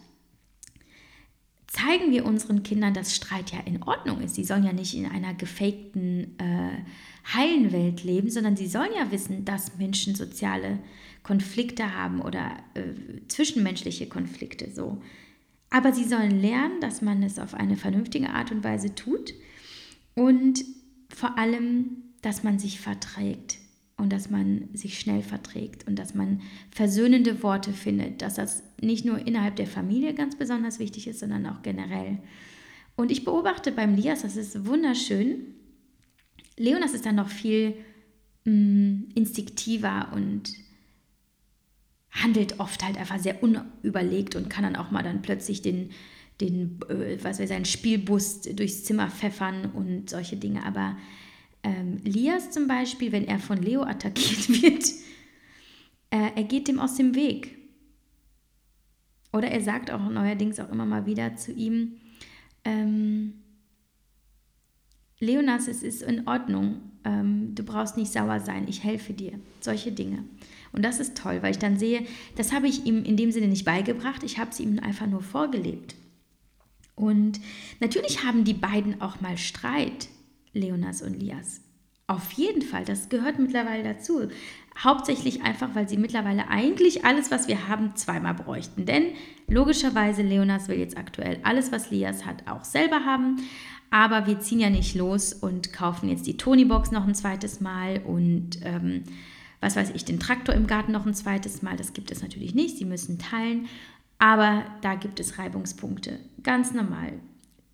zeigen 1.68 2.10
wir 2.10 2.24
unseren 2.24 2.62
Kindern, 2.62 2.94
dass 2.94 3.14
Streit 3.14 3.52
ja 3.52 3.60
in 3.60 3.82
Ordnung 3.82 4.20
ist. 4.20 4.34
Sie 4.34 4.44
sollen 4.44 4.64
ja 4.64 4.72
nicht 4.72 4.94
in 4.94 5.06
einer 5.06 5.34
gefakten, 5.34 6.36
äh, 6.38 7.34
heilen 7.34 7.72
Welt 7.72 8.02
leben, 8.02 8.30
sondern 8.30 8.56
sie 8.56 8.66
sollen 8.66 8.92
ja 8.96 9.10
wissen, 9.10 9.44
dass 9.44 9.76
Menschen 9.76 10.14
soziale 10.14 10.78
Konflikte 11.22 11.94
haben 11.94 12.20
oder 12.20 12.56
äh, 12.74 13.26
zwischenmenschliche 13.28 14.08
Konflikte 14.08 14.70
so. 14.72 15.02
Aber 15.70 15.92
sie 15.92 16.04
sollen 16.04 16.40
lernen, 16.40 16.80
dass 16.80 17.02
man 17.02 17.22
es 17.22 17.38
auf 17.38 17.54
eine 17.54 17.76
vernünftige 17.76 18.30
Art 18.30 18.52
und 18.52 18.64
Weise 18.64 18.94
tut 18.94 19.34
und 20.14 20.64
vor 21.08 21.38
allem, 21.38 22.02
dass 22.22 22.42
man 22.42 22.58
sich 22.58 22.80
verträgt 22.80 23.58
und 23.96 24.12
dass 24.12 24.30
man 24.30 24.68
sich 24.74 24.98
schnell 24.98 25.22
verträgt 25.22 25.86
und 25.86 25.98
dass 25.98 26.14
man 26.14 26.42
versöhnende 26.70 27.42
Worte 27.42 27.72
findet, 27.72 28.22
dass 28.22 28.34
das 28.34 28.62
nicht 28.80 29.04
nur 29.04 29.26
innerhalb 29.26 29.56
der 29.56 29.66
Familie 29.66 30.14
ganz 30.14 30.36
besonders 30.36 30.78
wichtig 30.78 31.06
ist, 31.06 31.20
sondern 31.20 31.46
auch 31.46 31.62
generell. 31.62 32.18
Und 32.96 33.10
ich 33.10 33.24
beobachte 33.24 33.72
beim 33.72 33.94
Lias, 33.94 34.22
das 34.22 34.36
ist 34.36 34.66
wunderschön. 34.66 35.54
Leonas 36.56 36.94
ist 36.94 37.06
dann 37.06 37.16
noch 37.16 37.28
viel 37.28 37.74
mh, 38.44 38.52
mm, 38.52 39.08
instinktiver 39.14 40.12
und 40.14 40.52
handelt 42.22 42.60
oft 42.60 42.84
halt 42.84 42.96
einfach 42.98 43.18
sehr 43.18 43.42
unüberlegt 43.42 44.36
und 44.36 44.48
kann 44.48 44.64
dann 44.64 44.76
auch 44.76 44.90
mal 44.90 45.02
dann 45.02 45.22
plötzlich 45.22 45.62
den, 45.62 45.90
den 46.40 46.80
äh, 46.88 47.18
was 47.22 47.38
weiß 47.38 47.50
ich, 47.50 47.56
einen 47.56 47.64
Spielbus 47.64 48.42
durchs 48.42 48.84
Zimmer 48.84 49.10
pfeffern 49.10 49.70
und 49.72 50.10
solche 50.10 50.36
Dinge. 50.36 50.64
Aber 50.64 50.96
ähm, 51.62 51.98
Lias 52.04 52.50
zum 52.50 52.68
Beispiel, 52.68 53.12
wenn 53.12 53.26
er 53.26 53.38
von 53.38 53.62
Leo 53.62 53.82
attackiert 53.82 54.48
wird, 54.62 54.84
äh, 56.10 56.30
er 56.36 56.44
geht 56.44 56.68
dem 56.68 56.80
aus 56.80 56.96
dem 56.96 57.14
Weg. 57.14 57.58
Oder 59.32 59.48
er 59.48 59.60
sagt 59.60 59.90
auch 59.90 60.08
neuerdings 60.08 60.58
auch 60.60 60.70
immer 60.70 60.86
mal 60.86 61.04
wieder 61.04 61.36
zu 61.36 61.52
ihm, 61.52 61.96
ähm, 62.64 63.34
Leonas, 65.18 65.68
es 65.68 65.82
ist 65.82 66.02
in 66.02 66.26
Ordnung, 66.28 66.80
ähm, 67.06 67.54
du 67.54 67.62
brauchst 67.62 67.96
nicht 67.96 68.12
sauer 68.12 68.40
sein, 68.40 68.66
ich 68.68 68.82
helfe 68.84 69.12
dir. 69.12 69.32
Solche 69.60 69.92
Dinge. 69.92 70.24
Und 70.72 70.84
das 70.84 71.00
ist 71.00 71.16
toll, 71.16 71.38
weil 71.40 71.52
ich 71.52 71.58
dann 71.58 71.78
sehe, 71.78 72.04
das 72.34 72.52
habe 72.52 72.66
ich 72.66 72.84
ihm 72.84 73.04
in 73.04 73.16
dem 73.16 73.30
Sinne 73.30 73.46
nicht 73.46 73.64
beigebracht, 73.64 74.22
ich 74.24 74.38
habe 74.38 74.50
es 74.50 74.60
ihm 74.60 74.78
einfach 74.80 75.06
nur 75.06 75.22
vorgelebt. 75.22 75.94
Und 76.96 77.40
natürlich 77.80 78.24
haben 78.24 78.44
die 78.44 78.54
beiden 78.54 79.00
auch 79.00 79.20
mal 79.20 79.38
Streit. 79.38 80.08
Leonas 80.52 81.02
und 81.02 81.20
Lias. 81.20 81.60
Auf 82.08 82.32
jeden 82.32 82.62
Fall, 82.62 82.84
das 82.84 83.08
gehört 83.08 83.38
mittlerweile 83.38 83.82
dazu. 83.82 84.28
Hauptsächlich 84.78 85.42
einfach, 85.42 85.74
weil 85.74 85.88
sie 85.88 85.96
mittlerweile 85.96 86.48
eigentlich 86.48 87.04
alles, 87.04 87.30
was 87.30 87.48
wir 87.48 87.68
haben, 87.68 87.96
zweimal 87.96 88.34
bräuchten. 88.34 88.86
Denn 88.86 89.12
logischerweise, 89.48 90.22
Leonas 90.22 90.68
will 90.68 90.78
jetzt 90.78 90.96
aktuell 90.96 91.38
alles, 91.42 91.72
was 91.72 91.90
Lias 91.90 92.24
hat, 92.24 92.48
auch 92.48 92.64
selber 92.64 93.04
haben. 93.04 93.36
Aber 93.90 94.26
wir 94.26 94.40
ziehen 94.40 94.60
ja 94.60 94.70
nicht 94.70 94.94
los 94.94 95.32
und 95.32 95.72
kaufen 95.72 96.08
jetzt 96.08 96.26
die 96.26 96.36
Tony-Box 96.36 96.90
noch 96.90 97.06
ein 97.06 97.14
zweites 97.14 97.60
Mal 97.60 98.00
und 98.04 98.58
ähm, 98.62 99.04
was 99.60 99.76
weiß 99.76 99.90
ich, 99.94 100.04
den 100.04 100.20
Traktor 100.20 100.54
im 100.54 100.66
Garten 100.66 100.92
noch 100.92 101.06
ein 101.06 101.14
zweites 101.14 101.62
Mal. 101.62 101.76
Das 101.76 101.92
gibt 101.92 102.10
es 102.10 102.22
natürlich 102.22 102.54
nicht. 102.54 102.76
Sie 102.76 102.84
müssen 102.84 103.18
teilen. 103.18 103.66
Aber 104.18 104.64
da 104.82 104.94
gibt 104.94 105.20
es 105.20 105.38
Reibungspunkte. 105.38 106.18
Ganz 106.42 106.72
normal 106.72 107.14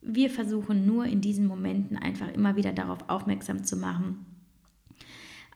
wir 0.02 0.30
versuchen 0.30 0.84
nur 0.84 1.06
in 1.06 1.20
diesen 1.20 1.46
Momenten 1.46 1.96
einfach 1.96 2.28
immer 2.32 2.56
wieder 2.56 2.72
darauf 2.72 3.08
aufmerksam 3.08 3.64
zu 3.64 3.76
machen, 3.76 4.26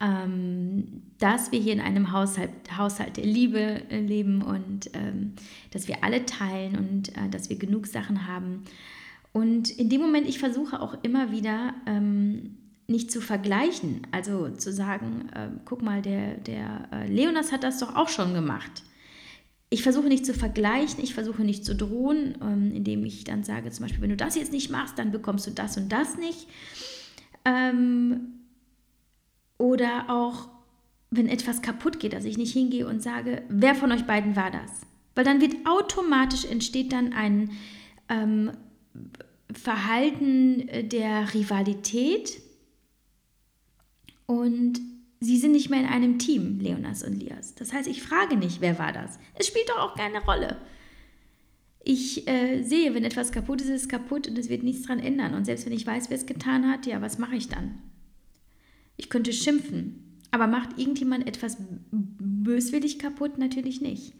ähm, 0.00 1.02
dass 1.18 1.52
wir 1.52 1.58
hier 1.58 1.72
in 1.72 1.80
einem 1.80 2.12
Haushalt, 2.12 2.50
Haushalt 2.76 3.16
der 3.16 3.24
Liebe 3.24 3.90
äh, 3.90 4.00
leben 4.00 4.42
und 4.42 4.90
ähm, 4.94 5.32
dass 5.72 5.88
wir 5.88 6.04
alle 6.04 6.24
teilen 6.26 6.76
und 6.76 7.16
äh, 7.16 7.28
dass 7.30 7.50
wir 7.50 7.58
genug 7.58 7.86
Sachen 7.86 8.26
haben. 8.26 8.64
Und 9.37 9.70
in 9.70 9.88
dem 9.88 10.01
Moment, 10.01 10.27
ich 10.27 10.38
versuche 10.38 10.81
auch 10.81 10.96
immer 11.03 11.31
wieder 11.31 11.75
ähm, 11.87 12.57
nicht 12.87 13.11
zu 13.11 13.20
vergleichen, 13.20 14.07
also 14.12 14.49
zu 14.49 14.72
sagen, 14.72 15.29
äh, 15.35 15.49
guck 15.64 15.83
mal, 15.83 16.01
der, 16.01 16.37
der 16.37 16.88
äh, 16.92 17.07
Leonas 17.07 17.53
hat 17.53 17.62
das 17.62 17.79
doch 17.79 17.96
auch 17.96 18.09
schon 18.09 18.33
gemacht 18.33 18.83
ich 19.68 19.83
versuche 19.83 20.07
nicht 20.07 20.25
zu 20.25 20.33
vergleichen, 20.33 21.03
ich 21.03 21.14
versuche 21.14 21.42
nicht 21.42 21.64
zu 21.64 21.75
drohen, 21.75 22.38
ähm, 22.40 22.72
indem 22.72 23.05
ich 23.05 23.25
dann 23.25 23.42
sage, 23.42 23.70
zum 23.70 23.85
Beispiel, 23.85 24.01
wenn 24.01 24.11
du 24.11 24.16
das 24.16 24.37
jetzt 24.37 24.53
nicht 24.53 24.70
machst, 24.70 24.99
dann 24.99 25.11
bekommst 25.11 25.46
du 25.46 25.51
das 25.51 25.77
und 25.77 25.90
das 25.90 26.16
nicht. 26.16 26.46
Ähm, 27.45 28.34
oder 29.59 30.07
auch, 30.09 30.49
wenn 31.11 31.28
etwas 31.28 31.62
kaputt 31.62 31.99
geht, 31.99 32.12
dass 32.12 32.24
ich 32.24 32.39
nicht 32.39 32.53
hingehe 32.53 32.87
und 32.87 33.03
sage, 33.03 33.43
wer 33.49 33.74
von 33.74 33.91
euch 33.91 34.05
beiden 34.05 34.37
war 34.37 34.51
das? 34.51 34.82
Weil 35.14 35.24
dann 35.24 35.41
wird 35.41 35.55
automatisch 35.66 36.45
entsteht 36.45 36.93
dann 36.93 37.12
ein 37.12 37.51
ähm, 38.09 38.53
Verhalten 39.53 40.68
der 40.88 41.32
Rivalität 41.34 42.40
und 44.26 44.80
Sie 45.20 45.38
sind 45.38 45.53
nicht 45.53 45.70
mehr 45.70 45.80
in 45.80 45.86
einem 45.86 46.18
Team, 46.18 46.61
Leonas 46.61 47.03
und 47.03 47.14
Lias. 47.14 47.55
Das 47.55 47.72
heißt, 47.72 47.88
ich 47.88 48.03
frage 48.03 48.36
nicht, 48.36 48.61
wer 48.61 48.78
war 48.78 48.92
das. 48.92 49.18
Es 49.34 49.47
spielt 49.47 49.68
doch 49.68 49.78
auch 49.78 49.94
keine 49.94 50.22
Rolle. 50.22 50.59
Ich 51.82 52.28
äh, 52.28 52.62
sehe, 52.62 52.94
wenn 52.94 53.05
etwas 53.05 53.32
kaputt 53.32 53.62
ist, 53.62 53.68
ist 53.68 53.82
es 53.82 53.88
kaputt 53.88 54.28
und 54.28 54.36
es 54.36 54.49
wird 54.49 54.62
nichts 54.62 54.82
daran 54.82 54.99
ändern. 54.99 55.34
Und 55.34 55.47
selbst 55.47 55.64
wenn 55.64 55.72
ich 55.72 55.86
weiß, 55.86 56.11
wer 56.11 56.16
es 56.16 56.26
getan 56.26 56.70
hat, 56.70 56.84
ja, 56.84 57.01
was 57.01 57.18
mache 57.18 57.36
ich 57.36 57.49
dann? 57.49 57.78
Ich 58.97 59.09
könnte 59.09 59.32
schimpfen. 59.32 60.20
Aber 60.32 60.47
macht 60.47 60.78
irgendjemand 60.78 61.26
etwas 61.26 61.57
böswillig 61.90 62.99
kaputt? 62.99 63.38
Natürlich 63.38 63.80
nicht. 63.80 64.12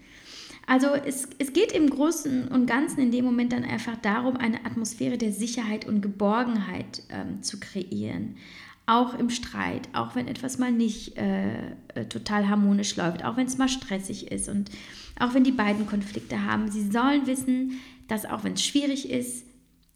Also 0.67 0.89
es, 0.89 1.29
es 1.39 1.53
geht 1.53 1.71
im 1.73 1.89
Großen 1.89 2.49
und 2.49 2.67
Ganzen 2.67 3.01
in 3.01 3.13
dem 3.13 3.25
Moment 3.25 3.53
dann 3.53 3.65
einfach 3.65 3.97
darum, 3.97 4.37
eine 4.37 4.65
Atmosphäre 4.67 5.17
der 5.17 5.33
Sicherheit 5.33 5.87
und 5.87 6.01
Geborgenheit 6.01 7.03
ähm, 7.09 7.43
zu 7.43 7.61
kreieren. 7.61 8.37
Auch 8.85 9.15
im 9.15 9.31
Streit, 9.31 9.89
auch 9.93 10.15
wenn 10.17 10.29
etwas 10.29 10.59
mal 10.59 10.73
nicht 10.73 11.17
äh, 11.17 11.71
äh 11.95 12.05
total 12.09 12.49
harmonisch 12.49 12.97
läuft, 12.97 13.25
auch 13.25 13.37
wenn 13.37 13.47
es 13.47 13.59
mal 13.59 13.69
stressig 13.69 14.31
ist 14.31 14.49
und 14.49 14.71
auch 15.19 15.35
wenn 15.35 15.45
die 15.45 15.53
beiden 15.53 15.87
Konflikte 15.87 16.45
haben. 16.45 16.71
Sie 16.71 16.91
sollen 16.91 17.27
wissen, 17.27 17.81
dass 18.09 18.27
auch 18.27 18.45
wenn 18.45 18.55
es 18.55 18.65
schwierig 18.65 19.09
ist, 19.11 19.47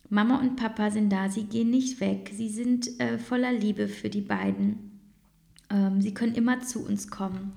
Mama 0.08 0.40
und 0.40 0.56
Papa 0.56 0.90
sind 0.90 1.10
da, 1.10 1.28
sie 1.28 1.44
gehen 1.44 1.70
nicht 1.70 2.00
weg, 2.00 2.30
sie 2.34 2.48
sind 2.48 2.98
äh, 3.00 3.18
voller 3.18 3.52
Liebe 3.52 3.86
für 3.86 4.10
die 4.10 4.20
beiden. 4.20 5.00
Ähm, 5.70 6.00
sie 6.00 6.12
können 6.14 6.34
immer 6.34 6.60
zu 6.60 6.84
uns 6.84 7.08
kommen. 7.08 7.52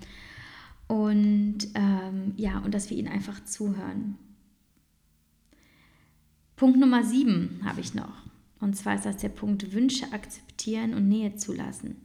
Und 0.94 1.70
ähm, 1.74 2.34
ja, 2.38 2.60
und 2.60 2.72
dass 2.76 2.92
wir 2.92 2.98
ihnen 2.98 3.08
einfach 3.08 3.44
zuhören. 3.46 4.16
Punkt 6.56 6.80
Nummer 6.80 7.04
sieben 7.04 7.62
habe 7.66 7.82
ich 7.82 7.96
noch. 7.96 8.14
Und 8.60 8.76
zwar 8.76 8.94
ist 8.94 9.06
das 9.08 9.18
der 9.18 9.30
Punkt 9.30 9.74
Wünsche 9.74 10.14
akzeptieren 10.14 10.94
und 10.94 11.10
Nähe 11.10 11.36
zulassen. 11.36 11.96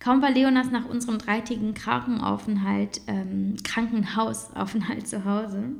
Kaum 0.00 0.22
war 0.22 0.32
Leonas 0.32 0.72
nach 0.72 0.86
unserem 0.86 1.18
dreitägigen 1.18 1.74
Krankenaufenthalt, 1.74 3.00
ähm, 3.06 3.54
Krankenhausaufenthalt 3.62 5.06
zu 5.06 5.24
Hause, 5.24 5.70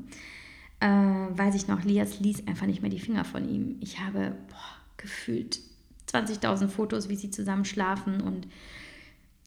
äh, 0.79 0.87
weiß 0.87 1.57
ich 1.57 1.67
noch, 1.67 1.83
Lias 1.83 2.21
ließ 2.21 2.47
einfach 2.47 2.67
nicht 2.67 2.81
mehr 2.81 2.93
die 2.93 3.01
Finger 3.01 3.25
von 3.25 3.49
ihm. 3.49 3.77
Ich 3.81 3.99
habe 3.99 4.37
boah, 4.51 4.77
gefühlt 4.99 5.59
20.000 6.07 6.69
Fotos, 6.69 7.09
wie 7.09 7.17
sie 7.17 7.33
zusammen 7.33 7.65
schlafen 7.65 8.21
und 8.21 8.47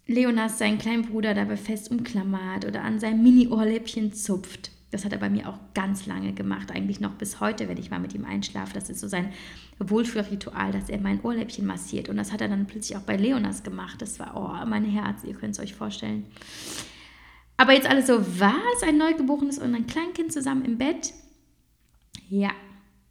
Leonas 0.10 0.58
seinen 0.58 0.80
kleinen 0.80 1.04
Bruder 1.04 1.36
dabei 1.36 1.56
fest 1.56 1.92
umklammert 1.92 2.66
oder 2.66 2.84
an 2.84 3.00
seinem 3.00 3.22
Mini-Ohrläppchen 3.22 4.12
zupft. 4.12 4.72
Das 4.90 5.06
hat 5.06 5.14
er 5.14 5.20
bei 5.20 5.30
mir 5.30 5.48
auch 5.48 5.60
ganz 5.76 6.08
lange 6.08 6.34
gemacht, 6.34 6.72
eigentlich 6.72 7.00
noch 7.00 7.14
bis 7.14 7.40
heute, 7.40 7.70
wenn 7.70 7.78
ich 7.78 7.92
mal 7.92 8.00
mit 8.00 8.16
ihm 8.16 8.26
einschlafe. 8.26 8.74
Das 8.74 8.90
ist 8.90 9.02
so 9.02 9.08
sein 9.08 9.32
Wohlfühlritual, 9.78 10.72
dass 10.72 10.90
er 10.90 11.00
mein 11.00 11.22
Ohrläppchen 11.22 11.64
massiert. 11.64 12.10
Und 12.10 12.18
das 12.18 12.34
hat 12.34 12.42
er 12.42 12.48
dann 12.48 12.66
plötzlich 12.66 12.98
auch 12.98 13.04
bei 13.04 13.18
Leonas 13.18 13.62
gemacht. 13.62 14.02
Das 14.02 14.20
war, 14.20 14.36
oh, 14.36 14.66
mein 14.68 14.84
Herz, 14.84 15.24
ihr 15.24 15.36
könnt 15.36 15.54
es 15.54 15.60
euch 15.60 15.76
vorstellen. 15.76 16.26
Aber 17.58 17.74
jetzt 17.74 17.88
alles 17.88 18.08
so, 18.08 18.20
was? 18.40 18.82
Ein 18.82 18.98
Neugeborenes 18.98 19.60
und 19.60 19.76
ein 19.76 19.86
Kleinkind 19.86 20.34
zusammen 20.34 20.66
im 20.66 20.80
Bett? 20.80 21.14
Ja, 22.30 22.50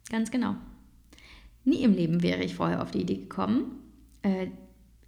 ganz 0.09 0.31
genau. 0.31 0.55
Nie 1.63 1.83
im 1.83 1.93
Leben 1.93 2.23
wäre 2.23 2.43
ich 2.43 2.55
vorher 2.55 2.81
auf 2.81 2.91
die 2.91 3.01
Idee 3.01 3.17
gekommen, 3.17 3.79
äh, 4.21 4.47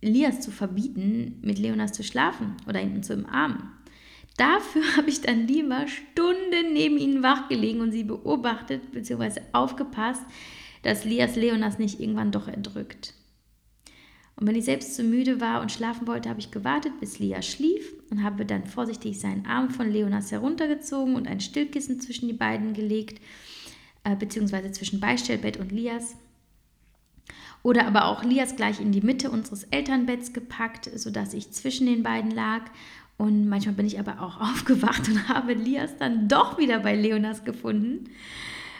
Elias 0.01 0.41
zu 0.41 0.51
verbieten, 0.51 1.39
mit 1.41 1.59
Leonas 1.59 1.93
zu 1.93 2.03
schlafen 2.03 2.57
oder 2.67 2.81
ihn 2.81 3.03
zu 3.03 3.13
umarmen. 3.13 3.71
Dafür 4.37 4.83
habe 4.97 5.09
ich 5.09 5.21
dann 5.21 5.47
lieber 5.47 5.87
Stunden 5.87 6.73
neben 6.73 6.97
ihnen 6.97 7.23
wachgelegen 7.23 7.81
und 7.81 7.91
sie 7.91 8.03
beobachtet 8.03 8.91
bzw. 8.91 9.41
aufgepasst, 9.53 10.23
dass 10.83 11.05
Lias 11.05 11.35
Leonas 11.35 11.77
nicht 11.77 11.99
irgendwann 11.99 12.31
doch 12.31 12.47
erdrückt. 12.47 13.13
Und 14.35 14.47
wenn 14.47 14.55
ich 14.55 14.65
selbst 14.65 14.95
zu 14.95 15.03
müde 15.03 15.39
war 15.39 15.61
und 15.61 15.71
schlafen 15.71 16.07
wollte, 16.07 16.27
habe 16.27 16.39
ich 16.39 16.49
gewartet, 16.49 16.99
bis 16.99 17.19
Lia 17.19 17.43
schlief 17.43 17.93
und 18.09 18.23
habe 18.23 18.43
dann 18.43 18.65
vorsichtig 18.65 19.19
seinen 19.19 19.45
Arm 19.45 19.69
von 19.69 19.91
Leonas 19.91 20.31
heruntergezogen 20.31 21.15
und 21.15 21.27
ein 21.27 21.41
Stillkissen 21.41 21.99
zwischen 21.99 22.27
die 22.27 22.33
beiden 22.33 22.73
gelegt, 22.73 23.21
äh, 24.03 24.15
beziehungsweise 24.15 24.71
zwischen 24.71 24.99
Beistellbett 24.99 25.57
und 25.57 25.71
Lias. 25.71 26.15
Oder 27.63 27.85
aber 27.85 28.05
auch 28.05 28.23
Lias 28.23 28.55
gleich 28.55 28.79
in 28.79 28.91
die 28.91 29.01
Mitte 29.01 29.29
unseres 29.29 29.63
Elternbetts 29.65 30.33
gepackt, 30.33 30.89
sodass 30.95 31.33
ich 31.33 31.51
zwischen 31.51 31.85
den 31.85 32.03
beiden 32.03 32.31
lag. 32.31 32.63
Und 33.17 33.47
manchmal 33.47 33.75
bin 33.75 33.85
ich 33.85 33.99
aber 33.99 34.21
auch 34.21 34.41
aufgewacht 34.51 35.07
und 35.07 35.27
habe 35.27 35.53
Lias 35.53 35.97
dann 35.97 36.27
doch 36.27 36.57
wieder 36.57 36.79
bei 36.79 36.95
Leonas 36.95 37.43
gefunden, 37.43 38.09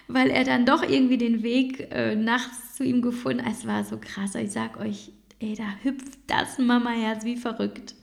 weil 0.07 0.29
er 0.29 0.43
dann 0.43 0.65
doch 0.65 0.81
irgendwie 0.81 1.17
den 1.17 1.43
Weg 1.43 1.91
äh, 1.91 2.15
nachts 2.15 2.75
zu 2.75 2.83
ihm 2.83 3.01
gefunden 3.01 3.45
hat. 3.45 3.53
Es 3.53 3.67
war 3.67 3.83
so 3.83 3.97
krass. 4.01 4.35
Ich 4.35 4.51
sag 4.51 4.79
euch, 4.79 5.11
ey, 5.39 5.55
da 5.55 5.65
hüpft 5.83 6.17
das 6.27 6.57
Mama-Herz 6.57 7.23
wie 7.23 7.37
verrückt. 7.37 7.95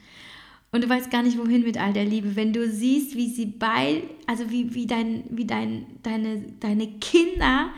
Und 0.71 0.85
du 0.85 0.89
weißt 0.89 1.11
gar 1.11 1.23
nicht, 1.23 1.39
wohin 1.39 1.65
mit 1.65 1.81
all 1.81 1.93
der 1.93 2.05
Liebe. 2.05 2.37
Wenn 2.37 2.53
du 2.53 2.69
siehst, 2.69 3.17
wie 3.17 3.29
sie 3.29 3.47
bei, 3.47 4.03
also 4.27 4.51
wie, 4.51 4.75
wie, 4.75 4.87
dein, 4.87 5.25
wie 5.31 5.47
dein, 5.47 5.87
deine, 6.03 6.43
deine 6.61 6.87
Kinder 6.99 7.71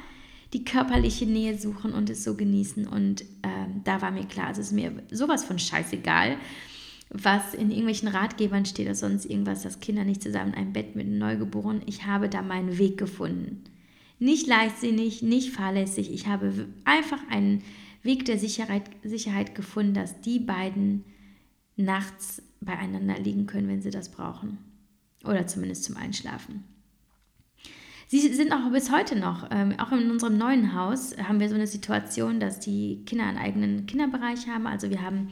die 0.52 0.64
körperliche 0.64 1.26
Nähe 1.26 1.56
suchen 1.56 1.92
und 1.92 2.10
es 2.10 2.24
so 2.24 2.34
genießen. 2.34 2.86
Und 2.86 3.24
ähm, 3.42 3.82
da 3.84 4.02
war 4.02 4.10
mir 4.10 4.26
klar, 4.26 4.50
es 4.50 4.58
ist 4.58 4.72
mir 4.72 4.92
sowas 5.10 5.44
von 5.44 5.58
scheißegal, 5.58 6.36
was 7.10 7.54
in 7.54 7.70
irgendwelchen 7.70 8.08
Ratgebern 8.08 8.64
steht 8.66 8.86
oder 8.86 8.94
sonst 8.94 9.26
irgendwas, 9.26 9.62
dass 9.62 9.80
Kinder 9.80 10.04
nicht 10.04 10.22
zusammen 10.22 10.52
in 10.52 10.58
einem 10.58 10.72
Bett 10.72 10.96
mit 10.96 11.06
einem 11.06 11.18
Neugeborenen. 11.18 11.82
Ich 11.86 12.06
habe 12.06 12.28
da 12.28 12.42
meinen 12.42 12.78
Weg 12.78 12.98
gefunden. 12.98 13.64
Nicht 14.18 14.46
leichtsinnig, 14.46 15.22
nicht 15.22 15.50
fahrlässig. 15.50 16.12
Ich 16.12 16.26
habe 16.26 16.68
einfach 16.84 17.20
einen 17.30 17.62
Weg 18.02 18.24
der 18.26 18.38
Sicherheit, 18.38 18.84
Sicherheit 19.02 19.54
gefunden, 19.54 19.94
dass 19.94 20.20
die 20.20 20.38
beiden 20.38 21.04
nachts 21.76 22.42
beieinander 22.60 23.18
liegen 23.18 23.46
können, 23.46 23.68
wenn 23.68 23.82
sie 23.82 23.90
das 23.90 24.10
brauchen. 24.10 24.58
Oder 25.24 25.46
zumindest 25.46 25.84
zum 25.84 25.96
Einschlafen. 25.96 26.64
Sie 28.10 28.18
sind 28.34 28.52
auch 28.52 28.68
bis 28.72 28.90
heute 28.90 29.14
noch, 29.14 29.46
ähm, 29.52 29.78
auch 29.78 29.92
in 29.92 30.10
unserem 30.10 30.36
neuen 30.36 30.74
Haus 30.74 31.14
haben 31.16 31.38
wir 31.38 31.48
so 31.48 31.54
eine 31.54 31.68
Situation, 31.68 32.40
dass 32.40 32.58
die 32.58 33.04
Kinder 33.06 33.24
einen 33.24 33.38
eigenen 33.38 33.86
Kinderbereich 33.86 34.48
haben. 34.48 34.66
Also 34.66 34.90
wir 34.90 35.00
haben 35.00 35.28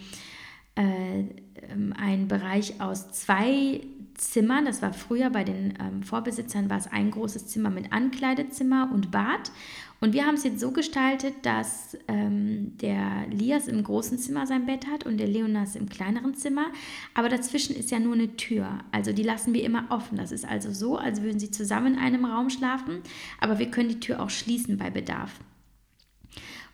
äh, 0.76 1.22
ähm, 1.72 1.92
einen 1.98 2.28
Bereich 2.28 2.80
aus 2.80 3.10
zwei 3.10 3.80
Zimmern. 4.14 4.64
Das 4.64 4.80
war 4.80 4.92
früher 4.92 5.28
bei 5.28 5.42
den 5.42 5.74
ähm, 5.80 6.04
Vorbesitzern, 6.04 6.70
war 6.70 6.78
es 6.78 6.86
ein 6.86 7.10
großes 7.10 7.48
Zimmer 7.48 7.70
mit 7.70 7.92
Ankleidezimmer 7.92 8.88
und 8.94 9.10
Bad. 9.10 9.50
Und 10.00 10.12
wir 10.12 10.26
haben 10.26 10.36
es 10.36 10.44
jetzt 10.44 10.60
so 10.60 10.70
gestaltet, 10.70 11.34
dass 11.42 11.96
ähm, 12.06 12.76
der 12.78 13.26
Lias 13.30 13.66
im 13.66 13.82
großen 13.82 14.18
Zimmer 14.18 14.46
sein 14.46 14.66
Bett 14.66 14.86
hat 14.86 15.04
und 15.04 15.18
der 15.18 15.26
Leonas 15.26 15.74
im 15.74 15.88
kleineren 15.88 16.34
Zimmer. 16.34 16.66
Aber 17.14 17.28
dazwischen 17.28 17.74
ist 17.74 17.90
ja 17.90 17.98
nur 17.98 18.14
eine 18.14 18.36
Tür. 18.36 18.78
Also 18.92 19.12
die 19.12 19.24
lassen 19.24 19.54
wir 19.54 19.64
immer 19.64 19.86
offen. 19.90 20.16
Das 20.16 20.30
ist 20.30 20.44
also 20.44 20.72
so, 20.72 20.98
als 20.98 21.22
würden 21.22 21.40
sie 21.40 21.50
zusammen 21.50 21.94
in 21.94 21.98
einem 22.00 22.24
Raum 22.24 22.48
schlafen. 22.48 23.00
Aber 23.40 23.58
wir 23.58 23.70
können 23.70 23.88
die 23.88 24.00
Tür 24.00 24.22
auch 24.22 24.30
schließen 24.30 24.78
bei 24.78 24.90
Bedarf. 24.90 25.40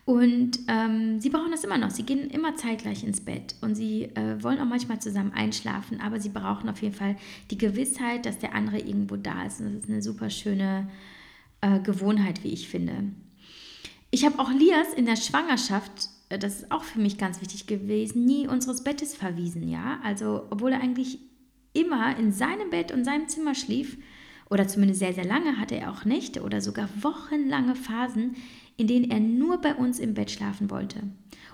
Und 0.05 0.59
ähm, 0.67 1.19
sie 1.19 1.31
brauchen 1.31 1.49
das 1.49 1.63
immer 1.63 1.79
noch. 1.79 1.89
Sie 1.89 2.03
gehen 2.03 2.29
immer 2.29 2.55
zeitgleich 2.55 3.03
ins 3.03 3.21
Bett 3.21 3.55
und 3.61 3.73
sie 3.73 4.03
äh, 4.03 4.41
wollen 4.43 4.59
auch 4.59 4.65
manchmal 4.65 5.01
zusammen 5.01 5.33
einschlafen, 5.33 5.99
aber 5.99 6.19
sie 6.19 6.29
brauchen 6.29 6.69
auf 6.69 6.83
jeden 6.83 6.93
Fall 6.93 7.15
die 7.49 7.57
Gewissheit, 7.57 8.27
dass 8.27 8.37
der 8.37 8.53
andere 8.53 8.77
irgendwo 8.77 9.15
da 9.15 9.45
ist. 9.47 9.61
Und 9.61 9.73
das 9.73 9.83
ist 9.85 9.89
eine 9.89 10.03
super 10.03 10.29
schöne 10.29 10.87
äh, 11.65 11.79
Gewohnheit, 11.79 12.43
wie 12.43 12.49
ich 12.49 12.69
finde. 12.69 13.11
Ich 14.11 14.23
habe 14.23 14.39
auch 14.39 14.51
Lias 14.51 14.93
in 14.95 15.05
der 15.05 15.15
Schwangerschaft, 15.15 16.09
äh, 16.29 16.37
das 16.37 16.61
ist 16.61 16.71
auch 16.71 16.83
für 16.83 16.99
mich 16.99 17.17
ganz 17.17 17.41
wichtig 17.41 17.65
gewesen, 17.65 18.25
nie 18.25 18.47
unseres 18.47 18.83
Bettes 18.83 19.15
verwiesen, 19.15 19.67
ja. 19.67 19.99
Also, 20.03 20.45
obwohl 20.51 20.73
er 20.73 20.81
eigentlich 20.81 21.19
immer 21.73 22.15
in 22.17 22.31
seinem 22.31 22.69
Bett 22.69 22.91
und 22.91 23.03
seinem 23.03 23.27
Zimmer 23.27 23.55
schlief, 23.55 23.97
oder 24.47 24.67
zumindest 24.67 24.99
sehr, 24.99 25.13
sehr 25.13 25.25
lange 25.25 25.57
hatte 25.57 25.75
er 25.75 25.91
auch 25.91 26.05
Nächte 26.05 26.43
oder 26.43 26.61
sogar 26.61 26.87
wochenlange 27.01 27.75
Phasen, 27.75 28.35
in 28.77 28.87
denen 28.87 29.09
er 29.09 29.19
nur 29.19 29.59
bei 29.59 29.75
uns 29.75 29.99
im 29.99 30.13
Bett 30.13 30.31
schlafen 30.31 30.69
wollte. 30.69 31.03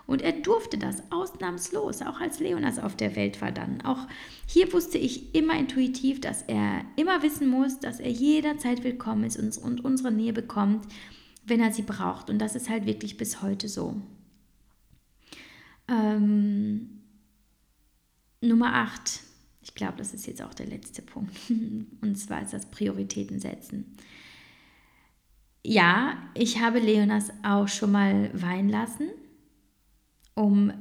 Und 0.07 0.21
er 0.21 0.33
durfte 0.33 0.77
das 0.77 1.03
ausnahmslos, 1.11 2.01
auch 2.01 2.19
als 2.19 2.39
Leonas 2.39 2.79
auf 2.79 2.95
der 2.95 3.15
Welt 3.15 3.41
war 3.41 3.51
dann. 3.51 3.81
Auch 3.81 4.07
hier 4.45 4.73
wusste 4.73 4.97
ich 4.97 5.33
immer 5.35 5.57
intuitiv, 5.57 6.19
dass 6.19 6.41
er 6.41 6.83
immer 6.95 7.21
wissen 7.21 7.47
muss, 7.47 7.79
dass 7.79 7.99
er 7.99 8.11
jederzeit 8.11 8.83
willkommen 8.83 9.23
ist 9.23 9.37
und 9.37 9.85
unsere 9.85 10.11
Nähe 10.11 10.33
bekommt, 10.33 10.85
wenn 11.45 11.61
er 11.61 11.71
sie 11.71 11.83
braucht. 11.83 12.29
Und 12.29 12.39
das 12.39 12.55
ist 12.55 12.69
halt 12.69 12.85
wirklich 12.85 13.17
bis 13.17 13.41
heute 13.41 13.69
so. 13.69 14.01
Ähm, 15.87 17.01
Nummer 18.41 18.73
8. 18.73 19.21
Ich 19.63 19.75
glaube, 19.75 19.97
das 19.97 20.13
ist 20.13 20.25
jetzt 20.25 20.41
auch 20.41 20.53
der 20.53 20.65
letzte 20.65 21.01
Punkt. 21.01 21.35
Und 22.01 22.17
zwar 22.17 22.41
ist 22.41 22.53
das 22.53 22.65
Prioritäten 22.65 23.39
setzen. 23.39 23.95
Ja, 25.63 26.17
ich 26.33 26.59
habe 26.59 26.79
Leonas 26.79 27.31
auch 27.43 27.67
schon 27.67 27.91
mal 27.91 28.29
weinen 28.33 28.69
lassen 28.69 29.09
um 30.35 30.71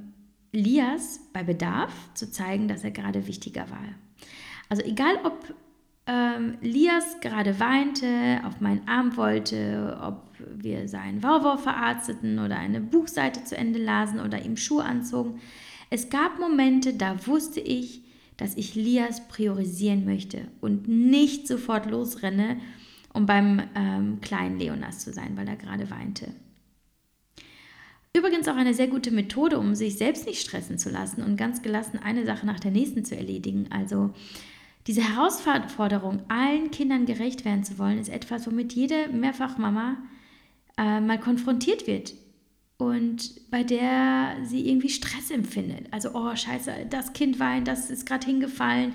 Lias 0.52 1.20
bei 1.32 1.42
Bedarf 1.42 1.92
zu 2.14 2.30
zeigen, 2.30 2.68
dass 2.68 2.84
er 2.84 2.90
gerade 2.90 3.26
wichtiger 3.26 3.70
war. 3.70 3.78
Also 4.68 4.82
egal, 4.82 5.16
ob 5.24 5.54
ähm, 6.06 6.56
Lias 6.60 7.20
gerade 7.20 7.60
weinte, 7.60 8.40
auf 8.44 8.60
meinen 8.60 8.86
Arm 8.88 9.16
wollte, 9.16 9.98
ob 10.02 10.32
wir 10.56 10.88
seinen 10.88 11.22
Wauwau 11.22 11.56
verarzteten 11.56 12.38
oder 12.38 12.56
eine 12.58 12.80
Buchseite 12.80 13.44
zu 13.44 13.56
Ende 13.56 13.78
lasen 13.78 14.20
oder 14.20 14.44
ihm 14.44 14.56
Schuhe 14.56 14.84
anzogen. 14.84 15.40
Es 15.90 16.08
gab 16.08 16.38
Momente, 16.38 16.94
da 16.94 17.26
wusste 17.26 17.60
ich, 17.60 18.02
dass 18.36 18.56
ich 18.56 18.74
Lias 18.74 19.28
priorisieren 19.28 20.04
möchte 20.04 20.48
und 20.60 20.88
nicht 20.88 21.46
sofort 21.46 21.86
losrenne, 21.90 22.58
um 23.12 23.26
beim 23.26 23.62
ähm, 23.74 24.20
kleinen 24.20 24.58
Leonas 24.58 25.00
zu 25.00 25.12
sein, 25.12 25.36
weil 25.36 25.48
er 25.48 25.56
gerade 25.56 25.90
weinte. 25.90 26.34
Übrigens 28.16 28.48
auch 28.48 28.56
eine 28.56 28.74
sehr 28.74 28.88
gute 28.88 29.12
Methode, 29.12 29.58
um 29.58 29.74
sich 29.74 29.96
selbst 29.96 30.26
nicht 30.26 30.40
stressen 30.40 30.78
zu 30.78 30.90
lassen 30.90 31.22
und 31.22 31.36
ganz 31.36 31.62
gelassen 31.62 32.00
eine 32.02 32.26
Sache 32.26 32.44
nach 32.44 32.58
der 32.58 32.72
nächsten 32.72 33.04
zu 33.04 33.16
erledigen. 33.16 33.68
Also 33.70 34.12
diese 34.86 35.02
Herausforderung, 35.02 36.22
allen 36.28 36.70
Kindern 36.70 37.06
gerecht 37.06 37.44
werden 37.44 37.62
zu 37.62 37.78
wollen, 37.78 37.98
ist 37.98 38.08
etwas, 38.08 38.46
womit 38.46 38.72
jede 38.72 39.08
Mehrfachmama 39.08 39.98
äh, 40.76 41.00
mal 41.00 41.20
konfrontiert 41.20 41.86
wird 41.86 42.14
und 42.78 43.50
bei 43.50 43.62
der 43.62 44.36
sie 44.42 44.68
irgendwie 44.68 44.88
Stress 44.88 45.30
empfindet. 45.30 45.86
Also, 45.92 46.10
oh 46.14 46.34
scheiße, 46.34 46.86
das 46.88 47.12
Kind 47.12 47.38
weint, 47.38 47.68
das 47.68 47.90
ist 47.90 48.06
gerade 48.06 48.26
hingefallen, 48.26 48.94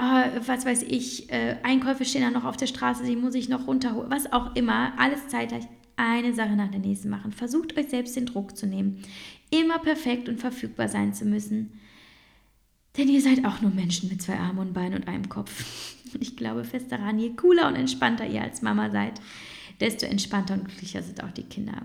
äh, 0.00 0.40
was 0.46 0.64
weiß 0.64 0.82
ich, 0.84 1.30
äh, 1.30 1.56
Einkäufe 1.62 2.04
stehen 2.04 2.22
da 2.22 2.30
noch 2.30 2.44
auf 2.44 2.56
der 2.56 2.66
Straße, 2.66 3.04
die 3.04 3.16
muss 3.16 3.34
ich 3.34 3.48
noch 3.48 3.66
runterholen, 3.66 4.10
was 4.10 4.32
auch 4.32 4.56
immer, 4.56 4.92
alles 4.98 5.28
zeitgleich 5.28 5.64
eine 5.96 6.32
Sache 6.32 6.56
nach 6.56 6.70
der 6.70 6.80
nächsten 6.80 7.10
machen. 7.10 7.32
Versucht 7.32 7.76
euch 7.76 7.88
selbst 7.88 8.16
den 8.16 8.26
Druck 8.26 8.56
zu 8.56 8.66
nehmen, 8.66 9.02
immer 9.50 9.78
perfekt 9.78 10.28
und 10.28 10.40
verfügbar 10.40 10.88
sein 10.88 11.12
zu 11.12 11.26
müssen. 11.26 11.78
Denn 12.96 13.08
ihr 13.08 13.20
seid 13.20 13.44
auch 13.44 13.60
nur 13.60 13.70
Menschen 13.70 14.08
mit 14.08 14.22
zwei 14.22 14.38
Armen 14.38 14.58
und 14.58 14.72
Beinen 14.72 14.94
und 14.94 15.08
einem 15.08 15.28
Kopf. 15.28 15.94
Und 16.14 16.22
ich 16.22 16.36
glaube 16.36 16.64
fest 16.64 16.90
daran, 16.90 17.18
je 17.18 17.34
cooler 17.36 17.68
und 17.68 17.76
entspannter 17.76 18.26
ihr 18.26 18.42
als 18.42 18.62
Mama 18.62 18.90
seid, 18.90 19.20
desto 19.78 20.06
entspannter 20.06 20.54
und 20.54 20.64
glücklicher 20.64 21.02
sind 21.02 21.22
auch 21.22 21.30
die 21.30 21.44
Kinder. 21.44 21.82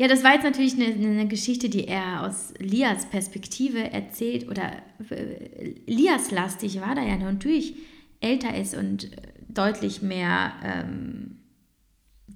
Ja, 0.00 0.08
das 0.08 0.24
war 0.24 0.32
jetzt 0.32 0.44
natürlich 0.44 0.76
eine, 0.76 0.86
eine, 0.94 1.28
Geschichte, 1.28 1.68
die 1.68 1.86
er 1.86 2.22
aus 2.22 2.54
Lias 2.58 3.04
Perspektive 3.04 3.92
erzählt 3.92 4.48
oder 4.48 4.72
äh, 5.10 5.74
Lias 5.86 6.30
lastig 6.30 6.80
war, 6.80 6.94
da 6.94 7.02
er 7.02 7.18
natürlich 7.18 7.74
älter 8.20 8.56
ist 8.56 8.74
und 8.74 9.10
deutlich 9.46 10.00
mehr 10.00 10.54
ähm, 10.64 11.36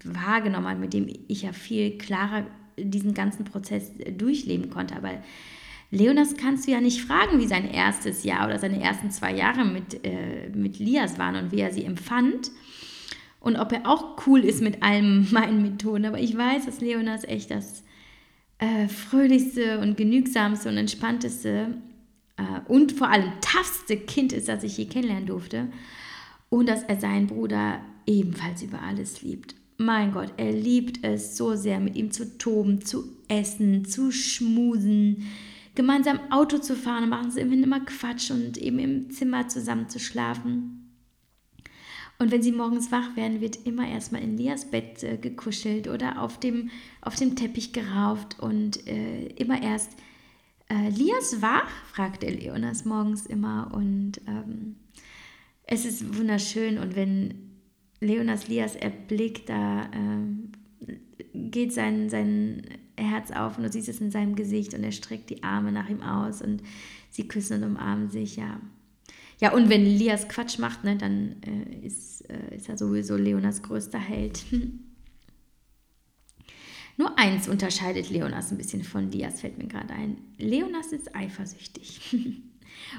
wahrgenommen 0.05 0.67
hat, 0.67 0.79
mit 0.79 0.93
dem 0.93 1.09
ich 1.27 1.41
ja 1.41 1.53
viel 1.55 1.97
klarer 1.97 2.45
diesen 2.77 3.15
ganzen 3.15 3.47
Prozess 3.47 3.93
durchleben 4.15 4.69
konnte. 4.69 4.95
Aber 4.95 5.13
Leonas 5.91 6.37
kannst 6.37 6.67
du 6.67 6.73
ja 6.73 6.83
nicht 6.83 7.01
fragen, 7.01 7.41
wie 7.41 7.47
sein 7.47 7.67
erstes 7.67 8.25
Jahr 8.25 8.47
oder 8.47 8.59
seine 8.59 8.83
ersten 8.83 9.11
zwei 9.11 9.33
Jahre 9.33 9.65
mit, 9.65 10.05
äh, 10.05 10.51
mit 10.51 10.79
Lias 10.81 11.19
waren 11.19 11.37
und 11.37 11.51
wie 11.51 11.61
er 11.61 11.73
sie 11.73 11.87
empfand 11.87 12.51
und 13.45 13.57
ob 13.57 13.73
er 13.73 13.87
auch 13.89 14.27
cool 14.27 14.41
ist 14.41 14.63
mit 14.63 14.83
allen 14.83 15.29
meinen 15.33 15.63
Methoden. 15.63 16.07
Aber 16.07 16.19
ich 16.19 16.37
weiß, 16.37 16.67
dass 16.67 16.81
Leonas 16.81 17.25
echt 17.25 17.51
das 17.51 17.85
äh, 18.59 18.89
fröhlichste 18.89 19.81
und 19.81 19.97
genügsamste 19.97 20.69
und 20.69 20.79
entspannteste 20.79 21.75
äh, 22.37 22.71
und 22.71 22.93
vor 22.93 23.09
allem 23.09 23.33
toughste 23.41 23.97
Kind 23.97 24.33
ist, 24.33 24.49
das 24.49 24.65
ich 24.65 24.79
je 24.79 24.87
kennenlernen 24.87 25.27
durfte. 25.27 25.69
Und 26.49 26.69
dass 26.69 26.85
er 26.85 26.99
seinen 26.99 27.27
Bruder 27.27 27.81
ebenfalls 28.07 28.63
über 28.63 28.81
alles 28.81 29.23
liebt. 29.23 29.55
Mein 29.77 30.13
Gott, 30.13 30.33
er 30.37 30.53
liebt 30.53 31.05
es 31.05 31.37
so 31.37 31.57
sehr, 31.57 31.81
mit 31.81 31.97
ihm 31.97 32.13
zu 32.13 32.39
toben, 32.39 32.81
zu 32.81 33.05
essen, 33.29 33.85
zu 33.85 34.13
schmusen, 34.13 35.25
gemeinsam 35.75 36.21
Auto 36.31 36.59
zu 36.59 36.77
fahren, 36.77 37.09
machen 37.09 37.33
sie 37.33 37.41
immer 37.41 37.81
Quatsch 37.81 38.31
und 38.31 38.57
eben 38.57 38.79
im 38.79 39.11
Zimmer 39.11 39.49
zusammen 39.49 39.89
zu 39.89 39.99
schlafen. 39.99 40.74
Und 42.19 42.31
wenn 42.31 42.43
sie 42.43 42.53
morgens 42.53 42.93
wach 42.93 43.17
werden, 43.17 43.41
wird 43.41 43.67
immer 43.67 43.89
erstmal 43.89 44.23
in 44.23 44.37
Lias 44.37 44.71
Bett 44.71 45.03
äh, 45.03 45.17
gekuschelt 45.17 45.89
oder 45.89 46.23
auf 46.23 46.39
dem, 46.39 46.71
auf 47.01 47.17
dem 47.17 47.35
Teppich 47.37 47.73
gerauft 47.73 48.39
und 48.41 48.87
äh, 48.87 49.27
immer 49.37 49.61
erst 49.61 49.93
äh, 50.69 50.89
Lias 50.91 51.43
wach, 51.43 51.69
fragt 51.93 52.23
Leonas 52.23 52.85
morgens 52.85 53.27
immer 53.27 53.71
und 53.75 54.21
ähm, 54.27 54.77
es 55.65 55.85
ist 55.85 56.17
wunderschön 56.17 56.79
und 56.79 56.95
wenn 56.95 57.51
Leonas 58.01 58.49
Lias 58.49 58.77
erblickt, 58.77 59.49
da 59.49 59.91
ähm, 59.93 60.53
geht 61.33 61.73
sein, 61.73 62.09
sein 62.11 62.63
Herz 62.97 63.31
auf 63.31 63.57
und 63.57 63.65
du 63.65 63.73
siehst 63.73 63.89
es 63.89 64.01
in 64.01 64.11
seinem 64.11 64.37
Gesicht 64.37 64.75
und 64.75 64.85
er 64.85 64.93
streckt 64.93 65.31
die 65.31 65.43
Arme 65.43 65.73
nach 65.73 65.89
ihm 65.89 66.03
aus 66.03 66.43
und 66.43 66.63
sie 67.11 67.27
küssen 67.29 67.63
und 67.63 67.71
umarmen 67.71 68.11
sich, 68.11 68.37
ja. 68.37 68.61
Ja, 69.41 69.53
und 69.53 69.69
wenn 69.69 69.85
Lias 69.85 70.29
Quatsch 70.29 70.59
macht, 70.59 70.85
ne, 70.85 70.97
dann 70.97 71.37
äh, 71.43 71.87
ist, 71.87 72.23
äh, 72.31 72.57
ist 72.57 72.69
er 72.69 72.79
sowieso 72.79 73.17
Leonas 73.17 73.63
größter 73.63 73.99
Held. 73.99 74.45
Nur 76.97 77.19
eins 77.19 77.49
unterscheidet 77.49 78.09
Leonas 78.11 78.53
ein 78.53 78.59
bisschen 78.59 78.85
von 78.85 79.11
Lias, 79.11 79.41
fällt 79.41 79.59
mir 79.59 79.67
gerade 79.67 79.93
ein. 79.93 80.19
Leonas 80.39 80.93
ist 80.93 81.15
eifersüchtig. 81.17 82.17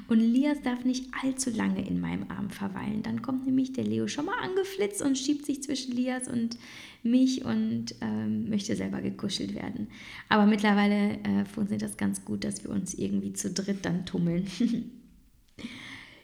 Und 0.08 0.20
Lias 0.20 0.62
darf 0.62 0.86
nicht 0.86 1.10
allzu 1.22 1.50
lange 1.50 1.86
in 1.86 2.00
meinem 2.00 2.30
Arm 2.30 2.50
verweilen. 2.50 3.04
Dann 3.04 3.22
kommt 3.22 3.46
nämlich 3.46 3.74
der 3.74 3.84
Leo 3.84 4.08
schon 4.08 4.26
mal 4.26 4.40
angeflitzt 4.42 5.02
und 5.02 5.18
schiebt 5.18 5.46
sich 5.46 5.64
zwischen 5.64 5.94
Lias 5.94 6.28
und 6.28 6.58
mich 7.04 7.44
und 7.44 7.96
ähm, 8.02 8.50
möchte 8.50 8.76
selber 8.76 9.02
gekuschelt 9.02 9.54
werden. 9.54 9.88
Aber 10.30 10.46
mittlerweile 10.46 11.20
äh, 11.24 11.46
funktioniert 11.46 11.82
das 11.82 11.98
ganz 11.98 12.24
gut, 12.26 12.44
dass 12.44 12.64
wir 12.64 12.72
uns 12.72 12.94
irgendwie 12.94 13.34
zu 13.34 13.52
dritt 13.52 13.86
dann 13.86 14.06
tummeln. 14.06 14.48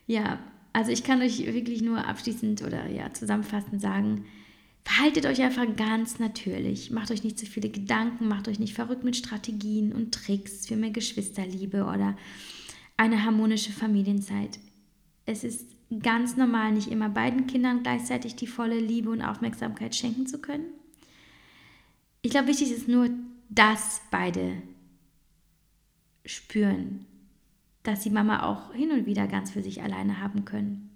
ja, 0.08 0.40
also 0.74 0.92
ich 0.92 1.04
kann 1.04 1.22
euch 1.22 1.40
wirklich 1.40 1.82
nur 1.82 2.08
abschließend 2.08 2.62
oder 2.64 2.90
ja 2.90 3.14
zusammenfassend 3.14 3.82
sagen, 3.82 4.26
Verhaltet 4.84 5.26
euch 5.26 5.42
einfach 5.42 5.68
ganz 5.76 6.20
natürlich. 6.20 6.92
Macht 6.92 7.12
euch 7.12 7.24
nicht 7.24 7.38
zu 7.38 7.46
viele 7.46 7.70
Gedanken, 7.70 8.28
macht 8.28 8.48
euch 8.48 8.60
nicht 8.60 8.74
verrückt 8.74 9.04
mit 9.04 9.16
Strategien 9.16 9.94
und 9.94 10.14
Tricks 10.14 10.66
für 10.68 10.76
mehr 10.76 10.90
Geschwisterliebe 10.90 11.84
oder 11.84 12.18
eine 12.98 13.24
harmonische 13.24 13.72
Familienzeit. 13.72 14.60
Es 15.26 15.44
ist 15.44 15.68
ganz 16.02 16.36
normal, 16.36 16.72
nicht 16.72 16.90
immer 16.90 17.10
beiden 17.10 17.48
Kindern 17.48 17.84
gleichzeitig 17.84 18.36
die 18.36 18.48
volle 18.48 18.80
Liebe 18.80 19.12
und 19.12 19.22
Aufmerksamkeit 19.22 19.96
schenken 19.96 20.26
zu 20.26 20.40
können. 20.40 20.66
Ich 22.24 22.32
glaube, 22.32 22.48
wichtig 22.48 22.72
ist 22.72 22.88
nur, 22.88 23.10
dass 23.50 24.02
beide 24.10 24.62
spüren, 26.26 27.06
dass 27.84 28.02
die 28.02 28.10
Mama 28.10 28.44
auch 28.44 28.74
hin 28.74 28.92
und 28.92 29.06
wieder 29.06 29.28
ganz 29.28 29.52
für 29.52 29.62
sich 29.62 29.82
alleine 29.82 30.20
haben 30.20 30.46
können 30.46 30.92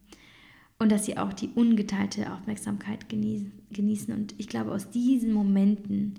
und 0.77 0.91
dass 0.91 1.05
sie 1.05 1.17
auch 1.17 1.33
die 1.33 1.49
ungeteilte 1.49 2.31
Aufmerksamkeit 2.31 3.07
genießen. 3.09 4.13
Und 4.13 4.36
ich 4.38 4.47
glaube, 4.47 4.71
aus 4.71 4.89
diesen 4.89 5.33
Momenten 5.33 6.15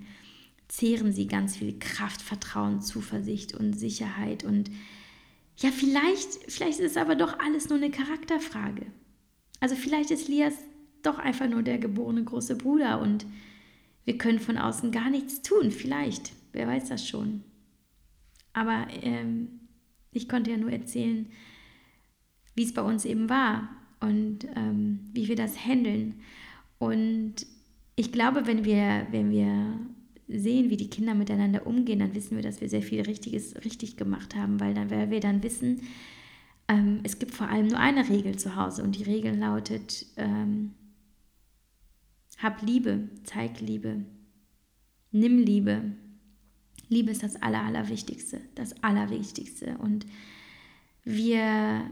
zehren 0.68 1.12
sie 1.12 1.26
ganz 1.26 1.56
viel 1.56 1.78
Kraft, 1.78 2.22
Vertrauen, 2.22 2.80
Zuversicht 2.80 3.54
und 3.54 3.74
Sicherheit 3.74 4.44
und 4.44 4.70
ja, 5.58 5.70
vielleicht, 5.70 6.52
vielleicht 6.52 6.80
ist 6.80 6.92
es 6.92 6.96
aber 6.98 7.14
doch 7.14 7.38
alles 7.38 7.70
nur 7.70 7.78
eine 7.78 7.90
Charakterfrage. 7.90 8.86
Also 9.60 9.74
vielleicht 9.74 10.10
ist 10.10 10.28
Lias 10.28 10.52
doch 11.02 11.18
einfach 11.18 11.48
nur 11.48 11.62
der 11.62 11.78
geborene 11.78 12.22
große 12.24 12.56
Bruder 12.56 13.00
und 13.00 13.24
wir 14.04 14.18
können 14.18 14.38
von 14.38 14.58
außen 14.58 14.92
gar 14.92 15.08
nichts 15.08 15.40
tun. 15.40 15.70
Vielleicht, 15.70 16.32
wer 16.52 16.66
weiß 16.66 16.88
das 16.88 17.08
schon. 17.08 17.42
Aber 18.52 18.86
ähm, 19.02 19.60
ich 20.16 20.28
konnte 20.28 20.50
ja 20.50 20.56
nur 20.56 20.72
erzählen, 20.72 21.26
wie 22.54 22.64
es 22.64 22.74
bei 22.74 22.82
uns 22.82 23.04
eben 23.04 23.28
war 23.28 23.68
und 24.00 24.46
ähm, 24.56 25.00
wie 25.12 25.28
wir 25.28 25.36
das 25.36 25.64
handeln. 25.64 26.14
Und 26.78 27.46
ich 27.96 28.12
glaube, 28.12 28.46
wenn 28.46 28.64
wir, 28.64 29.06
wenn 29.10 29.30
wir 29.30 29.78
sehen, 30.28 30.70
wie 30.70 30.76
die 30.76 30.90
Kinder 30.90 31.14
miteinander 31.14 31.66
umgehen, 31.66 32.00
dann 32.00 32.14
wissen 32.14 32.36
wir, 32.36 32.42
dass 32.42 32.60
wir 32.60 32.68
sehr 32.68 32.82
viel 32.82 33.02
Richtiges 33.02 33.54
richtig 33.64 33.96
gemacht 33.96 34.34
haben, 34.34 34.60
weil, 34.60 34.74
dann, 34.74 34.90
weil 34.90 35.10
wir 35.10 35.20
dann 35.20 35.42
wissen, 35.42 35.82
ähm, 36.68 37.00
es 37.04 37.18
gibt 37.18 37.34
vor 37.34 37.48
allem 37.48 37.68
nur 37.68 37.78
eine 37.78 38.08
Regel 38.08 38.36
zu 38.36 38.56
Hause 38.56 38.82
und 38.82 38.96
die 38.96 39.04
Regel 39.04 39.36
lautet, 39.36 40.06
ähm, 40.16 40.72
hab 42.38 42.60
Liebe, 42.62 43.08
zeig 43.24 43.60
Liebe, 43.60 44.04
nimm 45.12 45.38
Liebe. 45.38 45.92
Liebe 46.88 47.10
ist 47.10 47.22
das 47.22 47.40
Aller, 47.42 47.62
Allerwichtigste, 47.62 48.40
das 48.54 48.82
Allerwichtigste. 48.82 49.76
Und 49.78 50.06
wir 51.04 51.82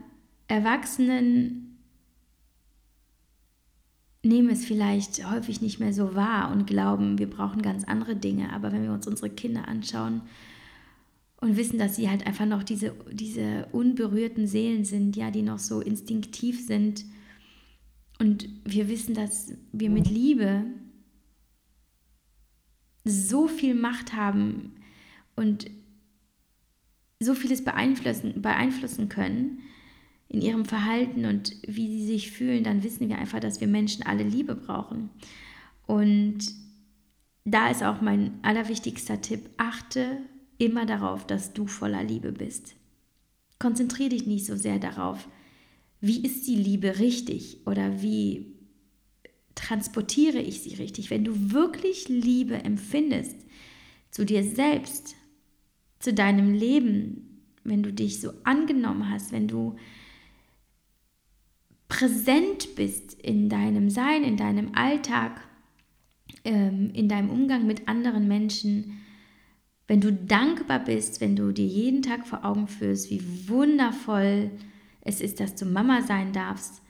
Erwachsenen 0.49 1.79
nehmen 4.23 4.51
es 4.51 4.65
vielleicht 4.65 5.31
häufig 5.31 5.61
nicht 5.61 5.81
mehr 5.81 5.93
so 5.93 6.15
wahr 6.15 6.51
und 6.51 6.67
glauben, 6.67 7.19
wir 7.19 7.29
brauchen 7.29 7.63
ganz 7.63 7.85
andere 7.85 8.17
Dinge. 8.17 8.53
Aber 8.53 8.73
wenn 8.73 8.83
wir 8.83 8.93
uns 8.93 9.07
unsere 9.07 9.31
Kinder 9.31 9.69
anschauen 9.69 10.23
und 11.41 11.57
wissen, 11.57 11.79
dass 11.79 11.97
sie 11.97 12.09
halt 12.09 12.27
einfach 12.27 12.47
noch 12.47 12.63
diese, 12.63 12.95
diese 13.13 13.67
unberührten 13.73 14.47
Seelen 14.47 14.85
sind, 14.85 15.17
ja, 15.17 15.31
die 15.31 15.43
noch 15.43 15.59
so 15.59 15.81
instinktiv 15.81 16.65
sind, 16.65 17.05
und 18.19 18.49
wir 18.65 18.89
wissen, 18.89 19.15
dass 19.15 19.53
wir 19.73 19.91
mit 19.91 20.09
Liebe 20.09 20.65
so 23.05 23.49
viel 23.49 23.75
Macht 23.75 24.15
haben 24.15 24.77
und 25.37 25.71
so 27.21 27.35
vieles 27.35 27.65
beeinflussen, 27.65 28.43
beeinflussen 28.43 29.09
können, 29.09 29.61
in 30.29 30.41
ihrem 30.41 30.65
Verhalten 30.65 31.27
und 31.27 31.57
wie 31.67 31.89
sie 31.89 32.07
sich 32.07 32.31
fühlen, 32.33 32.65
dann 32.65 32.83
wissen 32.83 33.09
wir 33.09 33.19
einfach, 33.19 33.41
dass 33.41 33.61
wir 33.61 33.69
Menschen 33.69 34.05
alle 34.05 34.25
Liebe 34.25 34.55
brauchen. 34.55 35.11
Und 35.87 36.39
da 37.45 37.71
ist 37.71 37.83
auch 37.83 38.01
mein 38.01 38.33
allerwichtigster 38.43 39.21
Tipp, 39.21 39.51
achte 39.59 40.19
immer 40.59 40.87
darauf, 40.87 41.27
dass 41.27 41.53
du 41.53 41.67
voller 41.67 42.03
Liebe 42.03 42.33
bist. 42.33 42.75
Konzentriere 43.59 44.11
dich 44.11 44.27
nicht 44.27 44.47
so 44.47 44.57
sehr 44.57 44.79
darauf, 44.79 45.29
wie 46.01 46.25
ist 46.25 46.47
die 46.47 46.57
Liebe 46.57 46.99
richtig 46.99 47.59
oder 47.67 48.03
wie 48.03 48.55
transportiere 49.55 50.39
ich 50.39 50.63
sie 50.63 50.75
richtig. 50.75 51.11
Wenn 51.11 51.25
du 51.25 51.53
wirklich 51.53 52.09
Liebe 52.09 52.57
empfindest 52.57 53.37
zu 54.11 54.25
dir 54.25 54.43
selbst, 54.43 55.15
zu 56.05 56.13
deinem 56.13 56.53
Leben, 56.53 57.43
wenn 57.65 57.83
du 57.83 57.93
dich 57.93 58.21
so 58.21 58.31
angenommen 58.45 59.11
hast, 59.11 59.33
wenn 59.33 59.49
du 59.49 59.77
präsent 61.89 62.77
bist 62.77 63.15
in 63.15 63.49
deinem 63.49 63.89
Sein, 63.89 64.23
in 64.23 64.37
deinem 64.37 64.75
Alltag, 64.75 65.41
ähm, 66.45 66.91
in 66.93 67.09
deinem 67.09 67.31
Umgang 67.31 67.67
mit 67.67 67.89
anderen 67.89 68.29
Menschen, 68.29 69.01
wenn 69.87 70.01
du 70.01 70.13
dankbar 70.13 70.85
bist, 70.85 71.21
wenn 71.21 71.37
du 71.37 71.53
dir 71.53 71.67
jeden 71.67 72.03
Tag 72.03 72.27
vor 72.27 72.45
Augen 72.45 72.69
führst, 72.69 73.11
wie 73.11 73.49
wundervoll 73.49 74.51
es 75.01 75.21
ist, 75.21 75.41
dass 75.41 75.55
du 75.55 75.65
Mama 75.65 76.03
sein 76.03 76.33
darfst, 76.33 76.83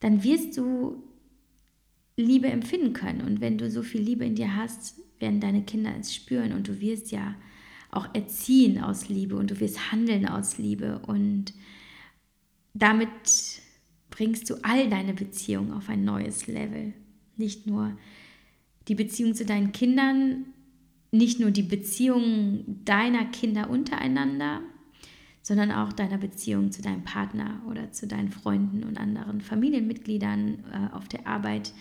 dann 0.00 0.22
wirst 0.22 0.56
du 0.56 1.02
Liebe 2.16 2.48
empfinden 2.48 2.92
können. 2.92 3.20
Und 3.20 3.40
wenn 3.40 3.58
du 3.58 3.70
so 3.70 3.82
viel 3.82 4.00
Liebe 4.00 4.24
in 4.24 4.34
dir 4.34 4.56
hast, 4.56 5.00
werden 5.18 5.40
deine 5.40 5.62
Kinder 5.62 5.92
es 5.98 6.14
spüren 6.14 6.52
und 6.52 6.68
du 6.68 6.80
wirst 6.80 7.10
ja 7.10 7.34
auch 7.96 8.14
erziehen 8.14 8.80
aus 8.80 9.08
Liebe 9.08 9.36
und 9.36 9.50
du 9.50 9.60
wirst 9.60 9.90
handeln 9.90 10.28
aus 10.28 10.58
Liebe 10.58 11.00
und 11.06 11.54
damit 12.74 13.08
bringst 14.10 14.48
du 14.50 14.54
all 14.62 14.88
deine 14.88 15.14
Beziehungen 15.14 15.72
auf 15.72 15.88
ein 15.88 16.04
neues 16.04 16.46
Level. 16.46 16.92
Nicht 17.36 17.66
nur 17.66 17.96
die 18.88 18.94
Beziehung 18.94 19.34
zu 19.34 19.44
deinen 19.44 19.72
Kindern, 19.72 20.46
nicht 21.10 21.40
nur 21.40 21.50
die 21.50 21.62
Beziehung 21.62 22.64
deiner 22.84 23.24
Kinder 23.26 23.70
untereinander, 23.70 24.60
sondern 25.42 25.70
auch 25.70 25.92
deiner 25.92 26.18
Beziehung 26.18 26.72
zu 26.72 26.82
deinem 26.82 27.04
Partner 27.04 27.62
oder 27.68 27.92
zu 27.92 28.06
deinen 28.06 28.30
Freunden 28.30 28.84
und 28.84 28.98
anderen 28.98 29.40
Familienmitgliedern 29.40 30.64
äh, 30.72 30.94
auf 30.94 31.08
der 31.08 31.26
Arbeit. 31.26 31.72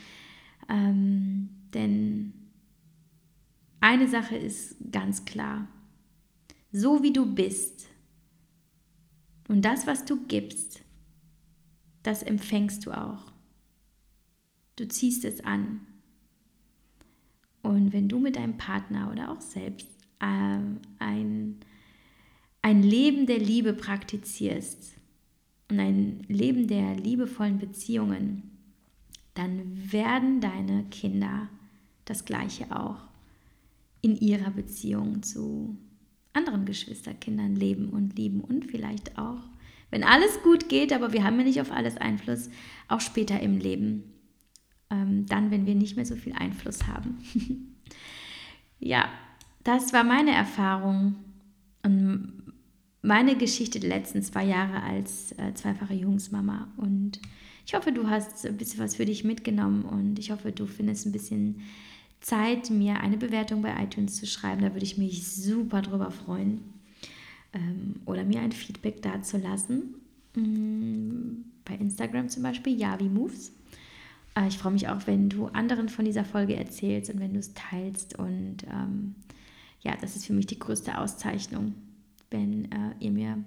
Ähm, 0.69 1.49
denn 1.73 2.33
eine 3.81 4.07
Sache 4.07 4.35
ist 4.35 4.77
ganz 4.91 5.25
klar, 5.25 5.67
so 6.75 7.01
wie 7.01 7.13
du 7.13 7.25
bist 7.25 7.87
und 9.47 9.63
das, 9.63 9.87
was 9.87 10.03
du 10.03 10.25
gibst, 10.27 10.81
das 12.03 12.21
empfängst 12.21 12.85
du 12.85 12.91
auch. 12.91 13.31
Du 14.75 14.85
ziehst 14.85 15.23
es 15.23 15.41
an. 15.45 15.87
Und 17.61 17.93
wenn 17.93 18.09
du 18.09 18.19
mit 18.19 18.35
deinem 18.35 18.57
Partner 18.57 19.09
oder 19.09 19.31
auch 19.31 19.39
selbst 19.39 19.87
äh, 20.19 20.59
ein, 20.99 21.59
ein 22.61 22.83
Leben 22.83 23.25
der 23.25 23.39
Liebe 23.39 23.73
praktizierst 23.73 24.97
und 25.71 25.79
ein 25.79 26.25
Leben 26.27 26.67
der 26.67 26.95
liebevollen 26.97 27.57
Beziehungen, 27.57 28.51
dann 29.33 29.93
werden 29.93 30.41
deine 30.41 30.83
Kinder 30.91 31.47
das 32.03 32.25
gleiche 32.25 32.75
auch 32.75 33.07
in 34.01 34.17
ihrer 34.17 34.51
Beziehung 34.51 35.23
zu 35.23 35.77
anderen 36.35 36.65
Geschwisterkindern 36.65 37.55
leben 37.55 37.89
und 37.89 38.17
lieben 38.17 38.41
und 38.41 38.65
vielleicht 38.65 39.17
auch, 39.17 39.39
wenn 39.89 40.03
alles 40.03 40.41
gut 40.43 40.69
geht, 40.69 40.93
aber 40.93 41.13
wir 41.13 41.23
haben 41.23 41.37
ja 41.39 41.45
nicht 41.45 41.61
auf 41.61 41.71
alles 41.71 41.97
Einfluss, 41.97 42.49
auch 42.87 43.01
später 43.01 43.39
im 43.39 43.57
Leben 43.57 44.03
ähm, 44.89 45.25
dann, 45.27 45.51
wenn 45.51 45.65
wir 45.65 45.75
nicht 45.75 45.95
mehr 45.95 46.05
so 46.05 46.15
viel 46.15 46.33
Einfluss 46.33 46.87
haben. 46.87 47.17
ja, 48.79 49.09
das 49.63 49.93
war 49.93 50.03
meine 50.03 50.31
Erfahrung 50.31 51.15
und 51.83 52.43
meine 53.01 53.35
Geschichte 53.35 53.79
der 53.79 53.89
letzten 53.89 54.21
zwei 54.23 54.45
Jahre 54.45 54.81
als 54.81 55.31
äh, 55.33 55.53
zweifache 55.53 55.93
Jungsmama. 55.93 56.67
Und 56.77 57.19
ich 57.65 57.73
hoffe, 57.73 57.91
du 57.91 58.09
hast 58.09 58.45
ein 58.45 58.57
bisschen 58.57 58.79
was 58.79 58.95
für 58.95 59.05
dich 59.05 59.23
mitgenommen 59.23 59.83
und 59.83 60.19
ich 60.19 60.31
hoffe, 60.31 60.51
du 60.51 60.65
findest 60.65 61.05
ein 61.05 61.11
bisschen 61.11 61.61
Zeit, 62.21 62.69
mir 62.69 62.99
eine 62.99 63.17
Bewertung 63.17 63.61
bei 63.61 63.75
iTunes 63.83 64.15
zu 64.15 64.25
schreiben. 64.25 64.61
Da 64.61 64.73
würde 64.73 64.85
ich 64.85 64.97
mich 64.97 65.27
super 65.27 65.81
drüber 65.81 66.11
freuen. 66.11 66.61
Ähm, 67.53 68.01
oder 68.05 68.23
mir 68.23 68.41
ein 68.41 68.51
Feedback 68.51 69.01
dazulassen. 69.01 69.95
Mm, 70.35 71.43
bei 71.63 71.75
Instagram 71.75 72.29
zum 72.29 72.43
Beispiel, 72.43 72.77
Yavi 72.77 73.09
Moves. 73.09 73.51
Äh, 74.35 74.47
ich 74.47 74.57
freue 74.57 74.73
mich 74.73 74.87
auch, 74.87 75.07
wenn 75.07 75.29
du 75.29 75.47
anderen 75.47 75.89
von 75.89 76.05
dieser 76.05 76.25
Folge 76.25 76.55
erzählst 76.55 77.09
und 77.09 77.19
wenn 77.19 77.33
du 77.33 77.39
es 77.39 77.53
teilst. 77.53 78.17
Und 78.19 78.57
ähm, 78.69 79.15
ja, 79.81 79.95
das 79.99 80.15
ist 80.15 80.25
für 80.25 80.33
mich 80.33 80.47
die 80.47 80.59
größte 80.59 80.97
Auszeichnung, 80.97 81.75
wenn 82.31 82.65
äh, 82.65 82.95
ihr 82.99 83.11
mir 83.11 83.43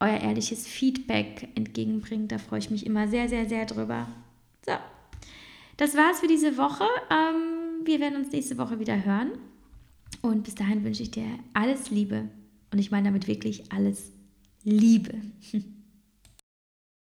euer 0.00 0.18
ehrliches 0.18 0.66
Feedback 0.66 1.48
entgegenbringt. 1.54 2.32
Da 2.32 2.38
freue 2.38 2.58
ich 2.58 2.70
mich 2.70 2.84
immer 2.84 3.06
sehr, 3.08 3.28
sehr, 3.28 3.48
sehr 3.48 3.66
drüber. 3.66 4.08
So, 4.66 4.72
das 5.76 5.96
war's 5.96 6.20
für 6.20 6.26
diese 6.26 6.56
Woche. 6.58 6.84
Ähm, 7.10 7.61
wir 7.86 8.00
werden 8.00 8.18
uns 8.18 8.32
nächste 8.32 8.58
Woche 8.58 8.78
wieder 8.78 9.04
hören. 9.04 9.32
Und 10.20 10.44
bis 10.44 10.54
dahin 10.54 10.84
wünsche 10.84 11.02
ich 11.02 11.10
dir 11.10 11.26
alles 11.52 11.90
Liebe. 11.90 12.28
Und 12.70 12.78
ich 12.78 12.90
meine 12.90 13.08
damit 13.08 13.26
wirklich 13.26 13.72
alles 13.72 14.12
Liebe. 14.64 15.14